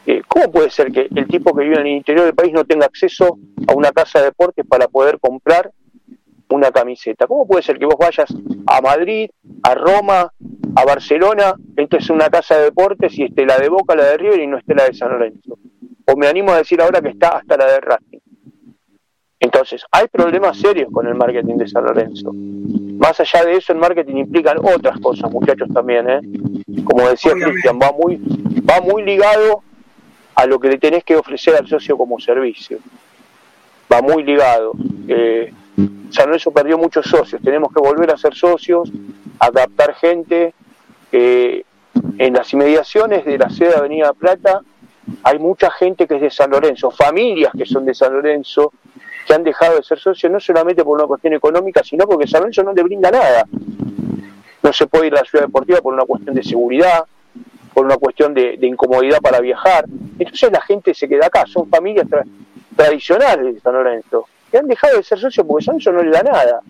[0.05, 2.65] eh, ¿cómo puede ser que el tipo que vive en el interior del país no
[2.65, 3.39] tenga acceso
[3.69, 5.71] a una casa de deportes para poder comprar
[6.49, 7.29] una camiseta?
[7.29, 8.35] ¿Cómo puede ser que vos vayas
[8.67, 9.31] a Madrid,
[9.63, 10.33] a Roma,
[10.75, 14.41] a Barcelona, entonces una casa de deportes y esté la de Boca, la de River
[14.41, 15.59] y no esté la de San Lorenzo?
[16.07, 18.12] O me animo a decir ahora que está hasta la de Racing.
[19.43, 22.31] Entonces, hay problemas serios con el marketing de San Lorenzo.
[22.33, 26.09] Más allá de eso, el marketing implica otras cosas, muchachos, también.
[26.09, 26.21] ¿eh?
[26.85, 28.19] Como decía Cristian, va muy,
[28.69, 29.63] va muy ligado
[30.37, 32.79] a lo que le tenés que ofrecer al socio como servicio.
[33.93, 34.73] Va muy ligado.
[35.09, 35.53] Eh,
[36.11, 38.91] San Lorenzo perdió muchos socios, tenemos que volver a ser socios,
[39.41, 40.55] adaptar gente.
[41.11, 41.65] Eh,
[42.19, 44.63] en las inmediaciones de la sede de Avenida Plata
[45.25, 48.73] hay mucha gente que es de San Lorenzo, familias que son de San Lorenzo,
[49.27, 52.41] que han dejado de ser socios no solamente por una cuestión económica, sino porque San
[52.41, 53.47] Lorenzo no le brinda nada.
[54.63, 57.05] No se puede ir a la ciudad deportiva por una cuestión de seguridad,
[57.73, 59.87] por una cuestión de, incomodidad para viajar.
[60.19, 62.07] Entonces la gente se queda acá, son familias
[62.77, 66.11] tradicionales de San Lorenzo, que han dejado de ser socios porque San Lorenzo no le
[66.11, 66.61] da nada.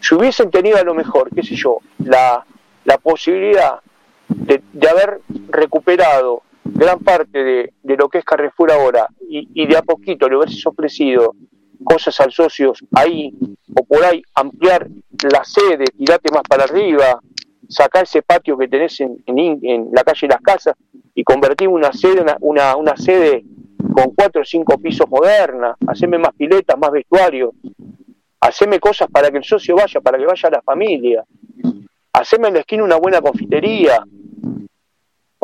[0.00, 2.44] Si hubiesen tenido a lo mejor, qué sé yo, la,
[2.84, 3.80] la posibilidad
[4.28, 6.42] de, haber recuperado
[6.74, 10.36] gran parte de, de, lo que es Carrefour ahora y, y de a poquito le
[10.36, 11.34] hubiese ofrecido
[11.84, 13.32] cosas al socios ahí
[13.78, 14.88] o por ahí ampliar
[15.30, 17.20] la sede, tirate más para arriba,
[17.68, 20.74] sacar ese patio que tenés en, en, la calle Las Casas
[21.14, 23.44] y convertir una sede, una, una, sede
[23.92, 27.52] con cuatro o cinco pisos moderna, hacerme más piletas, más vestuario,
[28.40, 31.24] hacerme cosas para que el socio vaya, para que vaya la familia,
[32.12, 34.02] hacerme en la esquina una buena confitería.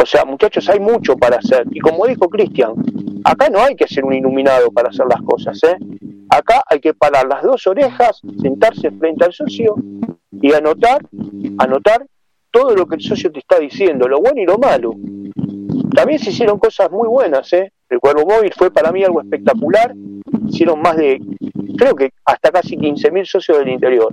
[0.03, 1.65] O sea, muchachos, hay mucho para hacer.
[1.71, 2.73] Y como dijo Cristian,
[3.23, 5.77] acá no hay que ser un iluminado para hacer las cosas, ¿eh?
[6.29, 9.77] Acá hay que parar las dos orejas, sentarse frente al socio
[10.33, 11.07] y anotar,
[11.59, 12.05] anotar
[12.51, 14.93] todo lo que el socio te está diciendo, lo bueno y lo malo.
[15.95, 17.73] También se hicieron cosas muy buenas, ¿eh?
[17.89, 19.95] El Cuervo Móvil fue para mí algo espectacular.
[20.49, 21.21] Hicieron más de,
[21.79, 24.13] creo que hasta casi 15.000 socios del interior.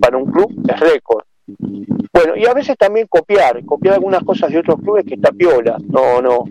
[0.00, 1.24] Para un club es récord.
[2.12, 5.76] Bueno, y a veces también copiar, copiar algunas cosas de otros clubes que está piola.
[5.88, 6.44] No, no,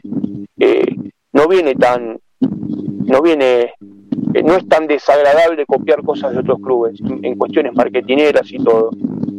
[0.60, 0.86] eh,
[1.34, 3.74] no viene tan, no viene,
[4.34, 8.92] eh, no es tan desagradable copiar cosas de otros clubes en cuestiones marketineras y todo.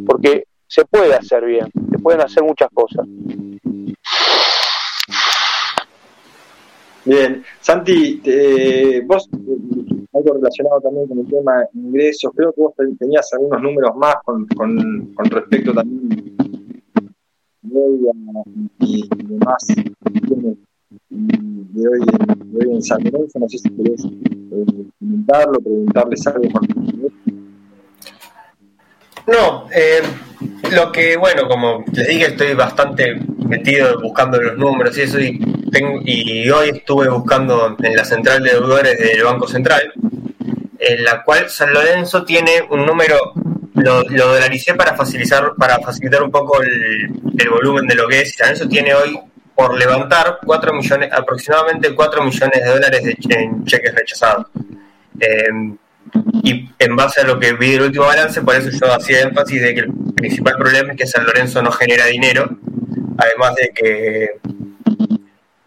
[0.06, 3.06] Porque se puede hacer bien, se pueden hacer muchas cosas.
[7.06, 8.20] Bien, Santi,
[9.06, 9.28] vos,
[10.12, 14.16] algo relacionado también con el tema de ingresos, creo que vos tenías algunos números más
[14.24, 16.36] con, con, con respecto también
[18.80, 19.66] y demás.
[21.10, 24.64] De hoy, de hoy en San Lorenzo, no sé si querés eh,
[24.98, 26.66] comentarlo, preguntarles algo con
[29.26, 30.02] no, eh,
[30.70, 33.14] lo que, bueno, como les dije, estoy bastante
[33.48, 35.38] metido buscando los números y eso, y,
[35.70, 39.92] tengo, y hoy estuve buscando en la central de deudores del Banco Central,
[40.78, 43.32] en la cual San Lorenzo tiene un número,
[43.74, 47.10] lo, lo dolaricé para facilitar, para facilitar un poco el,
[47.50, 49.18] volumen de lo que es, San Lorenzo tiene hoy
[49.54, 54.46] por levantar 4 millones, aproximadamente 4 millones de dólares de, en cheques rechazados.
[55.18, 55.76] Eh,
[56.42, 59.60] y en base a lo que vi del último balance, por eso yo hacía énfasis
[59.62, 62.48] de que el principal problema es que San Lorenzo no genera dinero,
[63.18, 64.30] además de que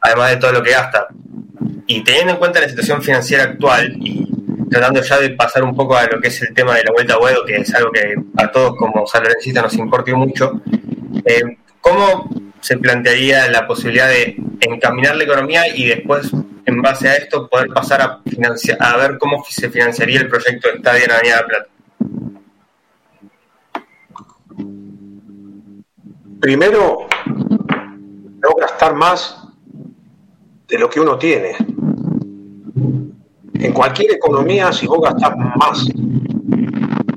[0.02, 1.08] además de todo lo que gasta.
[1.88, 4.28] Y teniendo en cuenta la situación financiera actual y
[4.70, 7.16] tratando ya de pasar un poco a lo que es el tema de la vuelta
[7.16, 10.62] a que es algo que a todos como San Lorenzo nos importa mucho,
[11.26, 12.30] eh, ¿cómo
[12.62, 16.32] se plantearía la posibilidad de encaminar la economía y después,
[16.66, 20.68] en base a esto, poder pasar a, financiar, a ver cómo se financiaría el proyecto
[20.70, 21.70] de estadio en Avenida de Plata.
[26.40, 29.38] Primero, no gastar más
[30.68, 31.56] de lo que uno tiene.
[33.56, 35.86] En cualquier economía, si vos gastás más,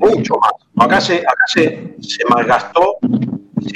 [0.00, 0.52] mucho más,
[0.84, 2.98] acá se, acá se, se malgastó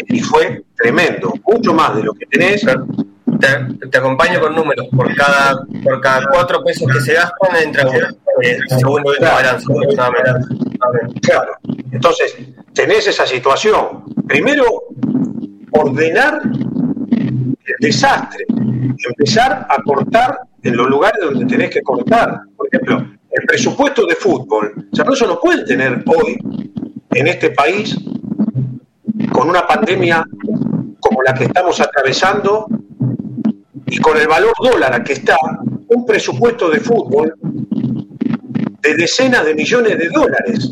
[0.08, 2.64] y fue tremendo, mucho más de lo que tenés.
[3.40, 7.84] Te, acompaño con números, por cada por cada cuatro pesos que se gastan entra
[8.42, 9.66] eh, segundo balance.
[11.22, 11.52] Claro,
[11.92, 12.36] entonces
[12.72, 14.04] tenés esa situación.
[14.26, 14.64] Primero,
[15.72, 16.40] ordenar
[17.10, 22.40] el desastre, empezar a cortar en los lugares donde tenés que cortar.
[22.56, 24.88] Por ejemplo, el presupuesto de fútbol.
[24.92, 26.38] O sea, eso no puede tener hoy
[27.12, 27.96] en este país
[29.36, 30.24] con una pandemia
[30.98, 32.66] como la que estamos atravesando
[33.84, 35.36] y con el valor dólar que está,
[35.88, 37.34] un presupuesto de fútbol
[38.80, 40.70] de decenas de millones de dólares.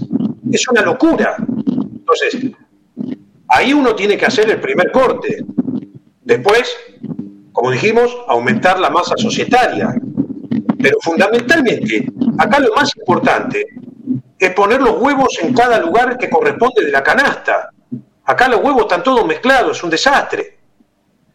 [0.51, 1.37] Es una locura.
[1.69, 2.39] Entonces,
[3.49, 5.45] ahí uno tiene que hacer el primer corte.
[6.23, 6.75] Después,
[7.53, 9.95] como dijimos, aumentar la masa societaria.
[10.79, 12.07] Pero fundamentalmente,
[12.39, 13.67] acá lo más importante
[14.39, 17.74] es poner los huevos en cada lugar que corresponde de la canasta.
[18.25, 20.59] Acá los huevos están todos mezclados, es un desastre.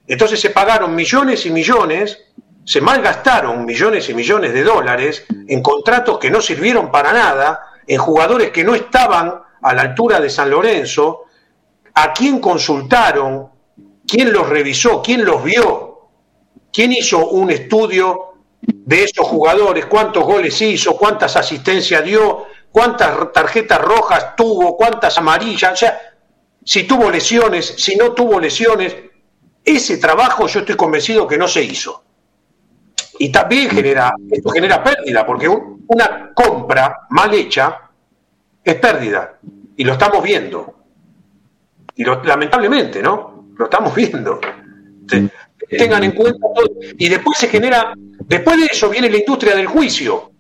[0.08, 2.26] Entonces se pagaron millones y millones,
[2.66, 7.98] se malgastaron millones y millones de dólares en contratos que no sirvieron para nada, en
[8.00, 11.26] jugadores que no estaban a la altura de San Lorenzo,
[11.94, 13.50] a quién consultaron,
[14.08, 16.10] quién los revisó, quién los vio,
[16.72, 23.80] quién hizo un estudio de esos jugadores, cuántos goles hizo, cuántas asistencias dio, cuántas tarjetas
[23.80, 26.09] rojas tuvo, cuántas amarillas, o sea,
[26.70, 28.96] si tuvo lesiones, si no tuvo lesiones.
[29.66, 32.04] Ese trabajo yo estoy convencido que no se hizo.
[33.18, 37.90] Y también genera, esto genera pérdida, porque una compra mal hecha
[38.64, 39.40] es pérdida.
[39.78, 40.76] Y lo estamos viendo.
[41.96, 43.48] Y lamentablemente, ¿no?
[43.58, 44.40] Lo estamos viendo.
[45.72, 46.70] tengan en cuenta todo.
[47.00, 50.34] Y después se genera, después de eso viene la industria del juicio,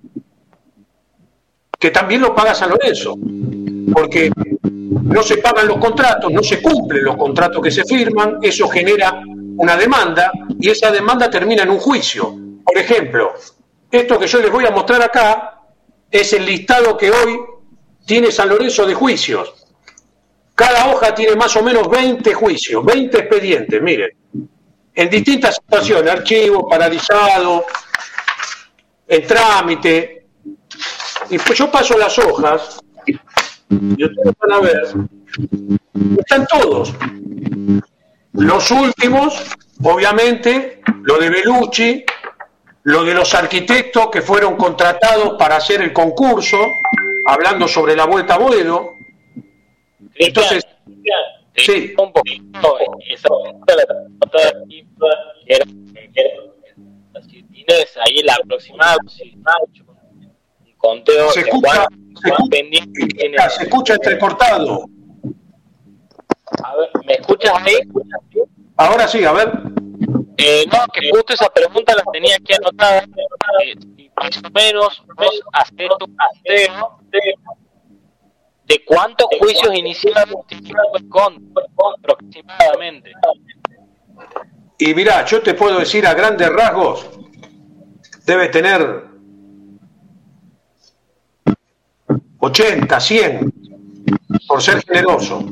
[1.79, 3.17] que también lo paga San Lorenzo.
[3.91, 4.29] Porque
[5.03, 9.21] no se pagan los contratos, no se cumplen los contratos que se firman, eso genera
[9.57, 12.35] una demanda y esa demanda termina en un juicio.
[12.63, 13.33] Por ejemplo,
[13.91, 15.61] esto que yo les voy a mostrar acá
[16.09, 17.39] es el listado que hoy
[18.05, 19.53] tiene San Lorenzo de juicios.
[20.55, 24.09] Cada hoja tiene más o menos 20 juicios, 20 expedientes, miren,
[24.93, 27.65] en distintas situaciones, archivo, paralizado,
[29.07, 30.25] en trámite.
[31.29, 32.79] Y pues yo paso las hojas
[33.69, 34.81] y ustedes van a ver,
[36.17, 36.93] están todos.
[38.33, 42.05] Los últimos, obviamente, lo de Belucci,
[42.83, 46.57] lo de los arquitectos que fueron contratados para hacer el concurso,
[47.27, 48.91] hablando sobre la vuelta a Boedo.
[50.15, 50.65] Entonces,
[51.55, 51.93] sí.
[51.97, 52.77] Un poquito,
[53.09, 53.29] esa
[58.05, 58.97] ahí la aproximada,
[60.77, 61.87] conteo se escucha,
[63.49, 64.85] se, escucha, entrecortado.
[66.63, 67.79] A ver, ¿me escuchas ahí?
[68.77, 69.51] Ahora sí, a ver.
[70.37, 73.03] Eh, no, que justo esa pregunta la tenía que anotar.
[73.63, 75.03] Eh, más o menos
[75.53, 76.99] hacer un conteo
[78.65, 80.43] de cuántos juicios iniciaron
[81.09, 81.53] con
[81.97, 83.11] aproximadamente.
[84.77, 87.09] Y mira, yo te puedo decir a grandes rasgos,
[88.25, 89.08] debe tener
[92.49, 93.53] 80, 100,
[94.47, 95.45] por ser generoso.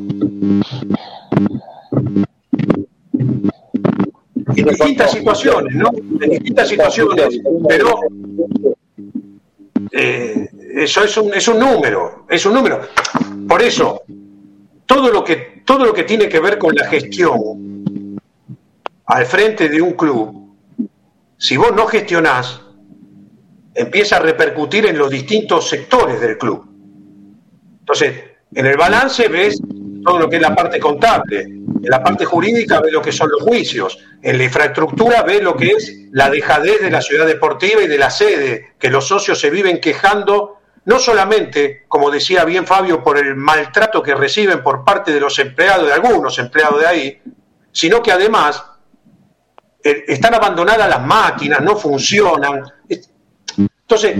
[4.55, 5.91] En distintas situaciones, ¿no?
[6.21, 7.99] En distintas situaciones, pero
[9.91, 12.81] eh, eso es un, es un número, es un número.
[13.47, 14.01] Por eso,
[14.85, 18.17] todo lo que, todo lo que tiene que ver con la gestión
[19.05, 20.55] al frente de un club,
[21.37, 22.61] si vos no gestionás,
[23.75, 26.76] empieza a repercutir en los distintos sectores del club.
[27.87, 28.21] Entonces,
[28.53, 29.61] en el balance ves
[30.03, 33.29] todo lo que es la parte contable, en la parte jurídica ves lo que son
[33.29, 37.81] los juicios, en la infraestructura ves lo que es la dejadez de la ciudad deportiva
[37.81, 42.67] y de la sede, que los socios se viven quejando, no solamente, como decía bien
[42.67, 46.87] Fabio, por el maltrato que reciben por parte de los empleados, de algunos empleados de
[46.87, 47.21] ahí,
[47.71, 48.65] sino que además
[49.81, 52.63] eh, están abandonadas las máquinas, no funcionan.
[53.57, 54.17] Entonces,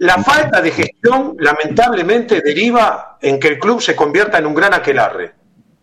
[0.00, 4.72] la falta de gestión, lamentablemente, deriva en que el club se convierta en un gran
[4.72, 5.34] aquelarre.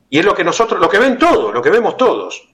[0.10, 2.50] Y es lo que nosotros, lo que ven todos, lo que vemos todos.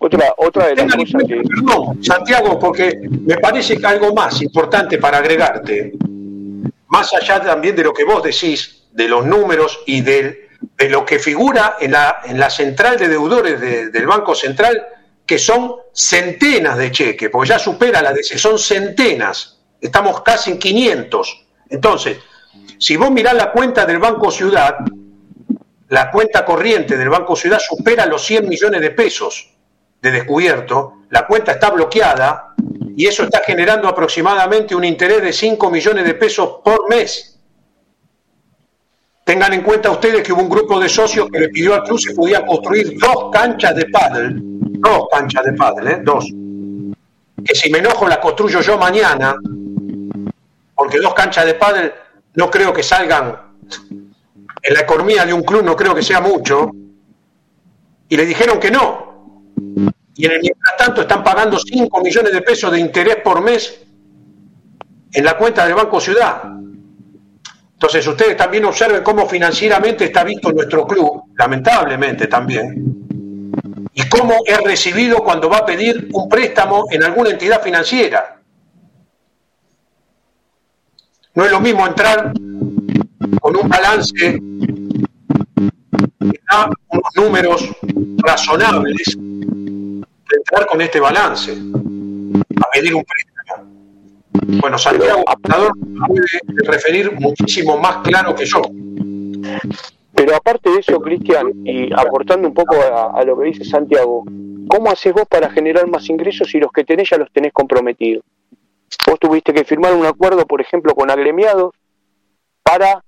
[0.00, 1.22] Otra, otra de las cosas.
[1.26, 5.94] Perdón, Santiago, porque me parece que algo más importante para agregarte,
[6.86, 10.48] más allá también de lo que vos decís, de los números y de
[10.88, 14.80] lo que figura en la, en la central de deudores del Banco Central,
[15.28, 20.58] que son centenas de cheques, porque ya supera la de son centenas, estamos casi en
[20.58, 21.46] 500.
[21.68, 22.16] Entonces,
[22.78, 24.78] si vos mirás la cuenta del Banco Ciudad,
[25.90, 29.50] la cuenta corriente del Banco Ciudad supera los 100 millones de pesos
[30.00, 32.54] de descubierto, la cuenta está bloqueada
[32.96, 37.38] y eso está generando aproximadamente un interés de 5 millones de pesos por mes.
[39.24, 41.98] Tengan en cuenta ustedes que hubo un grupo de socios que le pidió al club
[41.98, 46.00] si podía construir dos canchas de pádel, dos canchas de pádel, ¿eh?
[46.04, 46.24] dos.
[47.44, 49.36] Que si me enojo las construyo yo mañana,
[50.74, 51.92] porque dos canchas de pádel
[52.34, 53.36] no creo que salgan
[54.62, 56.70] en la economía de un club, no creo que sea mucho.
[58.08, 59.08] Y le dijeron que no,
[60.18, 63.80] y en el mientras tanto están pagando 5 millones de pesos de interés por mes
[65.12, 66.42] en la cuenta del Banco Ciudad.
[67.72, 72.97] Entonces ustedes también observen cómo financieramente está visto nuestro club, lamentablemente también,
[73.98, 78.40] y cómo es recibido cuando va a pedir un préstamo en alguna entidad financiera.
[81.34, 82.32] No es lo mismo entrar
[83.40, 84.38] con un balance que
[86.48, 87.68] da unos números
[88.18, 94.60] razonables entrar con este balance a pedir un préstamo.
[94.60, 95.72] Bueno, Santiago Apuntador
[96.06, 98.62] puede referir muchísimo más claro que yo.
[100.18, 104.24] Pero aparte de eso, Cristian, y aportando un poco a, lo que dice Santiago,
[104.68, 108.24] ¿cómo haces vos para generar más ingresos si los que tenés ya los tenés comprometidos?
[109.06, 111.72] Vos tuviste que firmar un acuerdo, por ejemplo, con agremiados
[112.64, 113.04] para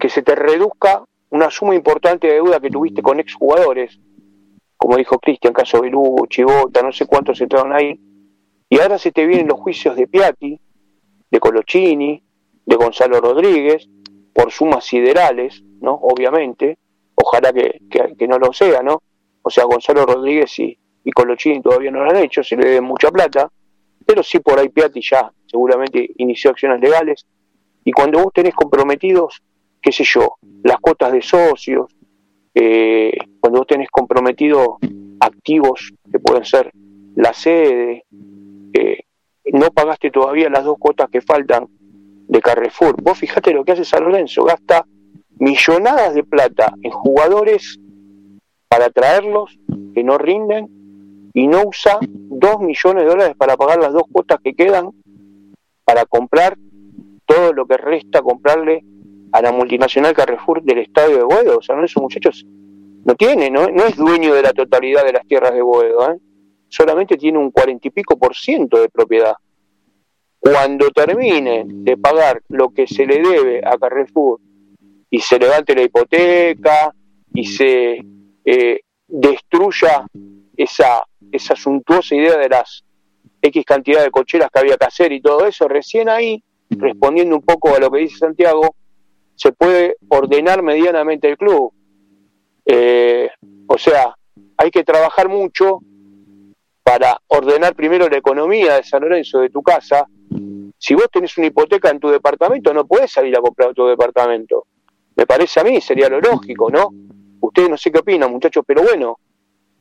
[0.00, 4.00] que se te reduzca una suma importante de deuda que tuviste con exjugadores
[4.84, 7.98] como dijo Cristian, caso Belugo, Chivota, no sé cuántos entraron ahí,
[8.68, 10.60] y ahora se te vienen los juicios de Piatti,
[11.30, 12.22] de Colochini,
[12.66, 13.88] de Gonzalo Rodríguez,
[14.34, 15.94] por sumas siderales, ¿no?
[15.94, 16.78] Obviamente,
[17.14, 19.02] ojalá que, no lo sea, ¿no?
[19.42, 22.84] O sea, Gonzalo Rodríguez y, y Colochini todavía no lo han hecho, se le deben
[22.84, 23.50] mucha plata,
[24.04, 27.26] pero sí por ahí Piatti ya seguramente inició acciones legales,
[27.84, 29.42] y cuando vos tenés comprometidos,
[29.80, 31.94] qué sé yo, las cuotas de socios,
[32.54, 34.78] eh, cuando vos tenés comprometido
[35.20, 36.70] activos que pueden ser
[37.14, 38.04] la sede,
[38.72, 39.00] eh,
[39.52, 41.68] no pagaste todavía las dos cuotas que faltan
[42.28, 43.00] de Carrefour.
[43.02, 44.86] Vos fijate lo que hace San Lorenzo, gasta
[45.38, 47.78] millonadas de plata en jugadores
[48.68, 49.58] para traerlos
[49.94, 50.68] que no rinden
[51.32, 54.90] y no usa dos millones de dólares para pagar las dos cuotas que quedan
[55.84, 56.56] para comprar
[57.26, 58.84] todo lo que resta comprarle
[59.32, 61.58] a la multinacional Carrefour del estadio de Boedo.
[61.58, 62.46] O sea, no muchachos
[63.04, 66.18] no tiene, no, no es dueño de la totalidad de las tierras de Boedo, ¿eh?
[66.68, 69.34] solamente tiene un cuarenta y pico por ciento de propiedad.
[70.44, 74.38] Cuando termine de pagar lo que se le debe a Carrefour
[75.08, 76.94] y se levante la hipoteca
[77.32, 77.98] y se
[78.44, 80.04] eh, destruya
[80.54, 81.02] esa,
[81.32, 82.84] esa suntuosa idea de las
[83.40, 87.42] X cantidad de cocheras que había que hacer y todo eso, recién ahí, respondiendo un
[87.42, 88.76] poco a lo que dice Santiago,
[89.34, 91.72] se puede ordenar medianamente el club.
[92.66, 93.30] Eh,
[93.66, 94.14] o sea,
[94.58, 95.80] hay que trabajar mucho
[96.82, 100.06] para ordenar primero la economía de San Lorenzo, de tu casa.
[100.78, 104.66] Si vos tenés una hipoteca en tu departamento, no puedes salir a comprar otro departamento.
[105.16, 106.90] Me parece a mí, sería lo lógico, ¿no?
[107.40, 109.18] Ustedes no sé qué opinan, muchachos, pero bueno,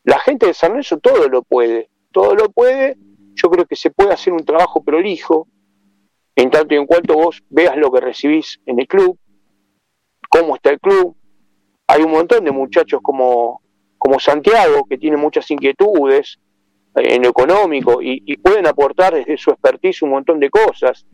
[0.03, 2.97] la gente de San Lorenzo todo lo puede, todo lo puede.
[3.35, 5.47] Yo creo que se puede hacer un trabajo prolijo,
[6.35, 9.17] en tanto y en cuanto vos veas lo que recibís en el club,
[10.29, 11.15] cómo está el club.
[11.87, 13.61] Hay un montón de muchachos como,
[13.97, 16.39] como Santiago que tienen muchas inquietudes
[16.95, 21.05] en lo económico y, pueden aportar desde su expertise un montón de cosas.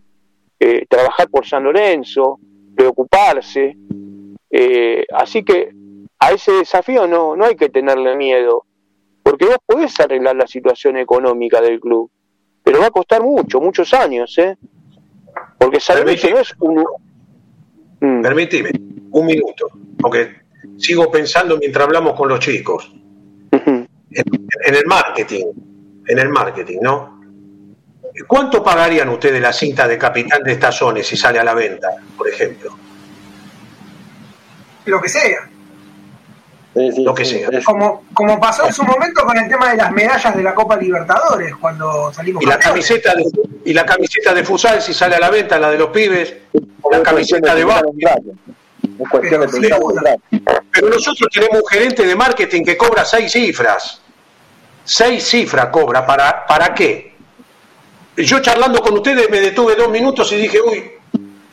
[0.60, 2.40] Eh, trabajar por San Lorenzo,
[2.76, 3.78] preocuparse.
[4.50, 5.72] Eh, así que
[6.20, 8.66] a ese desafío no, no hay que tenerle miedo,
[9.24, 12.10] porque vos podés arreglar la situación económica del club,
[12.64, 14.58] pero va a costar mucho, muchos años, ¿eh?
[15.58, 16.84] Porque San Lorenzo no es un...
[18.02, 18.22] Mm.
[18.22, 18.72] Permíteme
[19.12, 19.70] un minuto,
[20.00, 20.30] porque
[20.78, 22.92] sigo pensando mientras hablamos con los chicos.
[23.52, 23.88] en,
[24.66, 25.46] el marketing,
[26.10, 27.19] en el marketing, ¿no?
[28.27, 32.27] ¿Cuánto pagarían ustedes la cinta de capitán de estaciones si sale a la venta, por
[32.27, 32.76] ejemplo?
[34.86, 35.48] Lo que sea.
[36.73, 37.49] lo que sea.
[37.64, 40.76] Como, como pasó en su momento con el tema de las medallas de la Copa
[40.76, 43.23] Libertadores, cuando salimos y la camiseta de,
[43.64, 46.34] Y la camiseta de Fusal, si sale a la venta, la de los pibes,
[46.91, 47.94] la camiseta de Barrio
[50.72, 54.02] pero, nosotros tenemos un gerente de marketing que cobra seis cifras.
[54.91, 56.03] Seis cifras cobra.
[56.03, 57.14] ¿Para, ¿Para qué?
[58.18, 60.84] Yo charlando con ustedes me detuve dos minutos y dije, uy,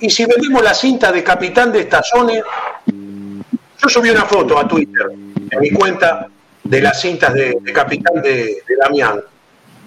[0.01, 2.43] ¿y si vendimos la cinta de capitán de estaciones?
[2.87, 5.09] Yo subí una foto a Twitter,
[5.51, 6.27] en mi cuenta,
[6.65, 9.21] de las cintas de, capitán de, Damián,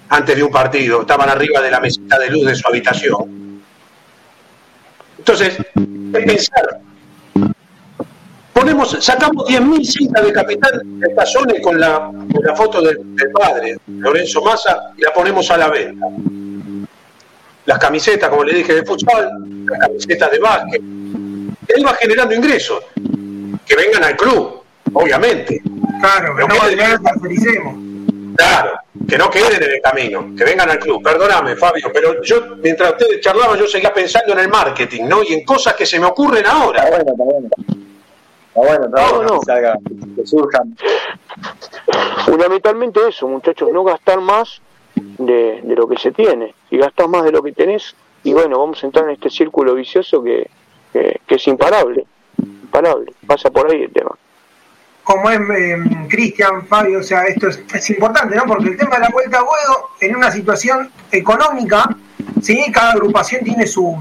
[0.10, 1.02] antes de un partido.
[1.02, 3.64] Estaban arriba de la mesita de luz de su habitación.
[5.18, 6.82] Entonces, es pensar,
[8.60, 12.12] ponemos, sacamos 10.000 cintas de capitán de Tazones con la,
[12.42, 13.00] la foto del,
[13.34, 16.06] padre, Lorenzo Massa, y la ponemos a la venta.
[17.66, 19.32] Las camisetas, como le dije, de futsal,
[19.66, 20.82] las camisetas de básquet.
[20.82, 22.84] Él va generando ingresos.
[23.66, 24.64] Que vengan al club,
[24.94, 25.62] obviamente.
[26.02, 26.56] Claro, que no,
[28.36, 28.72] Claro,
[29.08, 31.04] que no queden en el camino, que vengan al club.
[31.04, 35.22] Perdóname, Fabio, pero yo, mientras ustedes charlaban, yo seguía pensando en el marketing, ¿no?
[35.24, 36.84] Y en cosas que se me ocurren ahora.
[36.84, 37.50] Está bueno, está bueno.
[38.50, 39.80] Está bueno, está bueno, Que, salga,
[40.16, 40.78] que surjan.
[42.26, 44.62] Fundamentalmente eso, muchachos, no gastar más
[44.96, 46.54] de, de, lo que se tiene.
[46.70, 49.76] Si gastas más de lo que tenés, y bueno, vamos a entrar en este círculo
[49.76, 50.50] vicioso que,
[50.92, 52.06] que, que es imparable.
[52.38, 53.14] Imparable.
[53.26, 54.12] Pasa por ahí el tema
[55.10, 55.76] como es eh,
[56.08, 58.44] Cristian, Fabio, o sea, esto es, importante, ¿no?
[58.44, 61.98] Porque el tema de la vuelta a Buedo, en una situación económica,
[62.44, 62.72] ¿sí?
[62.72, 63.98] Cada agrupación tiene su,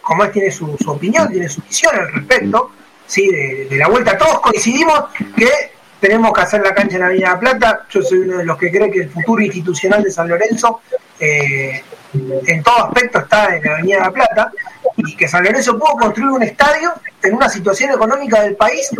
[0.00, 2.70] como es, tiene su, opinión, tiene su visión al respecto,
[3.06, 3.28] ¿sí?
[3.28, 4.16] De, la vuelta.
[4.16, 5.04] Todos coincidimos
[5.36, 5.48] que
[6.00, 7.86] tenemos que hacer la cancha en la Avenida Plata.
[7.90, 10.80] Yo soy uno de los que cree que el futuro institucional de San Lorenzo,
[11.20, 14.52] eh, en todo aspecto, está en la Avenida La Plata
[14.96, 16.92] y que San Lorenzo pudo construir un estadio
[17.22, 18.90] en una situación económica del país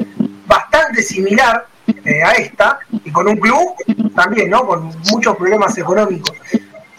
[0.47, 1.67] bastante similar
[2.05, 3.75] eh, a esta, y con un club
[4.15, 4.67] también, ¿no?
[4.67, 6.33] Con muchos problemas económicos.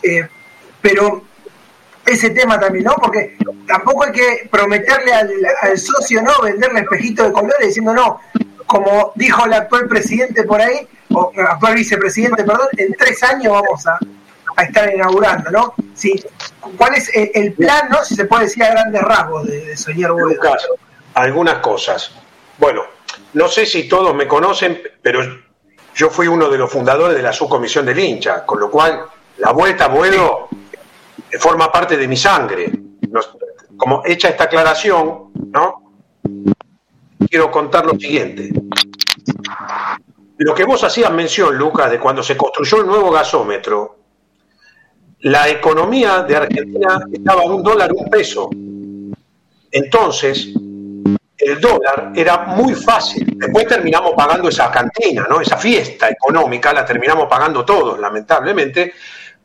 [0.01, 0.27] Eh,
[0.81, 1.23] pero
[2.05, 2.95] ese tema también, ¿no?
[2.95, 6.31] Porque tampoco hay que prometerle al, socio, ¿no?
[6.41, 8.19] Venderle espejito de colores diciendo, no,
[8.65, 13.87] como dijo el actual presidente por ahí, o actual vicepresidente, perdón, en tres años vamos
[13.87, 13.97] a,
[14.61, 15.73] estar inaugurando, ¿no?
[15.95, 16.23] Sí.
[16.77, 18.03] ¿Cuál es el plan, no?
[18.03, 20.11] Si se puede decir a grandes rasgos de, de Soñar
[21.15, 22.11] Algunas cosas.
[22.59, 22.83] Bueno,
[23.33, 25.21] no sé si todos me conocen, pero
[25.95, 29.05] yo fui uno de los fundadores de la subcomisión del hincha, con lo cual
[29.37, 30.49] la vuelta a vuelo
[31.39, 32.71] forma parte de mi sangre.
[33.77, 35.93] Como hecha esta aclaración, ¿no?
[37.29, 38.51] Quiero contar lo siguiente.
[40.37, 43.99] Lo que vos hacías mención, Lucas, de cuando se construyó el nuevo gasómetro,
[45.19, 48.49] la economía de Argentina estaba a un dólar, un peso.
[49.71, 50.49] Entonces,
[51.37, 53.37] el dólar era muy fácil.
[53.37, 55.39] Después terminamos pagando esa cantina, ¿no?
[55.39, 58.93] Esa fiesta económica la terminamos pagando todos, lamentablemente,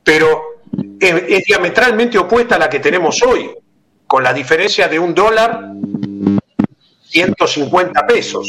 [0.03, 0.58] pero
[1.01, 3.51] es, diametralmente opuesta a la que tenemos hoy,
[4.07, 5.73] con la diferencia de un dólar
[7.05, 8.49] 150 pesos.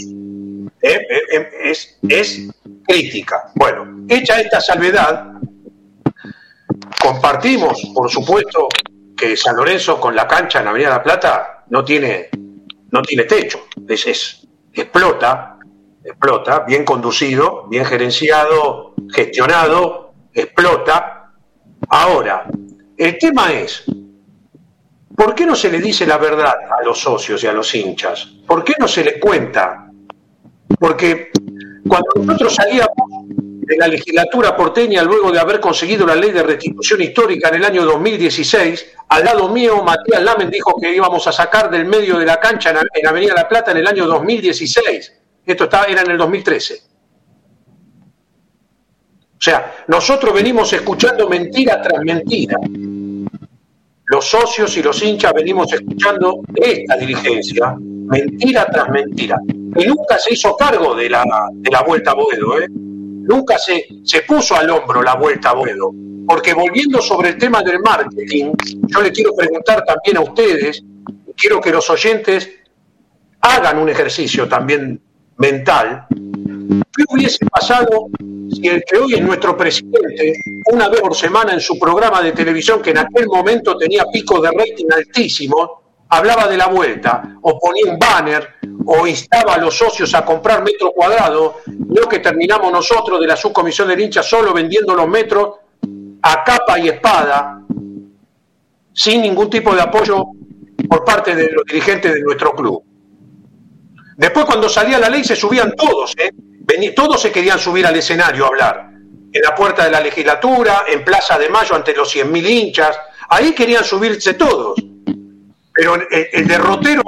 [0.82, 1.06] ¿Eh?
[1.10, 2.48] Eh, eh, es, es
[2.88, 3.52] crítica.
[3.56, 5.34] Bueno, hecha esta salvedad,
[7.02, 8.70] compartimos, por supuesto,
[9.16, 12.30] que San Lorenzo con la cancha en la Avenida de la Plata no tiene
[12.92, 15.58] no tiene techo, es, explota,
[16.04, 21.19] explota, bien conducido, bien gerenciado, gestionado, explota.
[21.90, 22.46] Ahora,
[22.98, 23.84] el tema es,
[25.16, 28.26] ¿por qué no se le dice la verdad a los socios y a los hinchas?
[28.46, 29.90] ¿Por qué no se les cuenta?
[30.80, 31.32] Porque
[31.88, 32.94] cuando nosotros salíamos
[33.30, 37.66] de la legislatura porteña luego de haber conseguido la ley de restitución histórica en el
[37.66, 42.26] año 2016, al lado mío Matías Lamen dijo que íbamos a sacar del medio de
[42.26, 45.14] la cancha en Avenida La Plata en el año 2016.
[45.44, 46.89] Esto estaba, era en el 2013.
[49.40, 52.58] O sea, nosotros venimos escuchando mentira tras mentira.
[54.06, 59.40] Los socios y los hinchas venimos escuchando esta dirigencia, mentira tras mentira.
[59.48, 62.68] Y nunca se hizo cargo de la, de la vuelta a Boedo, ¿eh?
[62.70, 65.92] nunca se, se puso al hombro la vuelta a Boedo.
[66.28, 68.52] Porque volviendo sobre el tema del marketing,
[68.88, 70.84] yo le quiero preguntar también a ustedes,
[71.38, 72.50] quiero que los oyentes
[73.40, 75.02] hagan un ejercicio también
[75.38, 76.08] mental.
[76.96, 80.34] ¿Qué hubiese pasado si el que hoy es nuestro presidente,
[80.72, 84.42] una vez por semana en su programa de televisión, que en aquel momento tenía pico
[84.42, 89.78] de rating altísimo, hablaba de la vuelta, o ponía un banner, o instaba a los
[89.78, 94.54] socios a comprar metro cuadrado, no que terminamos nosotros de la subcomisión del hincha solo
[94.54, 95.56] vendiendo los metros
[96.22, 97.62] a capa y espada,
[98.94, 100.26] sin ningún tipo de apoyo
[100.90, 102.84] por parte de los dirigentes de nuestro club.
[104.18, 106.32] Después cuando salía la ley se subían todos, ¿eh?
[106.96, 108.90] Todos se querían subir al escenario a hablar,
[109.32, 113.54] en la puerta de la legislatura, en Plaza de Mayo ante los 100.000 hinchas, ahí
[113.54, 114.76] querían subirse todos
[115.80, 117.02] pero el, derrotero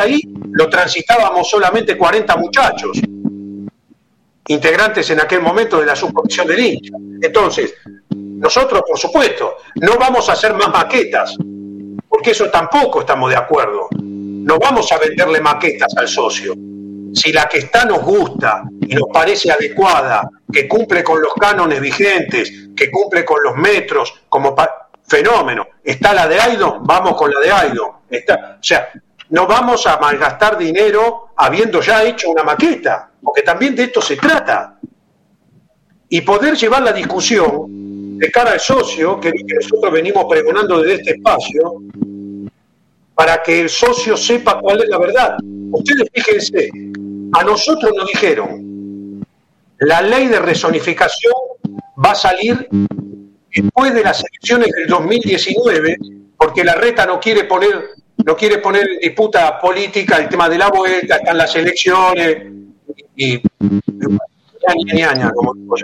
[0.00, 0.18] ahí
[0.52, 2.98] lo transitábamos solamente 40 muchachos.
[4.46, 6.94] integrantes en aquel momento de la subcomisión del hincha.
[7.20, 7.74] Entonces,
[8.08, 11.36] nosotros, por supuesto, no vamos a hacer más maquetas,
[12.08, 13.88] porque eso tampoco estamos de acuerdo.
[14.00, 16.54] No vamos a venderle maquetas al socio.
[17.14, 21.80] Si la que está nos gusta y nos parece adecuada, que cumple con los cánones
[21.80, 24.54] vigentes, que cumple con los metros, como
[25.06, 28.00] fenómeno, está la de Aido, vamos con la de Aido.
[28.08, 28.90] Está, o sea,
[29.30, 34.16] no vamos a malgastar dinero habiendo ya hecho una maqueta, porque también de esto se
[34.16, 34.78] trata.
[36.08, 41.10] Y poder llevar la discusión de cara al socio, que nosotros venimos pregonando desde este
[41.12, 41.82] espacio,
[43.18, 45.36] para que el socio sepa cuál es la verdad.
[45.72, 46.70] Ustedes fíjense,
[47.32, 49.26] a nosotros nos dijeron,
[49.80, 51.32] la ley de resonificación
[52.02, 52.68] va a salir
[53.52, 55.96] después de las elecciones del 2019,
[56.36, 57.88] porque la reta no quiere poner
[58.24, 62.52] no quiere poner en disputa política el tema de la vuelta, están las elecciones
[63.16, 63.40] y,
[65.34, 65.74] como digo.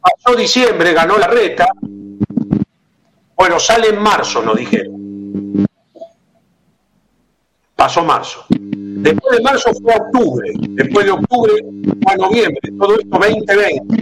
[0.00, 1.66] Pasó diciembre, ganó la reta.
[3.34, 4.99] Bueno, sale en marzo, nos dijeron.
[7.80, 8.44] Pasó marzo.
[8.50, 10.52] Después de marzo fue octubre.
[10.68, 11.54] Después de octubre
[12.02, 12.60] fue noviembre.
[12.78, 13.96] Todo esto 2020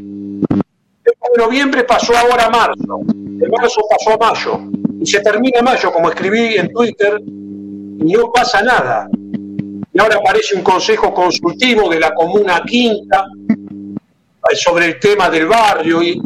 [1.28, 4.60] de noviembre pasó ahora marzo, de marzo pasó a mayo,
[5.00, 9.08] y se termina mayo, como escribí en Twitter, y no pasa nada.
[9.12, 15.46] Y ahora aparece un consejo consultivo de la Comuna Quinta eh, sobre el tema del
[15.46, 16.20] barrio, y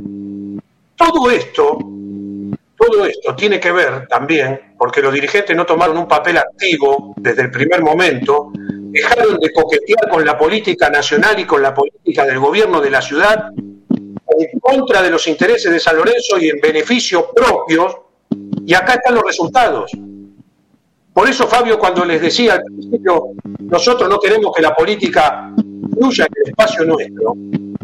[0.97, 1.79] todo esto,
[2.83, 7.43] todo esto tiene que ver también, porque los dirigentes no tomaron un papel activo desde
[7.43, 12.39] el primer momento, dejaron de coquetear con la política nacional y con la política del
[12.39, 17.31] gobierno de la ciudad en contra de los intereses de San Lorenzo y en beneficio
[17.35, 18.09] propio,
[18.67, 19.93] y acá están los resultados.
[21.13, 23.29] Por eso, Fabio, cuando les decía al principio,
[23.61, 25.53] nosotros no queremos que la política
[25.93, 27.35] fluya en el espacio nuestro,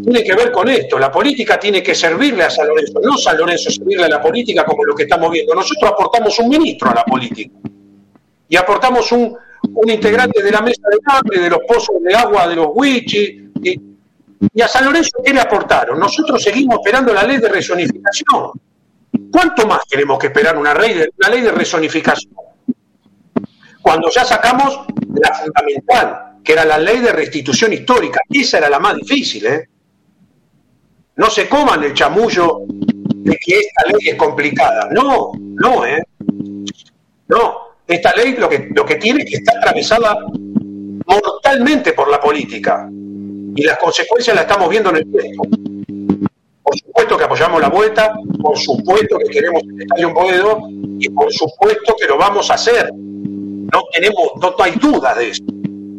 [0.02, 0.98] tiene que ver con esto.
[0.98, 4.64] La política tiene que servirle a San Lorenzo, no San Lorenzo servirle a la política
[4.64, 5.54] como lo que estamos viendo.
[5.54, 7.54] Nosotros aportamos un ministro a la política
[8.48, 9.36] y aportamos un,
[9.74, 13.50] un integrante de la mesa de cambio, de los pozos de agua de los Wichi,
[13.62, 13.88] y
[14.54, 15.98] ¿Y a San Lorenzo qué le aportaron?
[15.98, 18.52] Nosotros seguimos esperando la ley de resonificación.
[19.32, 22.34] ¿Cuánto más tenemos que esperar una ley de, ley de resonificación?
[23.82, 24.80] Cuando ya sacamos
[25.14, 28.20] la fundamental, que era la ley de restitución histórica.
[28.30, 29.68] Esa era la más difícil, ¿eh?
[31.16, 34.88] No se coman el chamullo de que esta ley es complicada.
[34.90, 36.02] No, no, ¿eh?
[37.28, 40.16] No, esta ley lo que, lo que tiene es que estar atravesada
[41.06, 45.46] mortalmente por la política y las consecuencias las estamos viendo en el tiempo.
[46.62, 50.60] Por supuesto que apoyamos la vuelta, por supuesto que queremos el Estadio Boedo
[50.98, 52.90] y por supuesto que lo vamos a hacer.
[52.94, 55.42] No tenemos, no, hay duda de eso.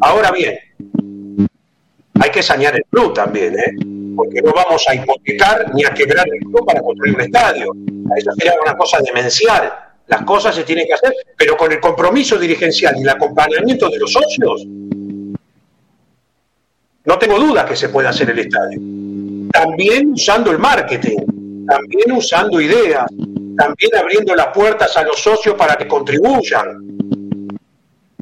[0.00, 0.58] Ahora bien,
[2.20, 3.74] hay que sanear el club también, ¿eh?
[4.16, 7.72] porque no vamos a hipotecar ni a quebrar el club para construir un estadio.
[8.16, 9.72] Eso sería una cosa demencial.
[10.06, 13.98] Las cosas se tienen que hacer, pero con el compromiso dirigencial y el acompañamiento de
[13.98, 14.66] los socios,
[17.04, 18.78] no tengo duda que se puede hacer el estadio.
[19.52, 23.06] También usando el marketing, también usando ideas,
[23.56, 26.99] también abriendo las puertas a los socios para que contribuyan.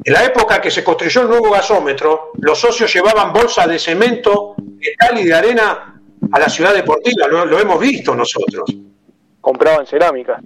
[0.09, 4.55] En la época que se construyó el nuevo gasómetro, los socios llevaban bolsas de cemento,
[4.57, 6.01] metal y de arena
[6.33, 8.75] a la ciudad deportiva, lo, hemos visto nosotros.
[9.39, 10.41] Compraban cerámica.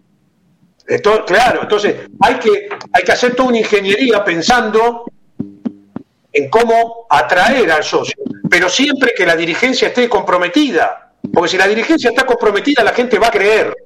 [1.24, 5.04] claro, entonces hay que, hay que hacer toda una ingeniería pensando
[6.32, 8.16] en cómo atraer al socio,
[8.50, 13.16] pero siempre que la dirigencia esté comprometida, porque si la dirigencia está comprometida la gente
[13.16, 13.76] va a creer,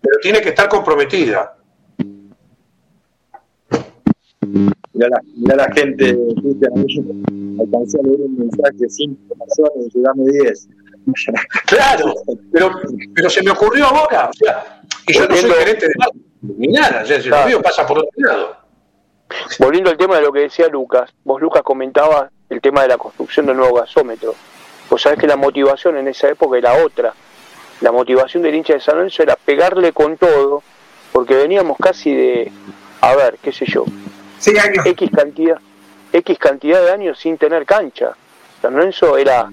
[0.00, 1.57] pero tiene que estar comprometida.
[4.98, 6.18] Mira la, la gente,
[7.60, 10.68] alcancé a leer un mensaje de 5 personas y llegame 10.
[11.66, 12.14] Claro,
[12.52, 12.70] pero,
[13.14, 15.94] pero se me ocurrió ahora, o sea, y yo no soy gerente de
[16.58, 18.56] ni nada, o sea, si lo mío pasa por otro lado.
[19.58, 22.98] Volviendo al tema de lo que decía Lucas, vos Lucas comentabas el tema de la
[22.98, 24.34] construcción del nuevo gasómetro.
[24.90, 27.14] Vos sabés que la motivación en esa época era otra.
[27.80, 30.62] La motivación del hincha de San Lorenzo era pegarle con todo,
[31.12, 32.52] porque veníamos casi de,
[33.00, 33.84] a ver, qué sé yo,
[34.44, 35.58] X cantidad,
[36.12, 38.12] X cantidad de años sin tener cancha.
[38.60, 39.48] San Lorenzo era,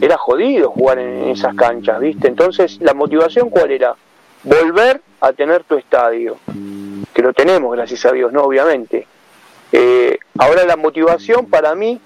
[0.00, 2.28] era jodido jugar en esas canchas, ¿viste?
[2.28, 3.94] Entonces, la motivación cuál era?
[4.42, 6.38] Volver a tener tu estadio
[7.12, 9.06] que lo tenemos, gracias a Dios, no, obviamente.
[9.72, 12.00] Eh, ahora la motivación para mí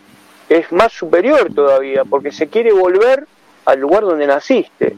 [0.49, 3.27] es más superior todavía, porque se quiere volver
[3.67, 4.97] al lugar donde naciste.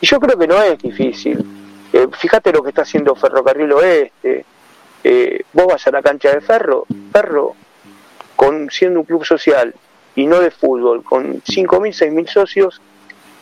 [0.00, 1.44] Y yo creo que no es difícil.
[1.92, 4.44] Eh, fíjate lo que está haciendo Ferrocarril Oeste.
[5.02, 7.54] Eh, vos vas a la cancha de Ferro, Ferro,
[8.36, 9.74] con, siendo un club social,
[10.14, 12.80] y no de fútbol, con 5.000, 6.000 socios,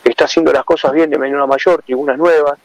[0.03, 2.57] está haciendo las cosas bien de menor a mayor, tribunas nuevas,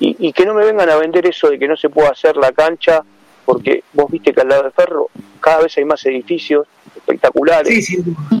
[0.00, 2.52] y, que no me vengan a vender eso de que no se puede hacer la
[2.52, 3.02] cancha,
[3.44, 5.08] porque vos viste que al lado de Ferro
[5.40, 7.90] cada vez hay más edificios espectaculares,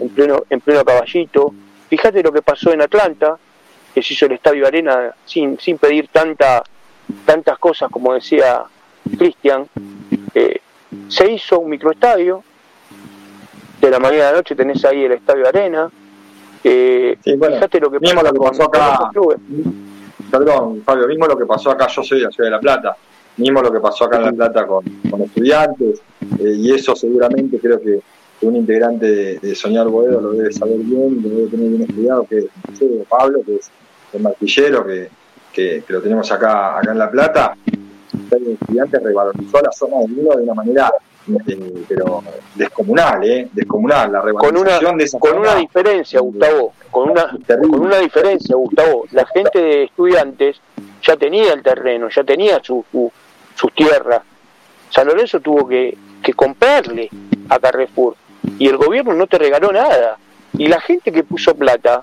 [0.00, 1.52] En, pleno, en pleno caballito.
[1.88, 3.38] Fíjate lo que pasó en Atlanta,
[3.92, 6.62] que se hizo el Estadio Arena sin, sin pedir tanta,
[7.24, 8.62] tantas cosas como decía
[9.16, 9.66] Cristian.
[10.38, 10.60] Eh,
[11.08, 12.44] se hizo un microestadio,
[13.80, 15.90] de la mañana a la noche tenés ahí el Estadio Arena.
[16.62, 19.10] Eh, fíjate lo que, mismo lo que pasó acá.
[20.30, 22.96] Perdón, Fabio, mismo lo que pasó acá, yo soy de la Ciudad de La Plata,
[23.38, 26.02] mismo lo que pasó acá en La Plata con, con estudiantes,
[26.38, 28.00] eh, y eso seguramente creo que
[28.42, 32.38] un integrante de, Soñar Boedo lo debe saber bien, lo debe tener bien estudiado, que
[32.38, 32.46] es
[33.08, 33.70] Pablo, que es
[34.12, 35.08] el martillero, que,
[35.52, 37.56] que, lo tenemos acá, acá en La Plata.
[38.30, 40.92] El estudiante revalorizó la zona del Nilo de una manera
[41.46, 42.22] eh, pero
[42.54, 43.48] descomunal, ¿eh?
[43.52, 48.56] Descomunal, la revalorización con una, de Con una diferencia, Gustavo, con una, con una diferencia,
[48.56, 49.04] Gustavo.
[49.12, 50.60] La gente de estudiantes
[51.02, 52.84] ya tenía el terreno, ya tenía su,
[53.54, 54.22] sus tierras.
[54.90, 57.10] San Lorenzo tuvo que, que comprarle
[57.50, 58.16] a Carrefour
[58.58, 60.16] y el gobierno no te regaló nada.
[60.54, 62.02] Y la gente que puso plata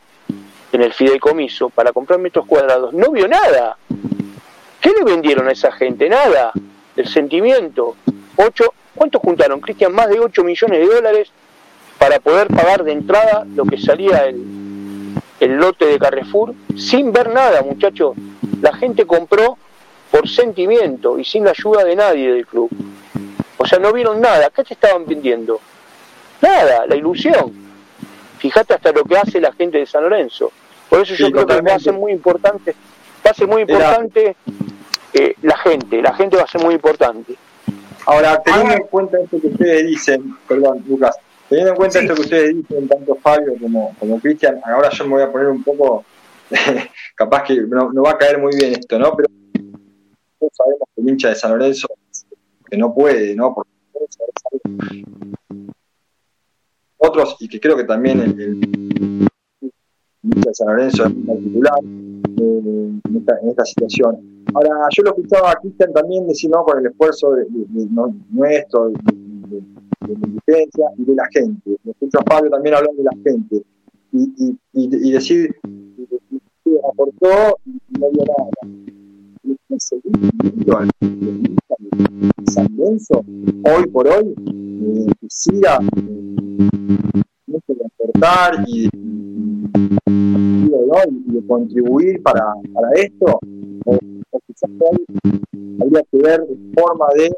[0.71, 3.77] en el fideicomiso para comprar metros cuadrados no vio nada.
[4.85, 6.07] ¿Qué le vendieron a esa gente?
[6.07, 6.51] Nada.
[6.95, 7.95] El sentimiento.
[8.35, 9.93] Ocho, ¿Cuánto juntaron, Cristian?
[9.93, 11.29] Más de 8 millones de dólares
[11.97, 17.33] para poder pagar de entrada lo que salía el, el lote de Carrefour sin ver
[17.33, 18.15] nada, muchachos.
[18.61, 19.57] La gente compró
[20.11, 22.69] por sentimiento y sin la ayuda de nadie del club.
[23.57, 24.51] O sea, no vieron nada.
[24.51, 25.59] ¿Qué te estaban vendiendo?
[26.41, 27.51] Nada, la ilusión.
[28.37, 30.51] Fíjate hasta lo que hace la gente de San Lorenzo.
[30.89, 32.75] Por eso yo creo que va a ser muy importante,
[33.25, 34.35] va a ser muy importante
[35.15, 37.35] eh, la gente, la gente va a ser muy importante.
[38.05, 41.15] Ahora, teniendo en cuenta esto que ustedes dicen, perdón, Lucas,
[41.49, 45.11] teniendo en cuenta esto que ustedes dicen, tanto Fabio como, como Cristian, ahora yo me
[45.11, 46.03] voy a poner un poco,
[47.15, 49.15] capaz que no, va a caer muy bien esto, ¿no?
[49.15, 49.29] Pero
[50.39, 51.87] todos sabemos que el hincha de San Lorenzo
[52.69, 53.55] que no puede, ¿no?
[53.55, 53.71] Porque
[56.97, 59.14] otros, y que creo que también el,
[60.29, 65.91] de San Lorenzo en particular, eh, esta, en situación Ahora, yo lo escuchaba a Cristian
[65.91, 66.63] también decir, ¿no?
[66.63, 67.45] Con el esfuerzo de,
[68.29, 68.97] nuestro, de,
[70.07, 71.77] dirigencia y de la gente.
[71.83, 73.63] Lo escucho a Pablo también hablar de la gente.
[74.13, 75.53] Y, decir
[76.63, 78.49] que aportó y no dio nada.
[82.45, 83.25] San Lorenzo,
[83.65, 87.21] hoy por hoy, eh, siga eh,
[87.67, 88.89] de aportar y de,
[90.05, 93.39] y de contribuir para, para esto,
[94.47, 94.69] quizás
[95.79, 96.45] habría que ver
[96.75, 97.31] forma de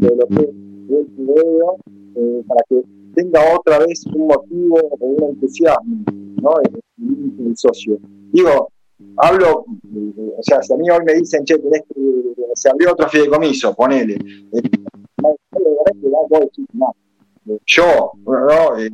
[0.00, 0.50] de lo que es
[0.90, 1.76] el video
[2.16, 2.82] eh, para que
[3.14, 6.04] tenga otra vez un motivo o un entusiasmo
[6.42, 6.50] ¿no?
[6.62, 7.98] el, socio.
[8.32, 8.70] Digo,
[9.16, 11.94] hablo, o sea, si a mí hoy me dicen, che, tenés que,
[12.54, 14.18] se abrió otro fideicomiso, ponele.
[17.66, 18.90] Yo, no, eh,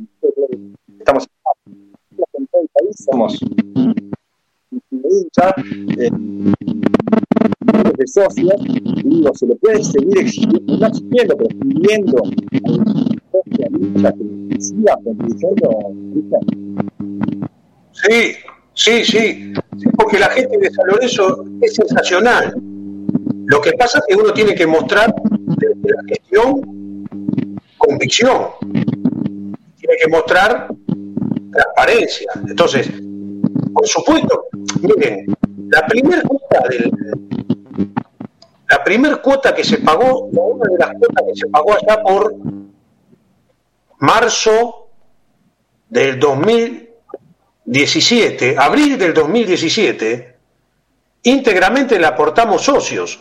[0.99, 1.27] estamos
[1.65, 3.39] en todo el país, somos
[4.91, 5.53] hinchas,
[5.99, 6.09] eh,
[7.97, 14.13] de socios, y digo, se le puede seguir exigiendo, no exigiendo, pero pidiendo a los
[14.49, 15.69] que siga contribuyendo,
[17.93, 18.35] Sí,
[18.77, 19.53] sí, sí,
[19.97, 20.85] porque la gente de San
[21.61, 22.53] es sensacional.
[23.45, 25.13] Lo que pasa es que uno tiene que mostrar
[25.57, 27.05] desde la gestión
[27.77, 30.67] convicción, tiene que mostrar
[31.51, 32.31] transparencia.
[32.47, 32.89] Entonces,
[33.73, 34.45] por supuesto,
[34.81, 35.25] miren,
[35.69, 36.91] la primera cuota del
[38.69, 42.35] la primera cuota que se pagó, una de las cuotas que se pagó allá por
[43.99, 44.89] marzo
[45.89, 46.19] del
[47.67, 50.35] 2017, abril del 2017,
[51.23, 53.19] íntegramente la aportamos socios.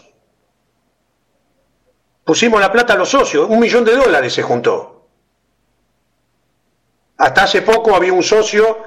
[2.22, 5.08] Pusimos la plata a los socios, un millón de dólares se juntó.
[7.18, 8.82] Hasta hace poco había un socio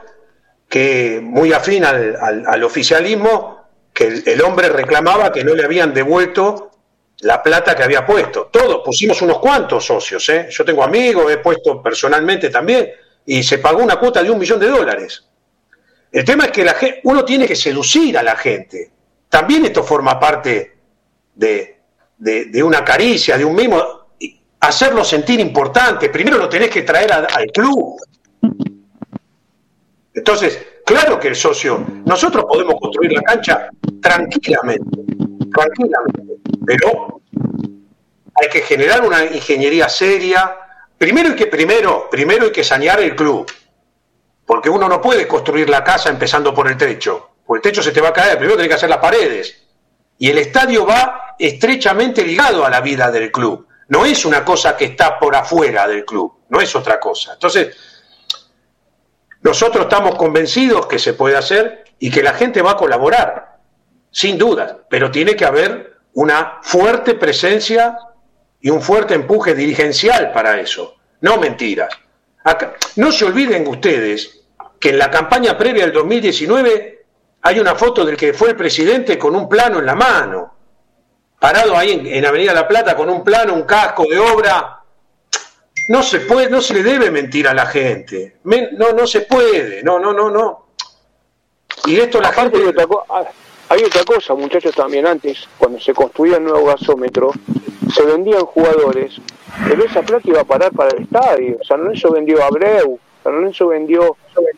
[0.69, 6.71] que, muy afín al, oficialismo, que el, hombre reclamaba que no le habían devuelto
[7.19, 8.45] la plata que había puesto.
[8.49, 10.47] Todos, pusimos unos cuantos socios, ¿eh?
[10.49, 12.89] yo tengo amigos, he puesto personalmente también,
[13.25, 15.28] y se pagó una cuota de un millón de dólares.
[16.11, 18.91] El tema es que la gente, uno tiene que seducir a la gente.
[19.29, 20.75] También esto forma parte
[21.35, 21.79] de,
[22.17, 23.83] de, una caricia, de un mimo,
[24.59, 26.09] hacerlo sentir importante.
[26.09, 27.99] Primero lo tenés que traer al club,
[30.19, 33.69] entonces, claro que el socio, nosotros podemos construir la cancha
[34.01, 34.83] tranquilamente,
[35.53, 36.21] tranquilamente,
[36.65, 37.21] pero
[38.35, 40.57] hay que generar una ingeniería seria.
[40.97, 43.49] Primero hay que, primero, primero hay que sanear el club.
[44.49, 47.33] Porque uno no puede construir la casa empezando por el techo.
[47.45, 48.35] Porque el techo se te va a caer.
[48.35, 49.61] Primero tiene que hacer las paredes.
[50.17, 53.67] Y el estadio va estrechamente ligado a la vida del club.
[53.89, 56.33] No es una cosa que está por afuera del club.
[56.49, 57.33] No es otra cosa.
[57.33, 57.77] Entonces,
[59.43, 63.59] nosotros estamos convencidos que se puede hacer y que la gente va a colaborar.
[64.09, 64.79] Sin duda.
[64.89, 67.99] Pero tiene que haber una fuerte presencia
[68.59, 71.93] y un fuerte empuje dirigencial para eso, no mentiras.
[72.95, 74.38] no se olviden ustedes
[74.79, 77.05] que en la campaña previa del 2019
[77.41, 80.53] hay una foto del que fue el presidente con un plano en la mano,
[81.39, 84.75] parado ahí en, Avenida La Plata con un plano, un casco de obra.
[85.87, 88.37] No se puede, no se le debe mentir a la gente.
[88.43, 90.69] no, no se puede, no, no, no, no.
[91.85, 92.57] Y esto la gente.
[93.71, 97.31] Hay otra cosa, muchachos, también antes, cuando se construía el nuevo gasómetro,
[97.93, 99.21] se vendían jugadores,
[99.67, 101.57] pero esa plata iba a parar para el estadio.
[101.63, 102.99] San Lorenzo vendió a Abreu,
[103.29, 104.17] San Lorenzo vendió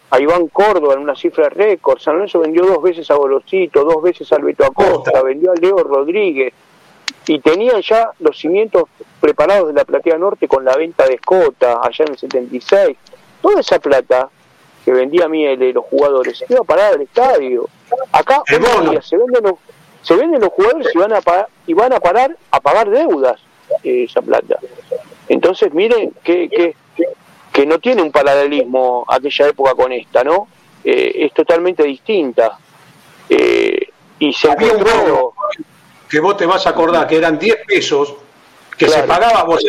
[0.09, 4.01] a Iván Córdoba en una cifra récord, San Lorenzo vendió dos veces a Golosito, dos
[4.01, 6.53] veces a Alberto Acosta, vendió a Leo Rodríguez,
[7.27, 8.83] y tenían ya los cimientos
[9.19, 12.97] preparados de la Platea Norte con la venta de Escota allá en el 76.
[13.41, 14.29] Toda esa plata
[14.85, 17.67] que vendía Miele los jugadores iba a parar al estadio.
[18.13, 18.93] Acá se venden
[19.43, 19.57] los,
[20.01, 23.41] se venden los jugadores y van a pagar, y van a parar a pagar deudas
[23.83, 24.59] eh, esa plata.
[25.27, 26.75] Entonces, miren que, que,
[27.51, 30.47] que, no tiene un paralelismo aquella época con esta, ¿no?
[30.83, 32.57] Eh, es totalmente distinta.
[33.29, 33.87] Eh,
[34.19, 34.83] y se Había un
[36.09, 38.15] que vos te vas a acordar que eran 10 pesos
[38.77, 39.63] que se pagaba, vos,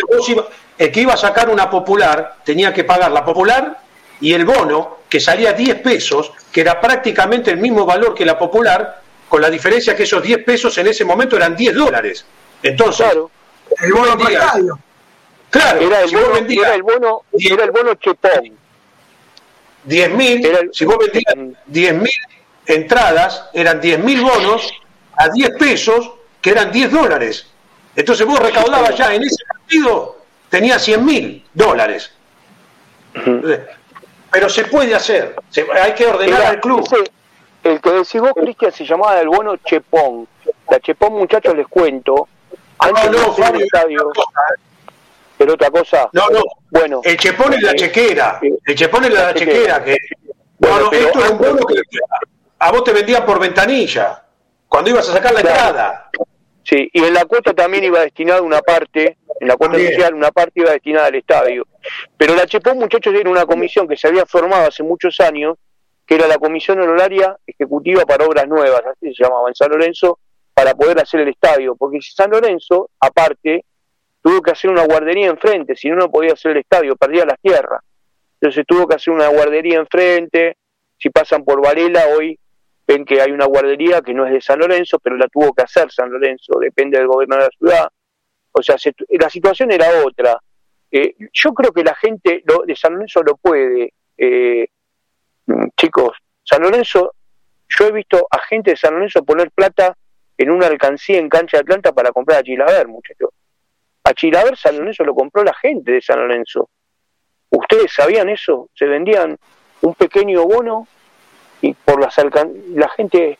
[0.78, 3.78] el que iba a sacar una popular tenía que pagar la popular
[4.20, 8.38] y el bono que salía 10 pesos, que era prácticamente el mismo valor que la
[8.38, 12.24] popular, con la diferencia que esos 10 pesos en ese momento eran 10 dólares.
[12.62, 13.30] Entonces, claro,
[13.80, 14.16] el bono.
[15.52, 18.56] Claro, era el, bono, era el bono, era el bono chepón.
[19.86, 22.10] 10.000, si vos vendías 10.000
[22.64, 24.72] entradas, eran 10.000 bonos
[25.14, 26.10] a 10 pesos,
[26.40, 27.46] que eran 10 dólares.
[27.94, 32.14] Entonces vos recaudabas ya en ese partido, tenías 100.000 dólares.
[34.30, 35.36] Pero se puede hacer,
[35.82, 36.88] hay que ordenar al club.
[37.62, 40.26] el que decís vos, Cristian, se llamaba el bueno Chepón.
[40.70, 42.26] La Chepón, muchachos, les cuento.
[42.78, 44.10] Antes no, no, Fabio, estadio,
[45.42, 46.08] pero otra cosa.
[46.12, 46.40] No, no.
[46.70, 48.40] Bueno, el Chepón es la eh, chequera.
[48.64, 49.82] El Chepón es la, chequera.
[49.82, 49.96] Que,
[50.56, 51.80] bueno, esto es un bono que
[52.60, 54.22] a vos te vendían por ventanilla.
[54.68, 56.10] Cuando ibas a sacar la entrada.
[56.62, 60.30] Sí, y en la cuota también iba destinada una parte, en la cuota inicial una
[60.30, 61.66] parte iba destinada al estadio.
[62.16, 65.56] Pero la Chepón, muchachos, era una comisión que se había formado hace muchos años,
[66.06, 70.20] que era la Comisión Honoraria Ejecutiva para Obras Nuevas, así se llamaba, en San Lorenzo,
[70.54, 71.74] para poder hacer el estadio.
[71.74, 73.64] Porque si San Lorenzo, aparte,
[74.22, 77.40] tuvo que hacer una guardería enfrente, si no, no podía hacer el estadio, perdía las
[77.40, 77.82] tierras.
[78.40, 80.56] Entonces tuvo que hacer una guardería enfrente,
[80.96, 82.38] si pasan por Varela hoy
[82.86, 85.62] ven que hay una guardería que no es de San Lorenzo, pero la tuvo que
[85.62, 87.88] hacer San Lorenzo, depende del gobierno de la ciudad.
[88.52, 88.76] O sea,
[89.08, 90.38] la situación era otra.
[90.90, 93.94] Eh, yo creo que la gente de San Lorenzo lo puede.
[94.16, 94.66] Eh,
[95.76, 97.14] chicos, San Lorenzo,
[97.68, 99.96] yo he visto a gente de San Lorenzo poner plata
[100.36, 103.30] en una alcancía en cancha de Atlanta para comprar a Chilaver, muchachos.
[104.04, 106.68] A Chilaver San Lorenzo lo compró la gente de San Lorenzo.
[107.50, 108.68] ¿Ustedes sabían eso?
[108.74, 109.38] Se vendían
[109.82, 110.88] un pequeño bono
[111.60, 112.16] y por las
[112.74, 113.38] la gente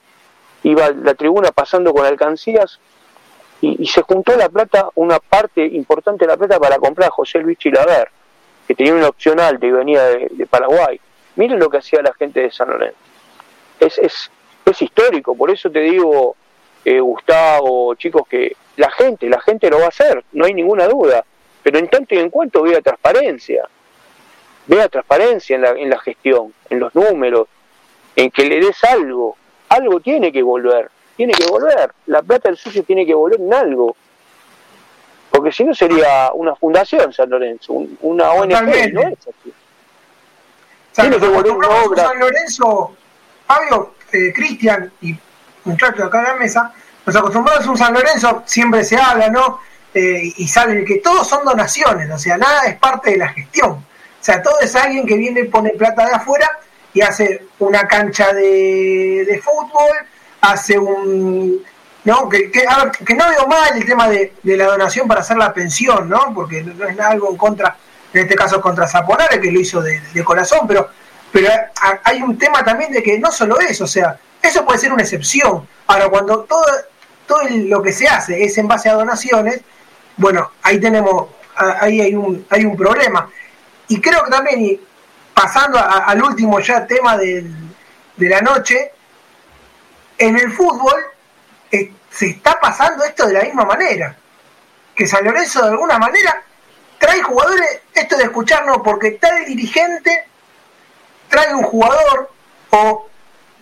[0.63, 2.79] iba a la tribuna pasando con alcancías
[3.61, 7.39] y, se juntó la plata, una parte importante de la plata para comprar a José
[7.39, 8.09] Luis Chilaver,
[8.67, 11.01] que tenía una opción alta y venía de, Paraguay.
[11.37, 12.99] Miren lo que hacía la gente de San Lorenzo.
[13.79, 14.31] Es, es,
[14.65, 16.35] es histórico, por eso te digo,
[16.85, 20.87] eh, Gustavo, chicos, que la gente, la gente lo va a hacer, no hay ninguna
[20.89, 21.25] duda.
[21.63, 23.69] Pero en tanto y en cuanto vea transparencia,
[24.67, 27.49] vea transparencia en la, en la gestión, en los números,
[28.17, 29.37] en que le des algo,
[29.69, 33.55] algo tiene que volver, tiene que volver, la plata del sucio tiene que volver en
[33.55, 33.97] algo,
[35.31, 37.73] porque si no sería una fundación San Lorenzo,
[38.03, 39.53] una ONG, no es así.
[40.95, 42.09] tiene que volver una obra.
[42.09, 42.95] San Lorenzo,
[43.47, 45.17] Fabio, eh, Cristian y
[45.65, 46.75] muchachos acá en la mesa,
[47.05, 49.61] nos acostumbramos a un San Lorenzo, siempre se habla, ¿no?
[49.95, 53.73] Eh, y sale que todos son donaciones, o sea, nada es parte de la gestión.
[53.73, 56.49] O sea, todo es alguien que viene y pone plata de afuera
[56.95, 59.93] y hace una cancha de, de fútbol,
[60.41, 61.63] hace un...
[62.05, 62.29] ¿no?
[62.29, 62.65] Que, que,
[63.07, 66.33] que no veo mal el tema de, la donación para hacer la pensión, ¿no?
[66.35, 67.77] Porque no es algo en contra,
[68.13, 70.89] en este caso contra Zaponare, que lo hizo de, corazón, pero,
[71.31, 71.49] pero
[72.05, 75.03] hay un tema también de que no solo eso, o sea, eso puede ser una
[75.03, 75.67] excepción.
[75.87, 76.65] Ahora, cuando todo,
[77.27, 79.61] todo lo que se hace es en base a donaciones,
[80.17, 83.31] bueno, ahí tenemos, ahí hay un, hay un problema.
[83.89, 84.81] Y creo que también, y
[85.35, 87.45] pasando al último ya tema de
[88.19, 88.93] la noche,
[90.19, 90.95] en el fútbol
[91.71, 94.17] eh, se está pasando esto de la misma manera.
[94.95, 96.43] Que San Lorenzo de alguna manera
[96.99, 100.25] trae jugadores, esto de escucharnos porque tal dirigente
[101.29, 102.31] trae un jugador
[102.71, 103.09] o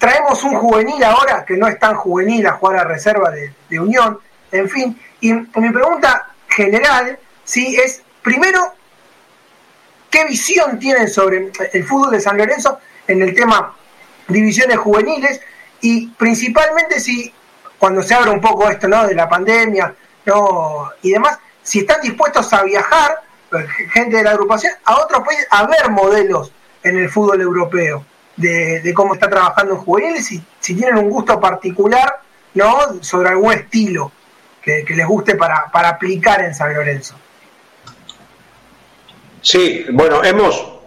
[0.01, 4.19] traemos un juvenil ahora que no es tan juvenil a jugar a reserva de, Unión,
[4.51, 4.99] en fin.
[5.21, 8.73] Y mi pregunta general, sí, es primero,
[10.09, 13.77] ¿qué visión tienen sobre el fútbol de San Lorenzo en el tema
[14.27, 15.39] divisiones juveniles?
[15.83, 17.33] Y principalmente si
[17.79, 19.07] cuando se abre un poco esto ¿no?
[19.07, 19.95] de la pandemia
[20.25, 20.91] ¿no?
[21.03, 23.21] y demás, si están dispuestos a viajar,
[23.93, 26.53] gente de la agrupación, a otros países, a ver modelos
[26.83, 28.07] en el fútbol europeo
[28.41, 32.21] de, cómo está trabajando en juveniles y si tienen un gusto particular
[32.55, 33.03] ¿no?
[33.03, 34.11] sobre algún estilo
[34.63, 37.15] que, les guste para, para aplicar en San Lorenzo.
[39.43, 40.81] Sí, bueno, hemos,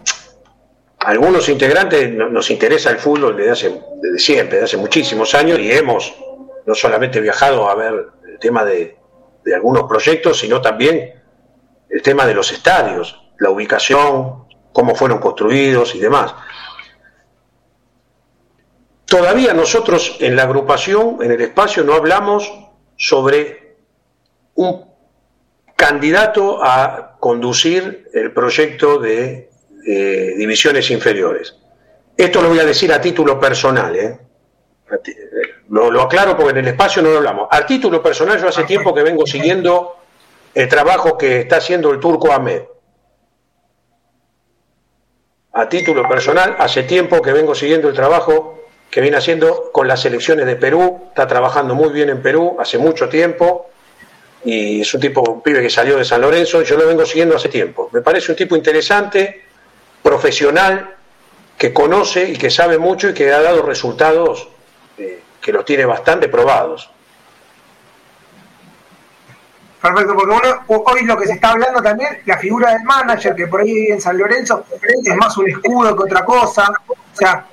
[1.00, 3.80] algunos integrantes nos interesa el fútbol desde, hace,
[4.16, 6.14] siempre, desde hace muchísimos años y hemos
[6.66, 8.96] no solamente viajado a ver el tema de,
[9.44, 11.22] de algunos proyectos, sino también
[11.90, 16.34] el tema de los estadios, la ubicación, cómo fueron construidos y demás.
[19.06, 22.52] Todavía nosotros en la agrupación, en el espacio, no hablamos
[22.96, 23.76] sobre
[24.54, 24.86] un
[25.76, 29.50] candidato a conducir el proyecto de
[29.86, 31.56] eh, divisiones inferiores.
[32.16, 34.18] Esto lo voy a decir a título personal, ¿eh?
[35.68, 37.48] Lo, lo, aclaro porque en el espacio no lo hablamos.
[37.50, 39.96] A título personal, yo hace tiempo que vengo siguiendo
[40.54, 42.62] el trabajo que está haciendo el turco Ahmed.
[45.52, 48.63] A título personal, hace tiempo que vengo siguiendo el trabajo
[48.94, 52.78] que viene haciendo con las elecciones de Perú, está trabajando muy bien en Perú hace
[52.78, 53.68] mucho tiempo
[54.44, 57.48] y es un tipo, pibe que salió de San Lorenzo yo lo vengo siguiendo hace
[57.48, 57.90] tiempo.
[57.92, 59.46] Me parece un tipo interesante,
[60.00, 60.94] profesional,
[61.58, 64.48] que conoce y que sabe mucho y que ha dado resultados
[64.96, 66.88] eh, que los tiene bastante probados.
[69.82, 70.36] Perfecto, porque
[70.68, 74.00] hoy lo que se está hablando también, la figura del manager, que por ahí en
[74.00, 76.72] San Lorenzo es más un escudo que otra cosa.
[76.86, 77.44] O sea,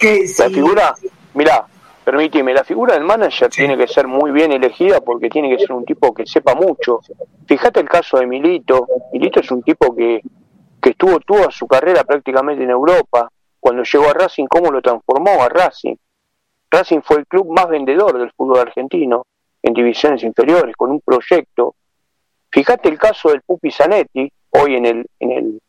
[0.00, 0.94] la figura,
[1.34, 1.66] mira,
[2.04, 5.72] permíteme, la figura del manager tiene que ser muy bien elegida porque tiene que ser
[5.72, 7.00] un tipo que sepa mucho.
[7.46, 8.86] Fíjate el caso de Milito.
[9.12, 10.22] Milito es un tipo que,
[10.80, 13.30] que estuvo toda su carrera prácticamente en Europa.
[13.58, 15.96] Cuando llegó a Racing, ¿cómo lo transformó a Racing?
[16.70, 19.26] Racing fue el club más vendedor del fútbol argentino
[19.62, 21.74] en divisiones inferiores, con un proyecto.
[22.50, 25.60] Fíjate el caso del Pupi Zanetti, hoy en el, en el,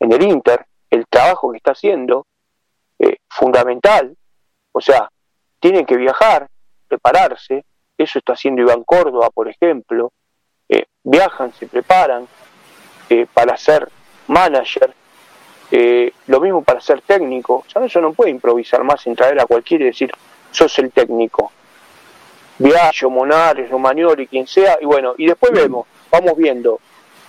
[0.00, 2.26] en el Inter, el trabajo que está haciendo,
[3.02, 4.16] eh, fundamental.
[4.70, 5.08] O sea,
[5.58, 6.46] tienen que viajar,
[6.86, 7.64] prepararse.
[7.98, 10.12] Eso está haciendo Iván Córdoba, por ejemplo.
[10.68, 12.28] Eh, viajan, se preparan
[13.10, 13.88] eh, para ser
[14.28, 14.94] manager.
[16.28, 17.64] lo mismo para ser técnico.
[17.74, 20.12] O eso no puede improvisar más en traer a cualquiera y decir,
[20.52, 21.50] sos el técnico.
[22.58, 26.78] Viaggio, Monares, Romagnoli, quien sea, y bueno, y después vemos, vamos viendo.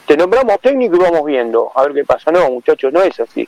[0.05, 2.31] Te nombramos técnico y vamos viendo, a ver qué pasa.
[2.31, 3.47] No, muchachos, no es así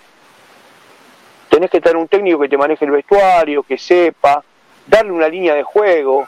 [1.55, 4.43] tenés que tener un técnico que te maneje el vestuario, que sepa,
[4.85, 6.27] darle una línea de juego.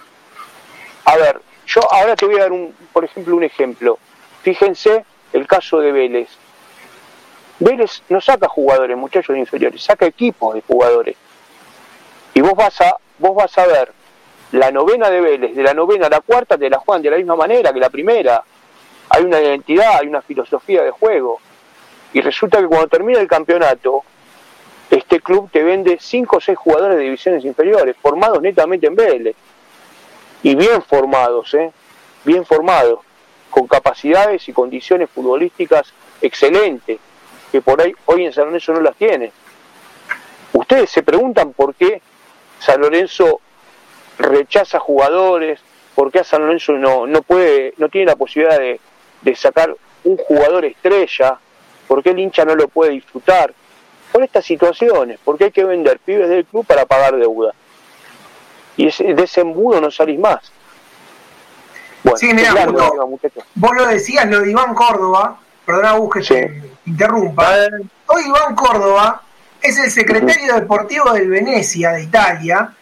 [1.03, 3.99] A ver, yo ahora te voy a dar, un, por ejemplo, un ejemplo.
[4.41, 6.29] Fíjense el caso de Vélez.
[7.59, 11.17] Vélez no saca jugadores, muchachos inferiores, saca equipos de jugadores.
[12.33, 13.91] Y vos vas a, vos vas a ver
[14.53, 17.17] la novena de Vélez, de la novena a la cuarta te la juegan de la
[17.17, 18.41] misma manera que la primera.
[19.09, 21.41] Hay una identidad, hay una filosofía de juego.
[22.13, 24.05] Y resulta que cuando termina el campeonato,
[24.97, 29.35] este club te vende 5 o 6 jugadores de divisiones inferiores, formados netamente en Vélez.
[30.43, 31.71] Y bien formados, ¿eh?
[32.23, 32.99] Bien formados,
[33.49, 36.99] con capacidades y condiciones futbolísticas excelentes,
[37.51, 39.31] que por ahí hoy en San Lorenzo no las tiene.
[40.53, 42.01] Ustedes se preguntan por qué
[42.59, 43.41] San Lorenzo
[44.17, 45.59] rechaza jugadores,
[45.93, 48.79] por qué a San Lorenzo no, no puede, no tiene la posibilidad de,
[49.21, 51.37] de sacar un jugador estrella,
[51.87, 53.53] por qué el hincha no lo puede disfrutar
[54.17, 57.53] por estas situaciones, porque hay que vender pibes del club para pagar deuda.
[58.75, 60.51] Y ese, de ese embudo no salís más.
[62.15, 67.57] sí, mira, vos, lo decías, lo de Iván Córdoba, perdona Gus que te interrumpa.
[68.07, 69.21] Hoy Iván Córdoba
[69.61, 72.73] es el secretario deportivo del Venecia de Italia.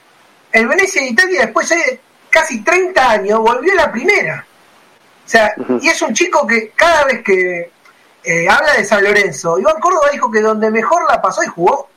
[0.53, 1.99] El Venecia de Italia después de
[2.29, 4.47] casi 30 años volvió a la primera.
[5.25, 7.71] O sea, y es un chico que cada vez que
[8.25, 9.59] eh, habla de San Lorenzo.
[9.59, 11.89] Iván Córdoba dijo que donde mejor la pasó y jugó,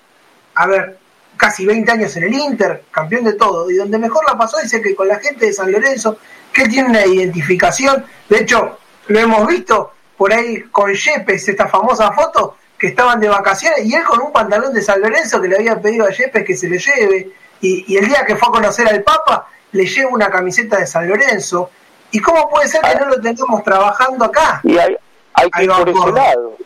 [0.54, 0.98] a ver,
[1.36, 4.82] casi 20 años en el Inter, campeón de todo, y donde mejor la pasó dice
[4.82, 6.18] que con la gente de San Lorenzo,
[6.52, 12.12] que tiene una identificación, de hecho, lo hemos visto por ahí con Yepes, esta famosa
[12.12, 15.56] foto, que estaban de vacaciones, y él con un pantalón de San Lorenzo que le
[15.56, 18.86] había pedido a Yepes que se le lleve, y, el día que fue a conocer
[18.88, 21.70] al Papa, le lleva una camiseta de San Lorenzo.
[22.10, 24.60] ¿Y cómo puede ser que no lo tengamos trabajando acá?
[24.62, 24.96] Y hay,
[25.38, 26.56] hay que ir por ese lado,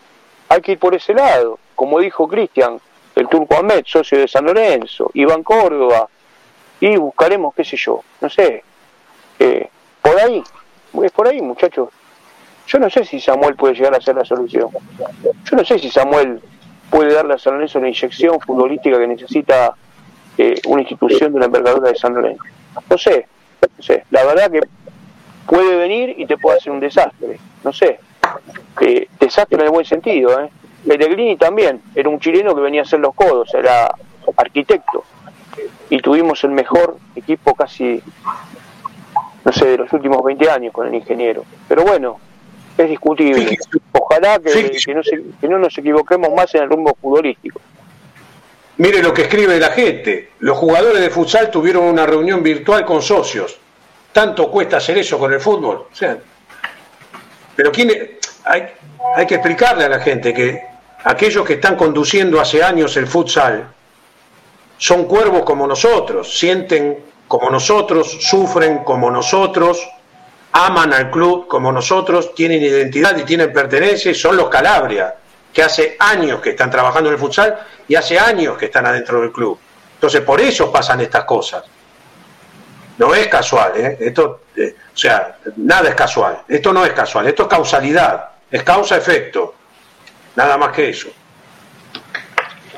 [0.49, 2.81] hay que ir por ese lado, como dijo Cristian,
[3.15, 6.09] el Turco Ahmed, socio de San Lorenzo, Iván Córdoba,
[6.81, 8.65] y buscaremos, qué sé yo, no sé,
[9.39, 9.69] eh,
[10.01, 10.43] por ahí,
[11.03, 11.89] es por ahí, muchachos.
[12.67, 14.69] Yo no sé si Samuel puede llegar a ser la solución.
[15.45, 16.41] Yo no sé si Samuel
[16.91, 19.75] puede darle a San Lorenzo la inyección futbolística que necesita
[20.39, 22.45] eh, una institución de la envergadura de San Lorenzo.
[22.89, 23.27] No sé,
[23.77, 24.05] no sé.
[24.11, 24.61] La verdad que
[25.47, 27.39] puede venir y te puede hacer un desastre.
[27.65, 27.99] No sé.
[28.81, 30.41] Eh, desastre en el buen sentido.
[30.41, 30.51] ¿eh?
[30.87, 33.95] Pellegrini también era un chileno que venía a hacer los codos, era
[34.37, 35.05] arquitecto.
[35.91, 38.03] Y tuvimos el mejor equipo casi
[39.45, 41.45] no sé, de los últimos 20 años con el ingeniero.
[41.69, 42.19] Pero bueno,
[42.79, 43.59] es discutible.
[43.93, 47.61] Ojalá que, no nos equivoquemos más en el rumbo futbolístico.
[48.79, 50.31] Mire lo que escribe la gente.
[50.41, 53.59] Los jugadores de futsal tuvieron una reunión virtual con socios.
[54.13, 55.87] ¿Tanto cuesta hacer eso con el fútbol?
[55.91, 56.19] O sea,
[57.57, 58.69] pero ¿quién hay,
[59.17, 60.63] hay que explicarle a la gente que
[61.05, 63.69] aquellos que están conduciendo hace años el futsal
[64.79, 69.89] son cuervos como nosotros, sienten como nosotros, sufren como nosotros,
[70.53, 75.15] aman al club como nosotros, tienen identidad y tienen pertenencia y son los Calabria,
[75.53, 77.59] que hace años que están trabajando en el futsal
[77.89, 79.59] y hace años que están adentro del club.
[79.95, 81.63] Entonces, por eso pasan estas cosas.
[83.03, 83.97] No es casual, ¿eh?
[83.99, 86.43] Esto, eh, o sea, nada es casual.
[86.47, 89.55] Esto no es casual, esto es causalidad, es causa-efecto.
[90.37, 91.09] Nada más que eso.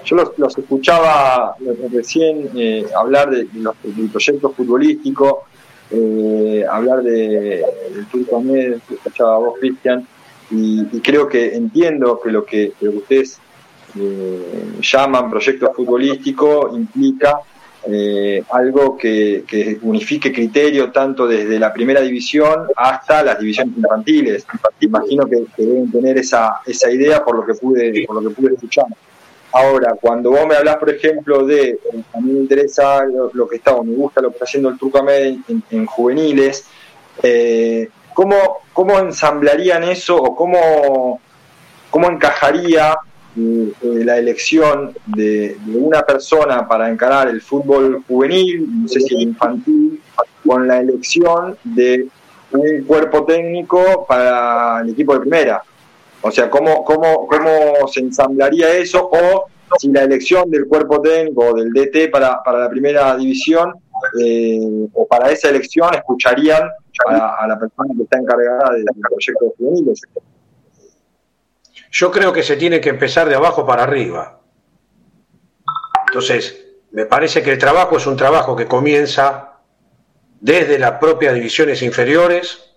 [0.03, 1.55] Yo los, escuchaba
[1.93, 5.45] recién eh, hablar de, los, del proyecto futbolístico,
[5.91, 10.09] eh, hablar de, del Turco Ahmed, escuchaba a vos, Cristian,
[10.51, 13.39] y, creo que entiendo que lo que, ustedes
[14.01, 17.41] eh, llaman proyecto futbolístico implica
[18.51, 24.47] algo que, unifique criterio tanto desde la primera división hasta las divisiones infantiles.
[24.81, 28.55] Imagino que, deben tener esa, esa idea por lo que pude, por lo que pude
[28.55, 28.87] escuchar.
[29.57, 31.79] Ahora, cuando vos me hablas, por ejemplo, de,
[32.13, 34.77] a mí me interesa lo, que está, o me gusta lo que está haciendo el
[34.77, 36.67] Trucamed en, en, juveniles,
[37.23, 38.37] eh, ¿cómo,
[38.73, 41.21] ¿cómo, ensamblarían eso o cómo,
[41.89, 48.89] cómo encajaría eh, eh, la elección de, una persona para encarar el fútbol juvenil, no
[48.89, 50.01] sé si el infantil,
[50.47, 52.07] con la elección de
[52.53, 55.63] un cuerpo técnico para el equipo de primera?
[56.23, 59.11] O sea, ¿cómo, cómo, cómo se ensamblaría eso?
[59.13, 59.47] O
[59.79, 63.75] si la elección del cuerpo técnico del DT para, la primera división
[64.23, 66.63] eh, o para esa elección escucharían
[67.09, 70.03] a, la persona que está encargada del proyecto de juveniles.
[71.95, 74.41] Yo creo que se tiene que empezar de abajo para arriba.
[76.09, 79.61] Entonces, me parece que el trabajo es un trabajo que comienza
[80.41, 82.73] desde las propias divisiones inferiores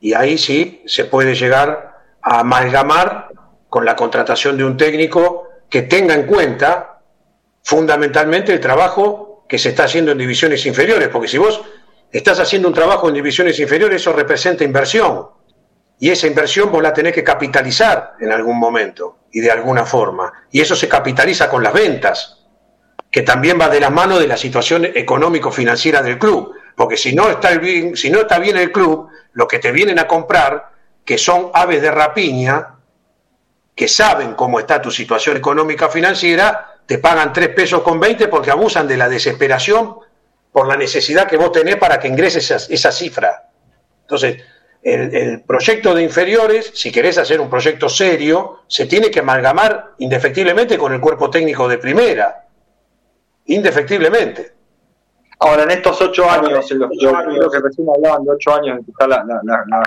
[0.00, 3.28] y ahí sí se puede llegar a amalgamar
[3.68, 7.02] con la contratación de un técnico que tenga en cuenta
[7.62, 11.62] fundamentalmente el trabajo que se está haciendo en divisiones inferiores, porque si vos
[12.10, 15.28] estás haciendo un trabajo en divisiones inferiores, eso representa inversión,
[15.98, 20.32] y esa inversión vos la tenés que capitalizar en algún momento y de alguna forma,
[20.50, 22.44] y eso se capitaliza con las ventas,
[23.10, 27.30] que también va de la mano de la situación económico-financiera del club, porque si no
[27.30, 30.70] está bien, si no está bien el club, lo que te vienen a comprar
[31.04, 32.76] que son aves de rapiña,
[33.74, 38.50] que saben cómo está tu situación económica financiera, te pagan 3 pesos con 20 porque
[38.50, 39.96] abusan de la desesperación
[40.52, 43.48] por la necesidad que vos tenés para que ingreses esa, cifra.
[44.02, 44.42] Entonces,
[44.84, 49.94] el, el, proyecto de inferiores, si querés hacer un proyecto serio, se tiene que amalgamar
[49.98, 52.46] indefectiblemente con el cuerpo técnico de primera.
[53.46, 54.52] Indefectiblemente.
[55.40, 58.78] Ahora, en estos ocho años, en los, yo creo que recién hablaban de ocho años
[58.78, 59.24] en que está la,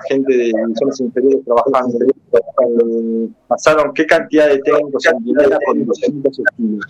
[0.07, 6.39] gente de divisiones inferiores trabajando, eh, pasaron qué cantidad de técnicos en primera con distintos
[6.39, 6.85] estilos.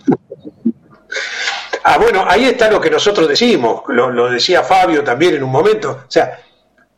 [1.84, 5.50] Ah, bueno, ahí está lo que nosotros decimos, lo, lo decía Fabio también en un
[5.50, 6.00] momento.
[6.06, 6.38] O sea,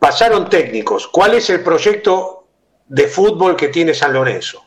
[0.01, 1.07] pasaron técnicos.
[1.07, 2.49] ¿Cuál es el proyecto
[2.89, 4.65] de fútbol que tiene San Lorenzo?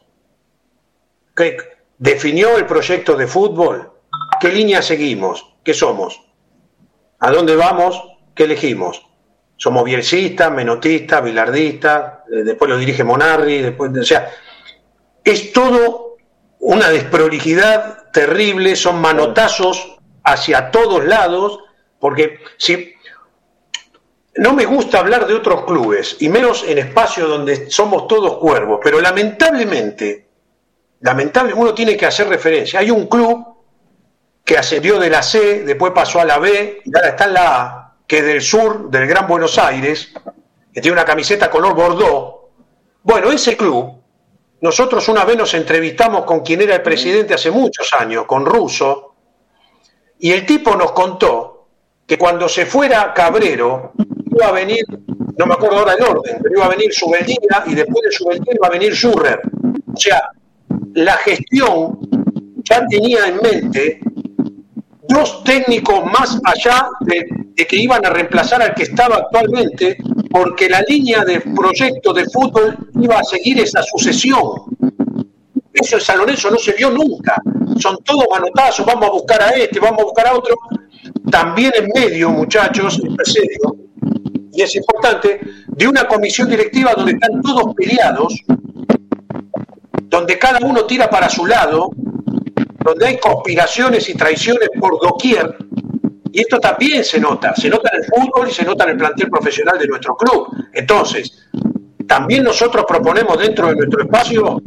[1.35, 1.57] ¿Qué,
[1.97, 3.91] ¿Definió el proyecto de fútbol?
[4.39, 5.55] ¿Qué línea seguimos?
[5.63, 6.21] ¿Qué somos?
[7.19, 8.01] ¿A dónde vamos?
[8.35, 9.05] ¿Qué elegimos?
[9.57, 14.29] Somos bielcistas, menotistas, bilardistas, eh, después lo dirige Monarri, después, o sea,
[15.23, 16.17] es todo
[16.59, 21.59] una desprolijidad terrible, son manotazos hacia todos lados,
[21.99, 22.92] porque si
[24.35, 28.79] no me gusta hablar de otros clubes, y menos en espacios donde somos todos cuervos,
[28.83, 30.27] pero lamentablemente,
[31.01, 32.79] lamentablemente uno tiene que hacer referencia.
[32.79, 33.45] Hay un club
[34.43, 37.61] que ascendió de la C, después pasó a la B, y ahora está en la
[37.61, 40.11] A, que es del sur del Gran Buenos Aires,
[40.73, 42.49] que tiene una camiseta color Bordeaux.
[43.03, 44.01] Bueno, ese club,
[44.61, 49.13] nosotros una vez nos entrevistamos con quien era el presidente hace muchos años, con Russo,
[50.19, 51.67] y el tipo nos contó
[52.07, 53.93] que cuando se fuera Cabrero,
[54.35, 54.83] iba a venir,
[55.37, 58.55] no me acuerdo ahora el orden, pero iba a venir Subeldina y después de Subeldina
[58.55, 59.41] iba a venir Schurrer.
[59.93, 60.29] O sea,
[60.93, 61.99] la gestión
[62.63, 63.99] ya tenía en mente
[65.07, 69.97] dos técnicos más allá de, que iban a reemplazar al que estaba actualmente,
[70.29, 74.39] porque la línea de proyecto de fútbol iba a seguir esa sucesión.
[75.73, 77.35] Eso en San Lorenzo no se vio nunca.
[77.79, 80.55] Son todos manotazos, vamos a buscar a este, vamos a buscar a otro.
[81.29, 83.75] También en medio, muchachos, en serio,
[84.53, 88.39] y es importante, de una comisión directiva donde están todos peleados,
[90.03, 91.89] donde cada uno tira para su lado,
[92.85, 95.57] donde hay conspiraciones y traiciones por doquier,
[96.31, 98.97] y esto también se nota, se nota en el fútbol y se nota en el
[98.97, 100.47] plantel profesional de nuestro club.
[100.73, 101.47] Entonces,
[102.07, 104.61] también nosotros proponemos dentro de nuestro espacio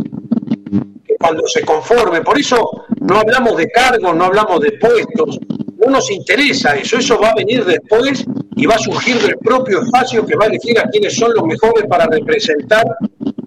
[1.05, 5.41] que cuando se conforme, por eso no hablamos de cargos, no hablamos de puestos,
[5.85, 8.25] no nos interesa eso, eso va a venir después
[8.57, 11.45] y va a surgir del propio espacio que va a elegir a quienes son los
[11.45, 12.85] mejores para representar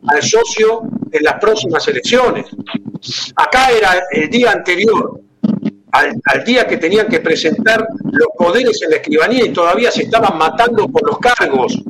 [0.07, 2.45] al socio en las próximas elecciones.
[3.35, 5.19] Acá era el día anterior
[5.91, 10.37] al, día que tenían que presentar los poderes en la escribanía y todavía se estaban
[10.37, 11.81] matando por los cargos.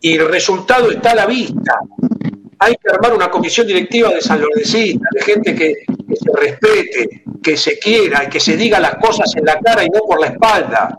[0.00, 1.78] Y el resultado está a la vista.
[2.58, 5.74] Hay que armar una comisión directiva de San Lorencita, de gente que
[6.16, 9.88] se respete, que se quiera y que se diga las cosas en la cara y
[9.88, 10.98] no por la espalda.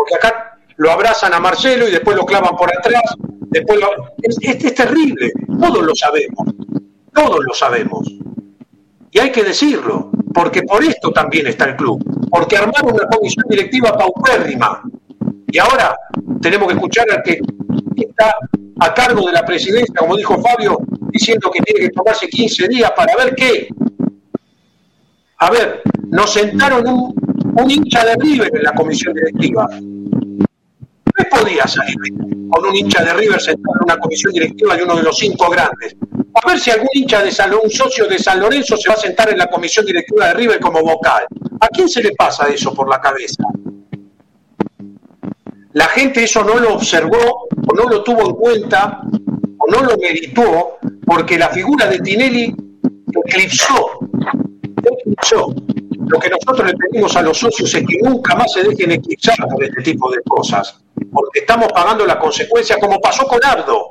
[0.00, 3.02] Porque acá lo abrazan a Marcelo y después lo clavan por atrás.
[3.50, 3.78] Después
[4.22, 6.48] es, es terrible, todos lo sabemos,
[7.12, 8.08] todos lo sabemos.
[9.10, 13.44] Y hay que decirlo, porque por esto también está el club, porque armaron una comisión
[13.50, 14.82] directiva paupérrima.
[15.48, 15.94] Y ahora
[16.40, 17.40] tenemos que escuchar al que
[17.96, 18.32] está
[18.80, 20.78] a cargo de la presidencia, como dijo Fabio,
[21.10, 23.68] diciendo que tiene que tomarse 15 días para ver qué.
[25.36, 27.19] A ver, nos sentaron un,
[27.54, 29.68] un hincha de River en la comisión directiva.
[29.70, 31.96] ¿Qué podía salir
[32.50, 35.50] con un hincha de River sentado en una comisión directiva de uno de los cinco
[35.50, 35.96] grandes?
[36.34, 38.98] A ver si algún hincha de San un socio de San Lorenzo se va a
[38.98, 41.24] sentar en la comisión directiva de River como vocal.
[41.60, 43.42] ¿A quién se le pasa eso por la cabeza?
[45.72, 49.00] La gente eso no lo observó o no lo tuvo en cuenta
[49.58, 52.54] o no lo meditó porque la figura de Tinelli
[53.24, 54.00] eclipsó,
[54.82, 55.54] eclipsó
[56.10, 59.36] lo que nosotros le pedimos a los socios es que nunca más se dejen eclipsar
[59.48, 60.76] por este tipo de cosas,
[61.12, 63.90] porque estamos pagando la consecuencia como pasó con Ardo.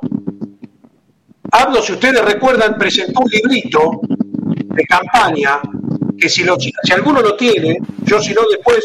[1.50, 5.60] Ardo, si ustedes recuerdan, presentó un librito de campaña
[6.18, 8.84] que si, lo, si alguno lo tiene, yo si no después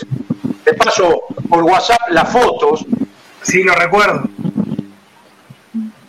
[0.66, 2.86] le paso por WhatsApp las fotos.
[3.41, 4.24] Sí, lo recuerdo.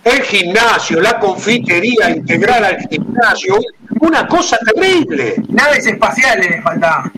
[0.04, 3.56] El gimnasio, la confitería integral al gimnasio,
[4.00, 5.34] una cosa terrible.
[5.48, 7.10] Naves espaciales le faltaba.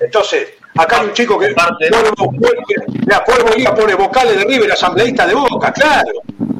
[0.00, 5.26] Entonces, acá hay un chico que parte, la Cuervo Liga pone vocales de River, asambleísta
[5.26, 6.12] de Boca, claro,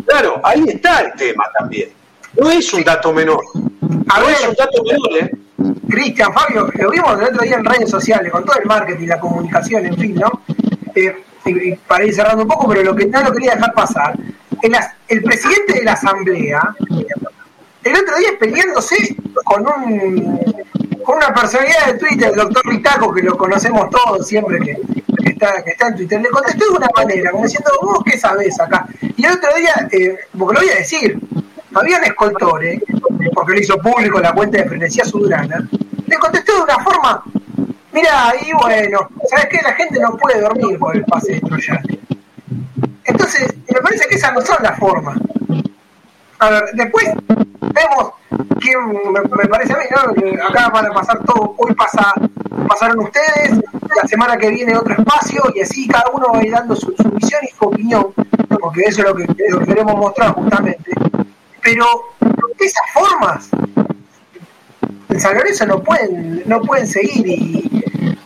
[0.06, 1.90] claro, ahí está el tema también.
[2.40, 3.42] No es un dato menor.
[4.08, 5.30] A ver, es un dato menor, ¿eh?
[5.88, 9.18] Cristian, Fabio, lo vimos el otro día en redes sociales, con todo el marketing, la
[9.18, 10.42] comunicación, en fin, ¿no?
[10.94, 11.24] Eh,
[11.86, 14.14] para ir cerrando un poco, pero lo que no lo quería dejar pasar,
[14.62, 14.76] el,
[15.08, 16.74] el presidente de la asamblea
[17.88, 20.38] el otro día peleándose con un
[21.08, 24.76] con una personalidad de Twitter, el doctor Ritaco, que lo conocemos todos siempre que,
[25.30, 28.60] está, que está en Twitter, le contestó de una manera, como diciendo, vos qué sabés
[28.60, 28.86] acá.
[29.16, 31.18] Y el otro día, eh, porque lo voy a decir,
[31.72, 32.82] Fabián Escoltore,
[33.32, 35.66] porque lo hizo público la cuenta de Frenesía Sudurana,
[36.06, 37.24] le contestó de una forma,
[37.90, 39.62] mira, y bueno, ¿sabes qué?
[39.62, 41.88] La gente no puede dormir por el pase de Troyano.
[43.04, 45.18] Entonces, me parece que esas no son las formas.
[46.40, 47.06] A ver, después
[47.60, 48.12] vemos
[48.60, 50.44] que me, parece a mí, ¿no?
[50.46, 52.12] acá van a pasar todo, hoy pasa,
[52.68, 53.58] pasaron ustedes,
[53.96, 56.94] la semana que viene otro espacio y así cada uno va a ir dando su,
[57.12, 58.06] visión y su opinión,
[58.60, 59.26] porque eso es lo que,
[59.66, 60.90] queremos mostrar justamente.
[61.62, 61.86] Pero
[62.58, 63.48] esas formas
[65.08, 67.84] en San Lorenzo no pueden, no pueden seguir y,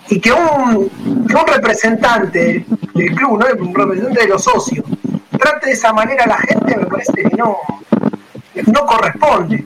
[0.09, 0.91] y que, un,
[1.27, 3.47] que un representante del club, ¿no?
[3.65, 4.85] un representante de los socios,
[5.39, 7.59] trate de esa manera a la gente, me parece que no,
[8.67, 9.65] no corresponde.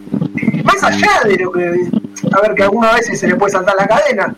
[0.64, 1.88] Más allá de lo que,
[2.32, 4.34] a ver, que algunas veces se le puede saltar la cadena,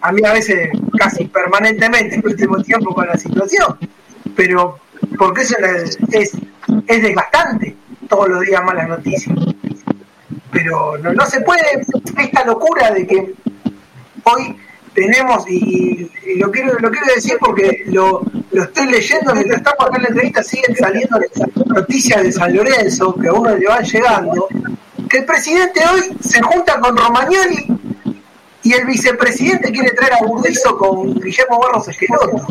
[0.00, 3.78] a mí a veces casi permanentemente en el último tiempo con la situación,
[4.36, 4.78] pero
[5.16, 5.56] porque es,
[6.12, 6.32] es,
[6.86, 7.76] es desgastante
[8.08, 9.36] todos los días malas noticias.
[10.50, 11.62] Pero no, no se puede,
[12.16, 13.34] esta locura de que
[14.24, 14.56] hoy
[14.94, 19.96] tenemos, y, lo, quiero, lo quiero decir porque lo, lo estoy leyendo mientras estamos acá
[19.96, 21.18] en la entrevista, siguen saliendo
[21.66, 24.48] noticias de San Lorenzo, que a uno le van llegando,
[25.08, 27.66] que el presidente hoy se junta con Romagnoli
[28.62, 32.46] y el vicepresidente quiere traer a Burdizo con Guillermo Barros Esqueloto.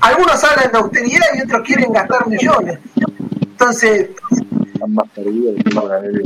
[0.00, 2.78] Algunos hablan de austeridad y otros quieren gastar millones.
[3.40, 4.10] Entonces,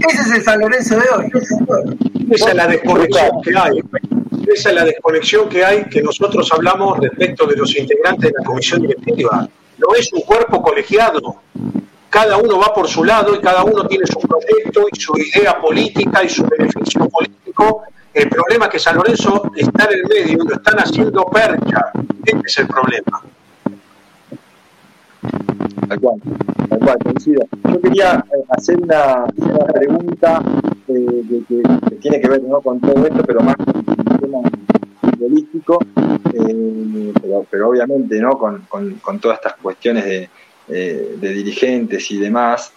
[0.09, 1.31] ese es el San Lorenzo de hoy.
[2.31, 3.83] Esa es la desconexión que hay.
[4.47, 8.45] Esa es la desconexión que hay que nosotros hablamos respecto de los integrantes de la
[8.45, 9.49] comisión directiva.
[9.79, 11.37] No es un cuerpo colegiado.
[12.09, 15.61] Cada uno va por su lado y cada uno tiene su proyecto y su idea
[15.61, 17.85] política y su beneficio político.
[18.13, 21.93] El problema es que San Lorenzo está en el medio y lo están haciendo percha.
[22.25, 23.23] Este es el problema.
[25.89, 26.21] Tal cual,
[26.69, 27.47] tal cual, coincido.
[27.71, 29.27] Yo quería eh, hacer una,
[29.73, 30.43] pregunta
[30.89, 31.63] eh, que,
[32.01, 32.61] tiene que ver ¿no?
[32.61, 34.39] con todo esto, pero más con el tema
[35.19, 35.79] político,
[36.33, 38.39] eh, pero, pero, obviamente ¿no?
[38.39, 40.29] Con, con, con, todas estas cuestiones de,
[40.69, 42.73] eh, de dirigentes y demás.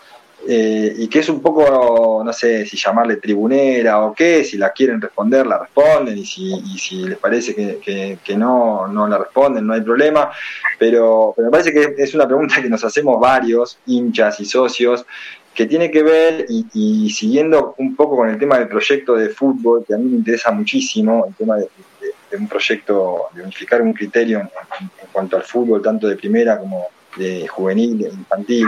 [0.46, 4.72] Eh, y que es un poco, no sé si llamarle tribunera o qué, si la
[4.72, 9.20] quieren responder, la responden, y si, y si les parece que, que, no, no la
[9.20, 10.32] responden, no hay problema,
[10.78, 15.06] pero, pero me parece que es una pregunta que nos hacemos varios hinchas y socios,
[15.54, 19.30] que tiene que ver, y, y siguiendo un poco con el tema del proyecto de
[19.30, 21.70] fútbol, que a mí me interesa muchísimo, el tema de,
[22.02, 24.50] de, de un proyecto, de unificar un criterio en,
[24.82, 28.68] en, cuanto al fútbol, tanto de primera como de juvenil, infantil.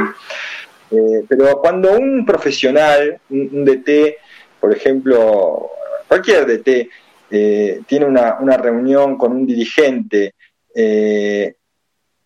[0.91, 4.17] Eh, pero cuando un profesional, un, un, DT,
[4.59, 5.71] por ejemplo,
[6.07, 6.89] cualquier DT,
[7.31, 10.35] eh, tiene una, una, reunión con un dirigente,
[10.73, 11.55] eh,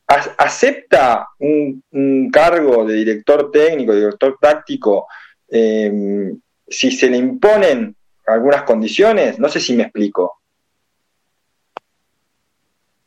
[0.05, 5.07] acepta un, un, cargo de director técnico, director táctico,
[5.47, 6.33] eh,
[6.67, 7.95] si se le imponen
[8.27, 10.39] algunas condiciones, no sé si me explico.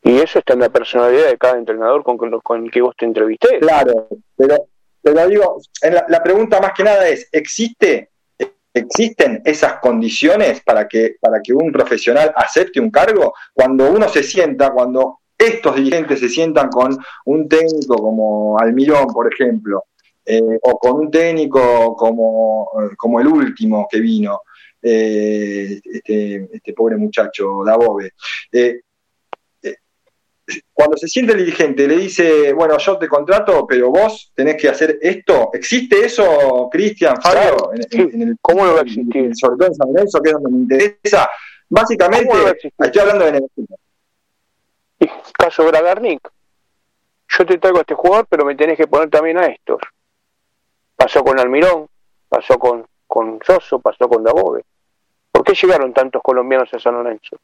[0.05, 3.05] Y eso está en la personalidad de cada entrenador con, con el que vos te
[3.05, 3.61] entrevisté.
[3.61, 4.67] Claro, pero
[5.03, 5.61] pero digo,
[6.09, 8.11] la, pregunta más que nada es, ¿existe,
[8.73, 13.35] ¿existen esas condiciones para que, para que un profesional acepte un cargo?
[13.53, 16.97] Cuando uno se sienta, cuando estos dirigentes se sientan con
[17.27, 19.85] un técnico como Almirón, por ejemplo,
[20.25, 24.43] eh, o con un técnico como, como el último que vino,
[24.81, 28.13] eh, este, este, pobre muchacho, Dabove,
[28.53, 28.83] eh,
[30.73, 34.69] cuando se siente el dirigente, le dice, bueno, yo te contrato, pero vos tenés que
[34.69, 35.51] hacer esto.
[35.53, 37.41] ¿Existe eso, Cristian, Fabio?
[37.41, 39.31] Claro, en, en, en, el, ¿Cómo lo va a existir?
[39.37, 41.29] Sobre todo en San Lorenzo, que es donde me interesa.
[41.69, 42.33] Básicamente,
[42.79, 43.65] estoy hablando de negocio.
[45.39, 46.21] Caso Bragarnik.
[47.29, 49.81] Yo te traigo a este jugador, pero me tenés que poner también a estos.
[50.97, 51.87] Pasó con Almirón,
[52.29, 54.65] pasó con, con Soso, pasó con Dabove.
[55.31, 57.39] ¿Por qué llegaron tantos colombianos a San Lorenzo?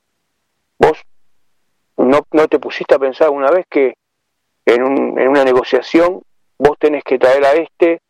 [0.78, 0.98] Vos
[1.98, 3.94] ¿No, ¿No te pusiste a pensar una vez que
[4.64, 6.22] en, un, en una negociación
[6.58, 8.00] vos tenés que traer a este,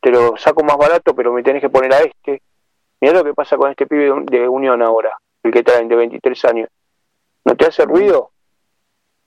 [0.00, 2.42] te lo saco más barato, pero me tenés que poner a este?
[3.00, 6.44] Mira lo que pasa con este pibe de Unión ahora, el que traen de 23
[6.44, 6.68] años.
[7.44, 8.30] ¿No te hace ruido?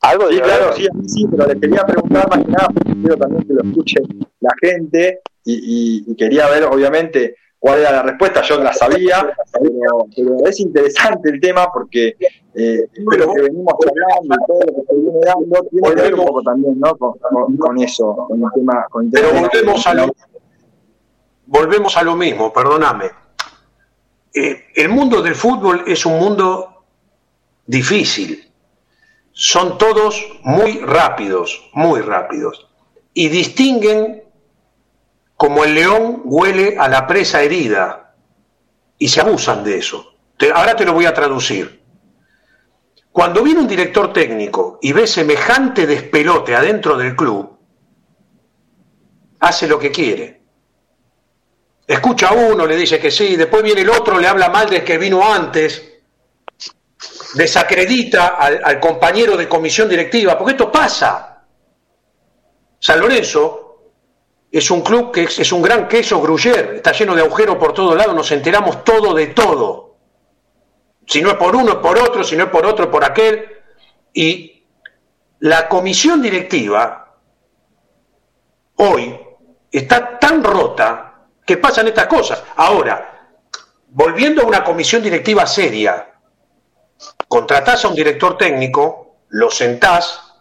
[0.01, 3.17] Algo de sí, claro, sí, sí, pero le quería preguntar más que nada, porque quiero
[3.17, 3.99] también que lo escuche
[4.41, 9.33] la gente y, y, y quería ver, obviamente, cuál era la respuesta, yo la sabía,
[9.53, 12.17] pero, pero es interesante el tema porque
[12.53, 16.13] eh, lo que venimos hablando y todo lo que se viene dando tiene que ver
[16.13, 16.93] un poco también ¿no?
[16.97, 18.85] con, con, con eso, con el tema.
[18.89, 20.13] Con el pero volvemos a, lo,
[21.45, 23.11] volvemos a lo mismo, perdóname.
[24.33, 26.83] Eh, el mundo del fútbol es un mundo
[27.65, 28.43] difícil.
[29.31, 32.67] Son todos muy rápidos, muy rápidos.
[33.13, 34.22] Y distinguen
[35.43, 38.15] como el león huele a la presa herida
[38.97, 40.15] y se abusan de eso.
[40.55, 41.83] Ahora te lo voy a traducir.
[43.11, 47.57] Cuando viene un director técnico y ve semejante despelote adentro del club,
[49.41, 50.43] hace lo que quiere.
[51.85, 54.85] Escucha a uno, le dice que sí, después viene el otro, le habla mal del
[54.85, 55.99] que vino antes,
[57.33, 61.43] desacredita al compañero de comisión directiva, porque esto pasa.
[62.79, 63.72] San Lorenzo
[64.53, 67.97] es un club que es, un gran queso gruyer, está lleno de agujeros por todos
[67.97, 69.95] lados, nos enteramos todo de todo.
[71.07, 73.03] Si no es por uno, es por otro, si no es por otro, es por
[73.03, 73.49] aquel.
[74.13, 74.63] Y
[75.39, 77.15] la comisión directiva
[78.75, 79.19] hoy
[79.71, 82.43] está tan rota que pasan estas cosas.
[82.55, 83.31] Ahora,
[83.87, 86.13] volviendo a una comisión directiva seria,
[87.27, 90.35] contratás a un director técnico, lo sentás,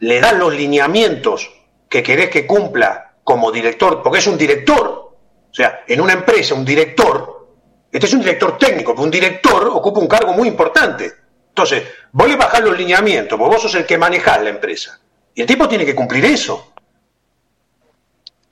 [0.00, 1.48] le das los lineamientos
[1.88, 6.54] que querés que cumpla como director, porque es un director, o sea, en una empresa
[6.54, 7.48] un director,
[7.90, 11.12] este es un director técnico, pero un director ocupa un cargo muy importante.
[11.48, 14.98] Entonces, vos le bajás los lineamientos, porque vos sos el que manejás la empresa.
[15.34, 16.72] Y el tipo tiene que cumplir eso.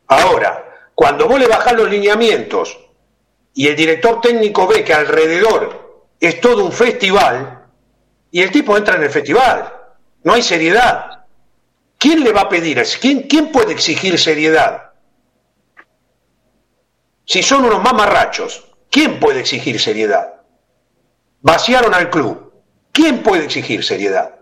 [0.09, 2.79] Ahora, cuando vos le bajás los lineamientos
[3.55, 7.61] y el director técnico ve que alrededor es todo un festival,
[8.31, 9.73] y el tipo entra en el festival,
[10.23, 11.20] no hay seriedad.
[12.01, 12.83] ¿Quién le va a pedir?
[12.99, 14.93] ¿Quién, quién puede exigir seriedad?
[17.27, 20.41] Si son unos mamarrachos, ¿quién puede exigir seriedad?
[21.43, 22.55] Vaciaron al club.
[22.91, 24.35] ¿Quién puede exigir seriedad?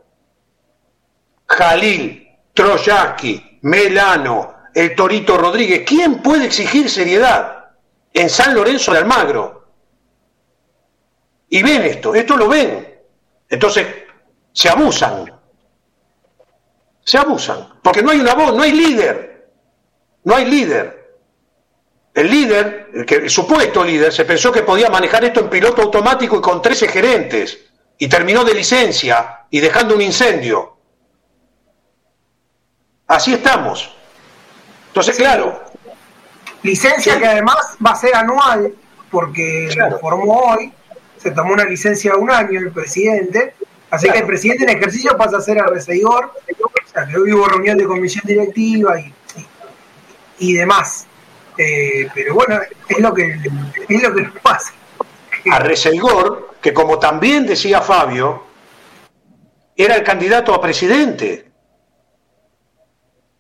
[1.47, 5.83] Jalil, Troyaski, Melano, el Torito Rodríguez.
[5.85, 7.71] ¿Quién puede exigir seriedad
[8.13, 9.67] en San Lorenzo de Almagro?
[11.49, 13.01] Y ven esto, esto lo ven.
[13.49, 13.85] Entonces,
[14.53, 15.38] se abusan.
[17.09, 17.67] Se abusan.
[17.83, 19.49] Porque no hay una voz, no hay líder.
[20.25, 21.17] No hay líder.
[22.13, 25.81] El líder, el, que, el supuesto líder, se pensó que podía manejar esto en piloto
[25.81, 27.61] automático y con 13 gerentes.
[27.97, 30.77] Y terminó de licencia y dejando un incendio.
[33.07, 33.91] Así estamos.
[34.89, 35.65] Entonces, claro.
[36.63, 38.75] Licencia que además va a ser anual,
[39.11, 39.93] porque claro.
[39.93, 40.75] lo formó hoy,
[41.17, 43.55] se tomó una licencia de un año el presidente,
[43.91, 44.13] así claro.
[44.13, 47.47] que el presidente en ejercicio pasa a ser a reseidor, o sea, que hoy hubo
[47.47, 49.13] reunión de comisión directiva y,
[50.39, 51.07] y, y demás.
[51.59, 53.37] Eh, pero bueno, es lo que
[53.89, 54.73] es lo que nos pasa.
[55.51, 58.45] A Reseigor, que como también decía Fabio,
[59.77, 61.51] era el candidato a presidente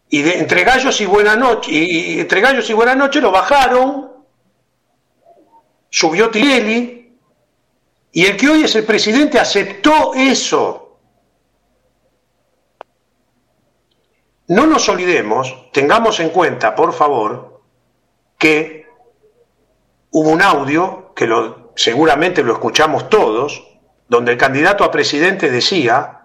[0.08, 3.30] y de, entre gallos y buena noche y, y, entre gallos y buena noche lo
[3.30, 4.10] bajaron
[5.90, 6.97] subió Tirelli
[8.12, 10.98] y el que hoy es el presidente aceptó eso
[14.48, 17.62] no nos olvidemos tengamos en cuenta por favor
[18.38, 18.86] que
[20.10, 23.64] hubo un audio que lo, seguramente lo escuchamos todos
[24.08, 26.18] donde el candidato a presidente decía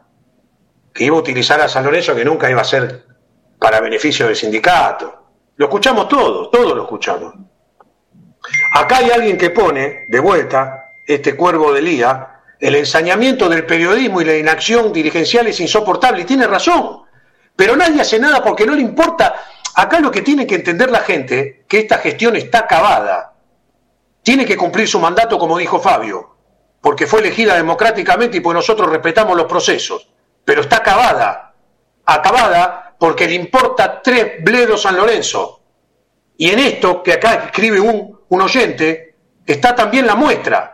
[0.93, 3.05] que iba a utilizar a San Lorenzo que nunca iba a ser
[3.59, 5.23] para beneficio del sindicato.
[5.55, 7.33] Lo escuchamos todos, todos lo escuchamos.
[8.73, 14.21] Acá hay alguien que pone, de vuelta, este cuervo del día, el ensañamiento del periodismo
[14.21, 17.01] y la inacción dirigencial es insoportable, y tiene razón.
[17.55, 19.35] Pero nadie hace nada porque no le importa.
[19.75, 23.33] Acá lo que tiene que entender la gente, que esta gestión está acabada.
[24.21, 26.35] Tiene que cumplir su mandato, como dijo Fabio,
[26.79, 30.07] porque fue elegida democráticamente y pues nosotros respetamos los procesos.
[30.45, 31.53] Pero está acabada.
[32.05, 35.61] Acabada porque le importa tres bledos San Lorenzo.
[36.37, 39.15] Y en esto que acá escribe un, un oyente,
[39.45, 40.72] está también la muestra,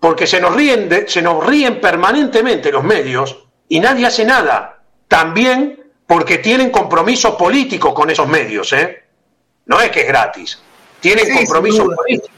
[0.00, 4.80] porque se nos, ríen de, se nos ríen permanentemente los medios y nadie hace nada.
[5.08, 9.04] También porque tienen compromiso político con esos medios, ¿eh?
[9.66, 10.62] No es que es gratis,
[11.00, 12.34] tienen sí, compromiso político.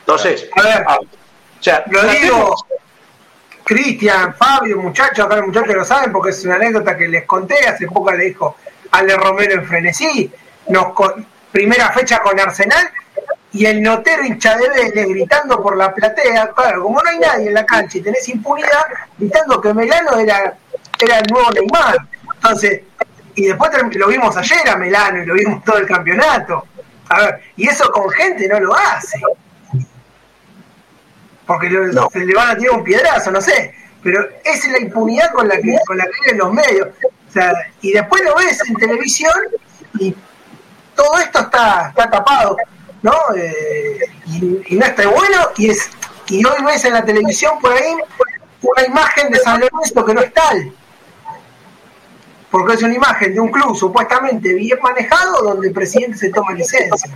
[0.00, 2.56] Entonces, a ver, a, o sea, lo digo,
[3.64, 7.66] Cristian, Fabio, muchachos, acá los muchachos lo saben porque es una anécdota que les conté,
[7.66, 8.56] hace poco le dijo
[8.90, 10.30] Ale Romero en Frenesí,
[10.68, 12.90] nos con, primera fecha con Arsenal,
[13.52, 17.48] y el notero hincha de Vélez gritando por la platea, claro, como no hay nadie
[17.48, 18.84] en la cancha y tenés impunidad,
[19.18, 20.56] gritando que Melano era,
[20.98, 21.96] era el nuevo Neymar.
[22.34, 22.82] Entonces,
[23.34, 26.66] y después lo vimos ayer a Melano y lo vimos todo el campeonato.
[27.08, 29.20] A ver, y eso con gente no lo hace
[31.46, 32.08] porque lo, no.
[32.10, 35.56] se le van a tirar un piedrazo, no sé, pero es la impunidad con la
[35.56, 36.88] que con la que viven los medios.
[37.28, 39.32] O sea, y después lo ves en televisión
[39.98, 40.14] y
[40.94, 42.56] todo esto está, está tapado,
[43.02, 43.12] ¿no?
[43.36, 45.90] Eh, y, y, no está bueno, y es
[46.28, 47.94] y hoy ves en la televisión por ahí
[48.62, 50.72] una imagen de San Lorenzo que no es tal.
[52.50, 56.52] Porque es una imagen de un club supuestamente bien manejado donde el presidente se toma
[56.52, 57.10] licencia.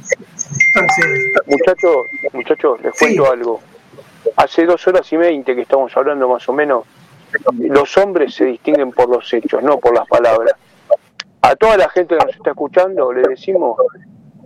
[0.75, 1.97] Entonces, muchachos,
[2.33, 3.63] muchachos, les cuento algo
[4.37, 6.85] hace dos horas y veinte que estamos hablando más o menos,
[7.59, 10.55] los hombres se distinguen por los hechos, no por las palabras.
[11.43, 13.77] A toda la gente que nos está escuchando le decimos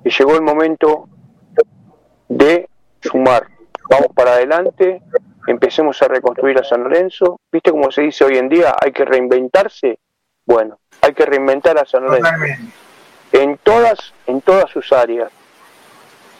[0.02, 1.08] que llegó el momento
[2.30, 2.66] de
[3.02, 3.48] sumar.
[3.90, 5.02] Vamos para adelante,
[5.46, 7.40] empecemos a reconstruir a San Lorenzo.
[7.52, 8.74] ¿Viste cómo se dice hoy en día?
[8.80, 9.98] Hay que reinventarse.
[10.46, 12.30] Bueno, hay que reinventar a San Lorenzo.
[13.32, 15.30] En todas, en todas sus áreas.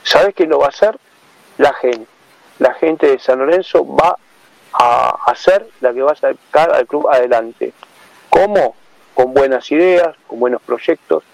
[0.03, 0.99] ¿Sabes quién lo va a hacer?
[1.59, 2.07] La gente
[2.61, 4.17] la gente de San Lorenzo va
[4.73, 7.73] a ser la que va a sacar al club adelante.
[8.29, 8.77] ¿Cómo?
[9.15, 11.25] Con buenas ideas, con buenos proyectos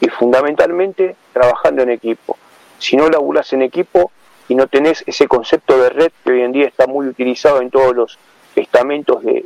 [0.00, 2.36] y fundamentalmente trabajando en equipo.
[2.80, 4.10] Si no laburas en equipo
[4.48, 7.70] y no tenés ese concepto de red que hoy en día está muy utilizado en
[7.70, 8.18] todos los
[8.56, 9.44] estamentos de,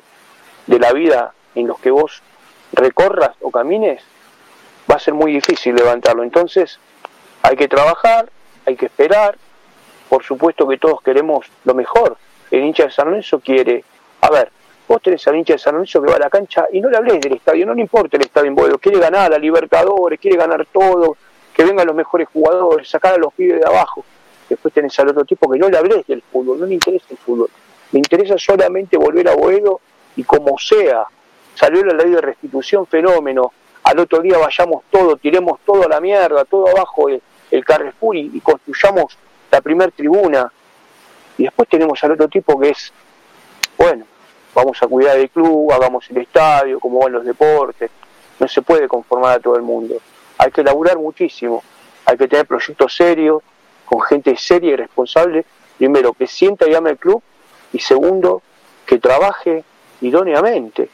[0.67, 2.23] de la vida en los que vos
[2.73, 4.03] recorras o camines,
[4.91, 6.23] va a ser muy difícil levantarlo.
[6.23, 6.79] Entonces,
[7.43, 8.31] hay que trabajar,
[8.67, 9.37] hay que esperar.
[10.09, 12.17] Por supuesto que todos queremos lo mejor.
[12.51, 13.85] El hincha de San Lorenzo quiere,
[14.21, 14.51] a ver,
[14.87, 16.97] vos tenés al hincha de San Lorenzo que va a la cancha y no le
[16.97, 20.37] hables del estadio, no le importa el estadio en vuelo, quiere ganar a Libertadores, quiere
[20.37, 21.17] ganar todo,
[21.55, 24.05] que vengan los mejores jugadores, sacar a los pibes de abajo.
[24.49, 27.17] Después tenés al otro tipo que no le hables del fútbol, no le interesa el
[27.17, 27.49] fútbol.
[27.93, 29.81] Le interesa solamente volver a Boedo
[30.17, 31.05] y como sea,
[31.55, 33.53] salió la ley de restitución, fenómeno,
[33.85, 38.17] al otro día vayamos todo, tiremos todo a la mierda, todo abajo el, el Carrefour
[38.17, 39.17] y, construyamos
[39.51, 40.51] la primer tribuna.
[41.37, 42.93] Y después tenemos al otro tipo que es,
[43.77, 44.07] bueno,
[44.55, 47.91] vamos a cuidar del club, hagamos el estadio, como van los deportes.
[48.39, 49.97] No se puede conformar a todo el mundo.
[50.39, 51.63] Hay que laburar muchísimo,
[52.05, 53.43] hay que tener proyectos serios,
[53.85, 55.45] con gente seria y responsable,
[55.79, 57.23] primero que sienta y ame el club
[57.73, 58.43] y segundo
[58.87, 59.65] que trabaje
[60.01, 60.89] idóneamente.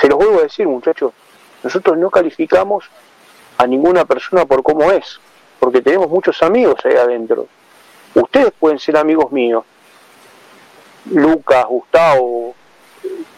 [0.00, 1.12] Se los vuelvo a decir muchachos,
[1.62, 2.84] nosotros no calificamos
[3.58, 5.20] a ninguna persona por cómo es,
[5.60, 7.46] porque tenemos muchos amigos ahí adentro.
[8.14, 9.64] Ustedes pueden ser amigos míos,
[11.10, 12.54] Lucas, Gustavo,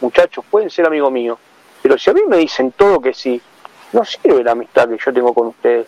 [0.00, 1.38] muchachos, pueden ser amigos míos,
[1.82, 3.40] pero si a mí me dicen todo que sí,
[3.94, 5.86] no sirve la amistad que yo tengo con ustedes.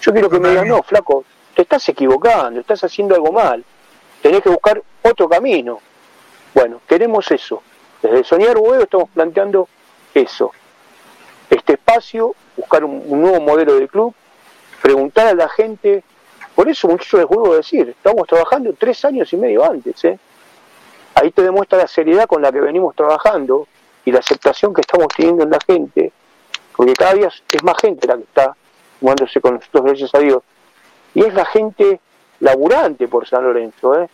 [0.00, 3.64] Yo quiero que me digan, no, flaco, te estás equivocando, estás haciendo algo mal,
[4.20, 5.80] tenés que buscar otro camino.
[6.54, 7.62] Bueno, queremos eso.
[8.02, 9.68] Desde Soñar Huevo estamos planteando
[10.14, 10.52] eso.
[11.48, 14.14] Este espacio, buscar un, nuevo modelo de club,
[14.82, 16.04] preguntar a la gente.
[16.54, 20.04] Por eso, muchachos, les vuelvo a decir, estamos trabajando tres años y medio antes.
[20.04, 20.18] ¿eh?
[21.14, 23.68] Ahí te demuestra la seriedad con la que venimos trabajando
[24.04, 26.12] y la aceptación que estamos teniendo en la gente,
[26.82, 28.56] porque cada día es más gente la que está
[28.98, 30.42] tomándose con nosotros, gracias a Dios
[31.14, 32.00] y es la gente
[32.40, 34.00] laburante por San Lorenzo.
[34.00, 34.08] ¿eh?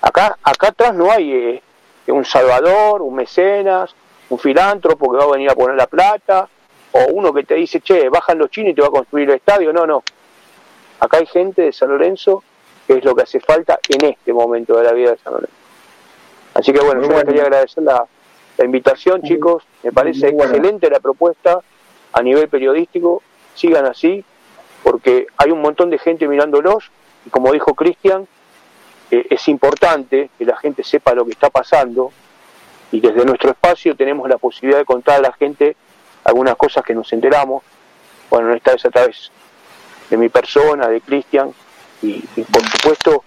[0.00, 1.62] Acá, acá atrás no hay eh,
[2.08, 3.94] un salvador, un mecenas,
[4.30, 6.48] un filántropo que va a venir a poner la plata,
[6.90, 9.36] o uno que te dice, che, bajan los chinos y te va a construir el
[9.36, 9.72] estadio.
[9.72, 10.02] No, no.
[10.98, 12.42] Acá hay gente de San Lorenzo
[12.84, 15.54] que es lo que hace falta en este momento de la vida de San Lorenzo.
[16.54, 18.04] Así que bueno, yo quería agradecer la,
[18.58, 19.62] invitación, chicos.
[19.84, 21.60] Me parece excelente la propuesta
[22.12, 23.22] a nivel periodístico.
[23.54, 24.24] Sigan así
[24.82, 26.90] porque hay un montón de gente mirándolos
[27.24, 28.26] y como dijo Cristian,
[29.10, 32.12] eh, es importante que la gente sepa lo que está pasando
[32.90, 35.76] y desde nuestro espacio tenemos la posibilidad de contar a la gente
[36.24, 37.62] algunas cosas que nos enteramos.
[38.30, 39.30] Bueno, esta vez a través
[40.10, 41.52] de mi persona, de Cristian,
[42.02, 43.24] y, por supuesto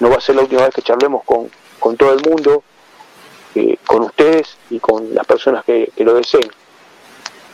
[0.00, 2.62] no va a ser la última vez que charlemos con, con todo el mundo,
[3.54, 6.48] eh, con ustedes y con las personas que lo deseen.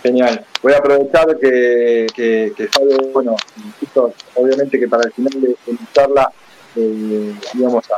[0.03, 0.45] Genial.
[0.63, 3.37] Voy a aprovechar que, que, Fabio, bueno,
[4.35, 6.33] obviamente que para el final de, de charla
[6.75, 7.97] eh, íbamos a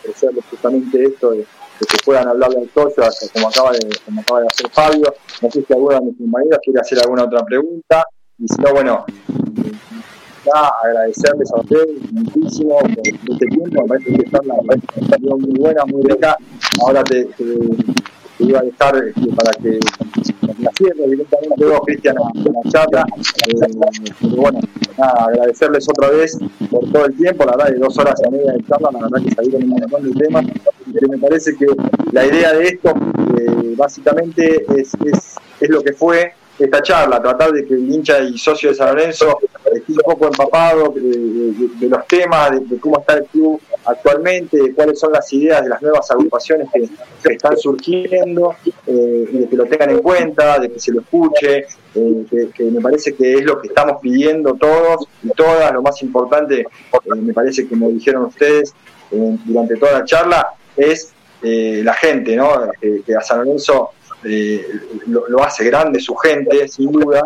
[0.00, 1.44] ofrecerles justamente esto de,
[1.80, 5.14] que puedan hablarle al socio, como acaba, de, como acaba de hacer Fabio.
[5.40, 8.04] No sé si alguno de mis compañeros quiere hacer alguna otra pregunta.
[8.38, 9.04] Y si no, bueno,
[10.44, 13.82] ya agradecerles a ustedes muchísimo por este tiempo.
[13.82, 16.36] Me parece que están la muy buena, muy rica.
[16.86, 17.28] Ahora te
[18.44, 19.80] iba a dejar este, para que
[20.58, 23.04] la cierre directamente luego Cristian la charla.
[23.48, 24.60] Eh, bueno,
[24.98, 26.38] agradecerles otra vez
[26.70, 29.22] por todo el tiempo, la verdad, de dos horas y media de charla, la verdad
[29.22, 30.46] que salieron un montón de temas.
[30.92, 31.66] Pero me parece que
[32.12, 32.90] la idea de esto,
[33.38, 36.32] eh, básicamente, es, es, es lo que fue
[36.64, 39.38] esta charla, tratar de que el hincha y socio de San Lorenzo
[39.72, 44.98] esté un poco empapado de, los temas, de, cómo está el club actualmente, de cuáles
[44.98, 46.88] son las ideas de las nuevas agrupaciones que,
[47.32, 48.54] están surgiendo,
[48.86, 52.64] eh, y de que lo tengan en cuenta, de que se lo escuche, eh, que,
[52.64, 57.14] me parece que es lo que estamos pidiendo todos y todas, lo más importante, eh,
[57.16, 58.74] me parece que me dijeron ustedes
[59.10, 62.70] durante toda la charla, es la gente, ¿no?
[62.80, 63.90] que a San Lorenzo
[64.24, 64.66] eh,
[65.06, 67.22] lo, hace grande su gente, sin duda,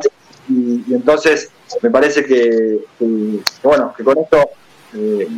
[0.49, 1.51] y, entonces
[1.83, 2.79] me parece que,
[3.63, 4.51] bueno, que con esto
[4.95, 5.29] eh,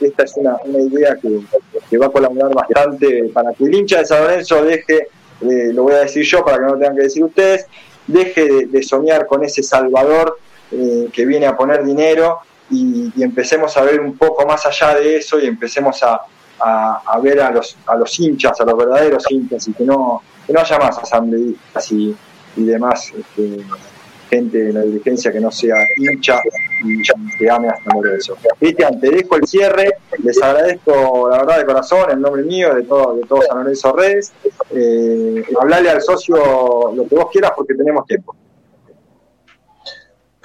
[0.00, 4.24] esta es una, idea que, va a colaborar bastante para que el hincha de San
[4.24, 5.08] Lorenzo deje,
[5.42, 7.66] eh, lo voy a decir yo para que no lo tengan que decir ustedes,
[8.06, 10.38] deje de, soñar con ese Salvador
[10.70, 12.40] que viene a poner dinero
[12.70, 16.22] y, empecemos a ver un poco más allá de eso y empecemos a,
[16.58, 20.22] a, ver a los, a los hinchas, a los verdaderos hinchas y que no,
[20.52, 22.14] que no haya más asambleístas y,
[22.56, 23.64] y demás este,
[24.28, 26.38] gente de la dirigencia que no sea hincha
[26.84, 27.02] y
[27.38, 28.36] que ame hasta eso.
[28.58, 32.82] Cristian, te dejo el cierre, les agradezco la verdad de corazón, en nombre mío, de
[32.82, 34.32] todo, de todos San Lorenzo Redes,
[34.70, 38.36] eh, hablarle al socio lo que vos quieras porque tenemos tiempo.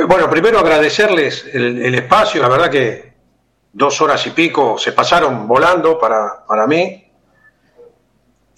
[0.08, 3.14] Bueno, primero agradecerles el, el espacio, la verdad que
[3.74, 7.07] dos horas y pico se pasaron volando para, para mí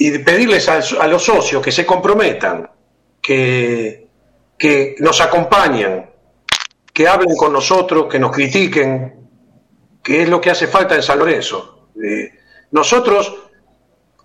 [0.02, 2.70] y pedirles a, los socios que se comprometan,
[3.22, 4.08] que,
[4.58, 6.10] que nos acompañen,
[6.94, 9.28] que hablen con nosotros, que nos critiquen,
[10.02, 11.90] que es lo que hace falta en San Lorenzo.
[12.02, 12.32] Eh,
[12.72, 13.36] nosotros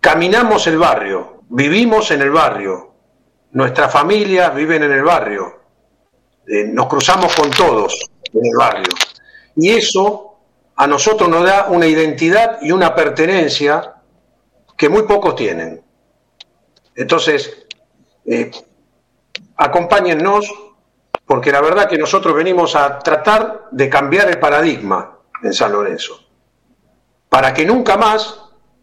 [0.01, 2.94] caminamos el barrio, vivimos en el barrio,
[3.51, 5.61] nuestras familias viven en el barrio,
[6.47, 8.91] eh, nos cruzamos con todos en el barrio.
[9.57, 10.36] Y eso
[10.77, 13.93] a nosotros nos da una identidad y una pertenencia
[14.77, 15.83] que muy pocos tienen.
[16.94, 17.67] Entonces,
[18.27, 18.51] eh,
[19.57, 20.53] acompáñennos,
[21.27, 26.20] porque la verdad que nosotros venimos a tratar de cambiar el paradigma en San Lorenzo,
[27.28, 28.41] para que nunca más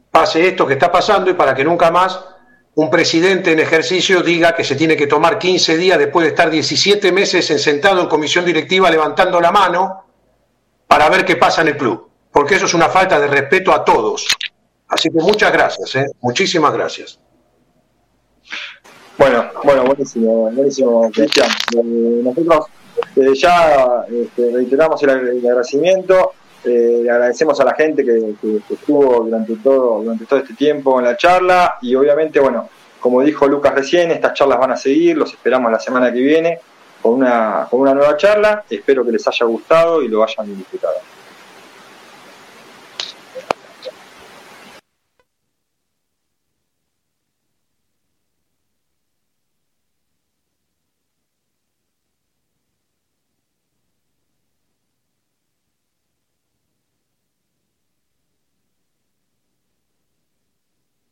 [0.10, 2.20] pase esto que está pasando y para que nunca más
[2.76, 6.50] un presidente en ejercicio diga que se tiene que tomar 15 días después de estar
[6.50, 10.06] 17 meses sentado en comisión directiva levantando la mano
[10.88, 13.84] para ver qué pasa en el club, porque eso es una falta de respeto a
[13.84, 14.28] todos.
[14.92, 16.06] Así que muchas gracias, ¿eh?
[16.20, 17.18] muchísimas gracias.
[19.18, 21.50] Bueno, bueno, buenísimo, buenísimo, Cristian.
[21.78, 22.66] Eh, nosotros
[23.16, 26.34] eh, ya este, reiteramos el, agradecimiento,
[26.66, 28.36] le agradecemos a la gente que,
[28.70, 33.48] estuvo durante todo, durante todo este tiempo en la charla y obviamente, bueno, como dijo
[33.48, 36.60] Lucas recién, estas charlas van a seguir, los esperamos la semana que viene
[37.02, 38.66] con una, con una nueva charla.
[38.70, 40.95] Espero que les haya gustado y lo hayan disfrutado.